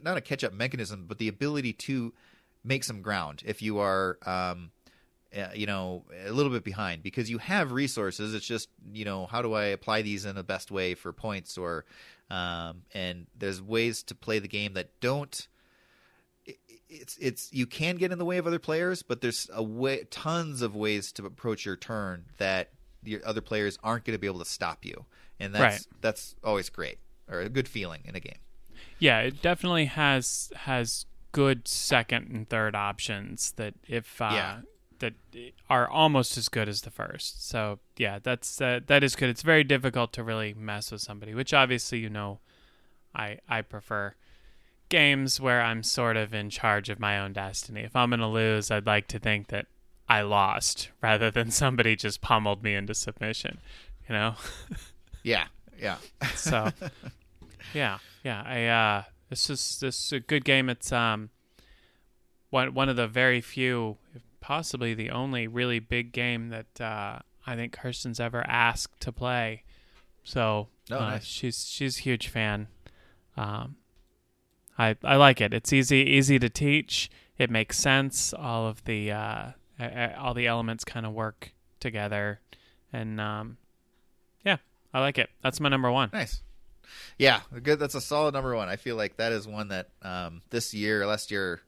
not 0.03 0.17
a 0.17 0.21
catch 0.21 0.43
up 0.43 0.53
mechanism, 0.53 1.05
but 1.07 1.19
the 1.19 1.27
ability 1.27 1.73
to 1.73 2.13
make 2.63 2.83
some 2.83 3.01
ground 3.01 3.43
if 3.45 3.61
you 3.61 3.79
are 3.79 4.17
um, 4.25 4.71
uh, 5.37 5.47
you 5.53 5.65
know 5.65 6.03
a 6.25 6.31
little 6.31 6.51
bit 6.51 6.63
behind 6.63 7.03
because 7.03 7.29
you 7.29 7.37
have 7.37 7.71
resources. 7.71 8.33
It's 8.33 8.45
just 8.45 8.69
you 8.91 9.05
know 9.05 9.25
how 9.25 9.41
do 9.41 9.53
i 9.53 9.65
apply 9.65 10.01
these 10.01 10.25
in 10.25 10.35
the 10.35 10.43
best 10.43 10.71
way 10.71 10.95
for 10.95 11.13
points 11.13 11.57
or 11.57 11.85
um, 12.29 12.83
and 12.93 13.27
there's 13.37 13.61
ways 13.61 14.03
to 14.03 14.15
play 14.15 14.39
the 14.39 14.47
game 14.47 14.73
that 14.73 14.89
don't 14.99 15.47
it's 16.89 17.17
it's 17.17 17.51
you 17.51 17.65
can 17.65 17.95
get 17.95 18.11
in 18.11 18.17
the 18.17 18.25
way 18.25 18.37
of 18.37 18.45
other 18.45 18.59
players 18.59 19.01
but 19.01 19.21
there's 19.21 19.49
a 19.53 19.63
way 19.63 20.03
tons 20.09 20.61
of 20.61 20.75
ways 20.75 21.11
to 21.11 21.25
approach 21.25 21.65
your 21.65 21.75
turn 21.75 22.25
that 22.37 22.69
your 23.05 23.25
other 23.25 23.41
players 23.41 23.77
aren't 23.83 24.05
going 24.05 24.15
to 24.15 24.19
be 24.19 24.27
able 24.27 24.39
to 24.39 24.45
stop 24.45 24.85
you. 24.85 25.05
And 25.39 25.53
that's 25.53 25.85
right. 25.85 26.01
that's 26.01 26.35
always 26.43 26.69
great 26.69 26.99
or 27.29 27.41
a 27.41 27.49
good 27.49 27.67
feeling 27.67 28.01
in 28.05 28.15
a 28.15 28.19
game. 28.19 28.37
Yeah 28.99 29.19
it 29.19 29.41
definitely 29.41 29.85
has 29.85 30.51
has 30.55 31.05
good 31.31 31.67
second 31.67 32.29
and 32.29 32.47
third 32.47 32.75
options 32.75 33.53
that 33.53 33.73
if 33.87 34.21
uh, 34.21 34.29
yeah 34.33 34.61
that 35.03 35.13
are 35.69 35.89
almost 35.89 36.37
as 36.37 36.47
good 36.47 36.69
as 36.69 36.81
the 36.81 36.89
first. 36.89 37.47
So 37.47 37.79
yeah, 37.97 38.19
that's 38.23 38.61
uh, 38.61 38.79
that 38.87 39.03
is 39.03 39.17
good. 39.17 39.29
It's 39.29 39.41
very 39.41 39.65
difficult 39.65 40.13
to 40.13 40.23
really 40.23 40.53
mess 40.53 40.91
with 40.91 41.01
somebody, 41.01 41.33
which 41.33 41.53
obviously 41.53 41.99
you 41.99 42.09
know, 42.09 42.39
I 43.13 43.39
I 43.49 43.61
prefer 43.61 44.15
games 44.87 45.41
where 45.41 45.61
I'm 45.61 45.83
sort 45.83 46.15
of 46.15 46.33
in 46.33 46.49
charge 46.49 46.89
of 46.89 46.99
my 46.99 47.19
own 47.19 47.33
destiny. 47.33 47.81
If 47.81 47.95
I'm 47.95 48.11
gonna 48.11 48.29
lose, 48.29 48.71
I'd 48.71 48.85
like 48.85 49.07
to 49.07 49.19
think 49.19 49.47
that 49.47 49.67
I 50.07 50.21
lost 50.21 50.89
rather 51.01 51.29
than 51.29 51.51
somebody 51.51 51.97
just 51.97 52.21
pummeled 52.21 52.63
me 52.63 52.75
into 52.75 52.93
submission. 52.93 53.59
You 54.07 54.15
know? 54.15 54.35
yeah, 55.23 55.47
yeah. 55.77 55.97
so 56.35 56.71
yeah, 57.73 57.97
yeah. 58.23 58.43
I 58.45 58.65
uh, 58.67 59.03
this 59.29 59.49
is 59.49 59.79
this 59.81 60.05
is 60.05 60.11
a 60.13 60.19
good 60.21 60.45
game. 60.45 60.69
It's 60.69 60.93
um 60.93 61.29
one 62.51 62.73
one 62.73 62.87
of 62.87 62.95
the 62.95 63.07
very 63.07 63.41
few 63.41 63.97
possibly 64.43 64.93
the 64.93 65.09
only 65.09 65.47
really 65.47 65.79
big 65.79 66.11
game 66.11 66.49
that 66.49 66.81
uh, 66.81 67.19
I 67.47 67.55
think 67.55 67.71
Kirsten's 67.71 68.19
ever 68.19 68.45
asked 68.45 68.99
to 68.99 69.11
play. 69.11 69.63
So 70.23 70.67
oh, 70.91 70.95
uh, 70.95 71.09
nice. 71.11 71.23
she's 71.23 71.65
she's 71.65 71.97
a 71.97 72.01
huge 72.01 72.27
fan. 72.27 72.67
Um, 73.37 73.77
I 74.77 74.97
I 75.03 75.15
like 75.15 75.39
it. 75.41 75.53
It's 75.53 75.71
easy 75.71 75.99
easy 75.99 76.37
to 76.39 76.49
teach. 76.49 77.09
It 77.37 77.49
makes 77.49 77.79
sense. 77.79 78.33
All 78.33 78.67
of 78.67 78.83
the 78.83 79.11
uh, 79.11 79.51
all 80.17 80.33
the 80.33 80.45
elements 80.45 80.83
kind 80.83 81.05
of 81.05 81.13
work 81.13 81.53
together, 81.79 82.41
and 82.91 83.21
um, 83.21 83.57
yeah, 84.45 84.57
I 84.93 84.99
like 84.99 85.17
it. 85.17 85.29
That's 85.41 85.61
my 85.61 85.69
number 85.69 85.89
one. 85.89 86.09
Nice. 86.11 86.41
Yeah, 87.17 87.39
good. 87.63 87.79
That's 87.79 87.95
a 87.95 88.01
solid 88.01 88.33
number 88.33 88.55
one. 88.55 88.67
I 88.67 88.75
feel 88.75 88.97
like 88.97 89.17
that 89.17 89.31
is 89.31 89.47
one 89.47 89.69
that 89.69 89.87
um, 90.01 90.41
this 90.49 90.73
year, 90.73 91.07
last 91.07 91.31
year, 91.31 91.61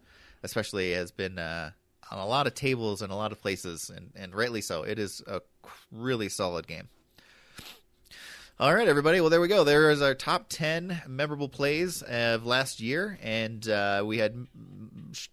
especially, 0.44 0.92
has 0.92 1.12
been 1.12 1.40
uh, 1.40 1.72
on 2.12 2.20
a 2.20 2.26
lot 2.26 2.47
of 2.47 2.53
tables 2.53 3.01
and 3.01 3.12
a 3.12 3.16
lot 3.16 3.32
of 3.32 3.41
places, 3.41 3.89
and, 3.89 4.12
and 4.16 4.36
rightly 4.36 4.62
so. 4.62 4.84
It 4.84 4.99
is 4.99 5.22
a 5.28 5.41
really 5.91 6.30
solid 6.30 6.68
game. 6.68 6.89
All 8.58 8.74
right, 8.74 8.88
everybody. 8.88 9.20
Well, 9.20 9.30
there 9.30 9.41
we 9.41 9.49
go. 9.49 9.66
There 9.66 9.91
is 9.91 10.01
our 10.01 10.16
top 10.16 10.45
10 10.47 11.01
memorable 11.10 11.49
plays 11.49 12.01
of 12.03 12.45
last 12.45 12.80
year, 12.80 13.20
and 13.22 13.68
uh, 13.68 14.03
we 14.06 14.18
had 14.20 14.47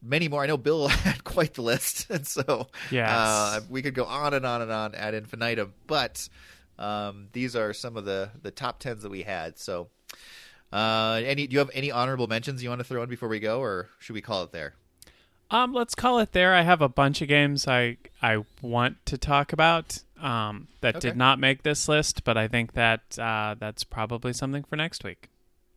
many 0.03 0.27
more. 0.27 0.43
I 0.43 0.47
know 0.47 0.57
Bill 0.57 0.89
had 0.89 1.23
quite 1.23 1.55
the 1.55 1.63
list, 1.63 2.07
and 2.11 2.27
so 2.27 2.67
yes. 2.91 3.09
uh, 3.09 3.61
we 3.71 3.81
could 3.81 3.95
go 3.95 4.07
on 4.07 4.35
and 4.35 4.45
on 4.45 4.61
and 4.61 4.73
on 4.73 4.97
ad 4.97 5.15
infinitum, 5.15 5.73
but 5.87 6.29
um, 6.81 7.29
these 7.33 7.55
are 7.55 7.73
some 7.73 7.97
of 7.97 8.05
the, 8.05 8.31
the 8.43 8.51
top 8.51 8.83
10s 8.83 9.03
that 9.03 9.11
we 9.11 9.23
had. 9.23 9.57
So, 9.57 9.89
uh, 10.73 11.21
any 11.25 11.47
do 11.47 11.53
you 11.53 11.59
have 11.61 11.71
any 11.75 11.93
honorable 11.93 12.27
mentions 12.27 12.61
you 12.61 12.71
want 12.71 12.81
to 12.81 12.85
throw 12.85 13.05
in 13.05 13.09
before 13.09 13.29
we 13.29 13.39
go, 13.39 13.61
or 13.61 13.89
should 14.01 14.15
we 14.15 14.21
call 14.21 14.43
it 14.43 14.51
there? 14.51 14.75
Um, 15.53 15.75
let's 15.75 15.95
call 15.95 16.19
it 16.19 16.33
there. 16.33 16.55
I 16.55 16.63
have 16.63 16.81
a 16.81 16.89
bunch 16.89 17.21
of 17.21 17.29
games 17.29 17.69
I 17.69 17.99
I 18.23 18.39
want 18.63 19.05
to 19.07 19.19
talk 19.19 19.53
about 19.53 20.03
um, 20.19 20.69
that 20.81 20.97
okay. 20.97 21.11
did 21.11 21.17
not 21.17 21.39
make 21.39 21.63
this 21.63 21.89
list, 21.89 22.25
but 22.25 22.39
I 22.39 22.49
think 22.49 22.73
that 22.73 23.19
uh, 23.19 23.55
that's 23.59 23.85
probably 23.85 24.33
something 24.33 24.65
for 24.65 24.77
next 24.77 25.05
week. 25.05 25.29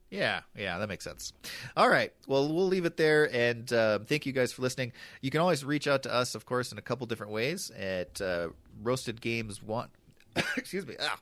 Yeah, 0.09 0.41
yeah, 0.55 0.78
that 0.78 0.88
makes 0.88 1.03
sense. 1.03 1.34
All 1.76 1.89
right, 1.89 2.13
well, 2.26 2.47
we'll 2.47 2.67
leave 2.67 2.86
it 2.86 2.95
there, 2.95 3.30
and 3.34 3.71
uh, 3.73 3.99
thank 3.99 4.26
you 4.26 4.32
guys 4.32 4.53
for 4.53 4.61
listening. 4.61 4.93
You 5.19 5.30
can 5.30 5.41
always 5.41 5.65
reach 5.65 5.88
out 5.88 6.03
to 6.03 6.13
us, 6.13 6.36
of 6.36 6.45
course, 6.45 6.71
in 6.71 6.78
a 6.78 6.82
couple 6.82 7.05
different 7.05 7.34
ways 7.34 7.69
at 7.71 8.21
uh, 8.21 8.49
Roasted 8.82 9.19
Games 9.19 9.61
One. 9.61 9.89
excuse 10.57 10.86
me, 10.86 10.95
ah, 10.99 11.17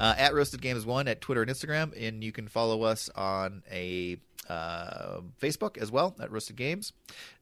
uh, 0.00 0.14
at 0.16 0.34
Roasted 0.34 0.62
Games 0.62 0.86
One 0.86 1.08
at 1.08 1.20
Twitter 1.20 1.42
and 1.42 1.50
Instagram, 1.50 1.92
and 2.00 2.22
you 2.22 2.32
can 2.32 2.48
follow 2.48 2.82
us 2.82 3.10
on 3.14 3.62
a 3.70 4.18
uh, 4.48 5.20
Facebook 5.40 5.78
as 5.78 5.90
well 5.90 6.14
at 6.20 6.30
Roasted 6.30 6.56
Games. 6.56 6.92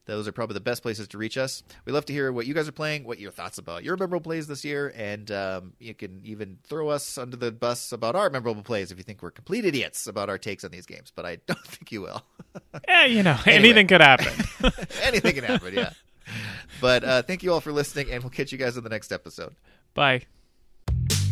Those 0.05 0.27
are 0.27 0.33
probably 0.33 0.55
the 0.55 0.61
best 0.61 0.81
places 0.81 1.07
to 1.09 1.17
reach 1.17 1.37
us. 1.37 1.63
We 1.85 1.93
love 1.93 2.05
to 2.05 2.13
hear 2.13 2.31
what 2.31 2.45
you 2.45 2.53
guys 2.53 2.67
are 2.67 2.73
playing, 2.73 3.05
what 3.05 3.19
your 3.19 3.31
thoughts 3.31 3.57
about 3.57 3.83
your 3.83 3.95
memorable 3.95 4.23
plays 4.23 4.47
this 4.47 4.65
year, 4.65 4.93
and 4.95 5.31
um, 5.31 5.73
you 5.79 5.93
can 5.93 6.21
even 6.25 6.57
throw 6.63 6.89
us 6.89 7.17
under 7.17 7.37
the 7.37 7.51
bus 7.51 7.91
about 7.91 8.15
our 8.15 8.29
memorable 8.29 8.63
plays 8.63 8.91
if 8.91 8.97
you 8.97 9.03
think 9.03 9.21
we're 9.21 9.31
complete 9.31 9.65
idiots 9.65 10.07
about 10.07 10.29
our 10.29 10.37
takes 10.37 10.63
on 10.63 10.71
these 10.71 10.85
games. 10.85 11.11
But 11.15 11.25
I 11.25 11.35
don't 11.47 11.65
think 11.65 11.91
you 11.91 12.01
will. 12.01 12.23
yeah, 12.87 13.05
you 13.05 13.23
know, 13.23 13.37
anyway. 13.45 13.69
anything 13.69 13.87
could 13.87 14.01
happen. 14.01 14.45
anything 15.03 15.35
can 15.35 15.43
happen. 15.45 15.73
Yeah. 15.73 15.91
But 16.81 17.03
uh, 17.03 17.21
thank 17.21 17.43
you 17.43 17.53
all 17.53 17.61
for 17.61 17.71
listening, 17.71 18.11
and 18.11 18.23
we'll 18.23 18.29
catch 18.31 18.51
you 18.51 18.57
guys 18.57 18.77
in 18.77 18.83
the 18.83 18.89
next 18.89 19.11
episode. 19.11 19.55
Bye 19.93 20.23
you 20.89 21.22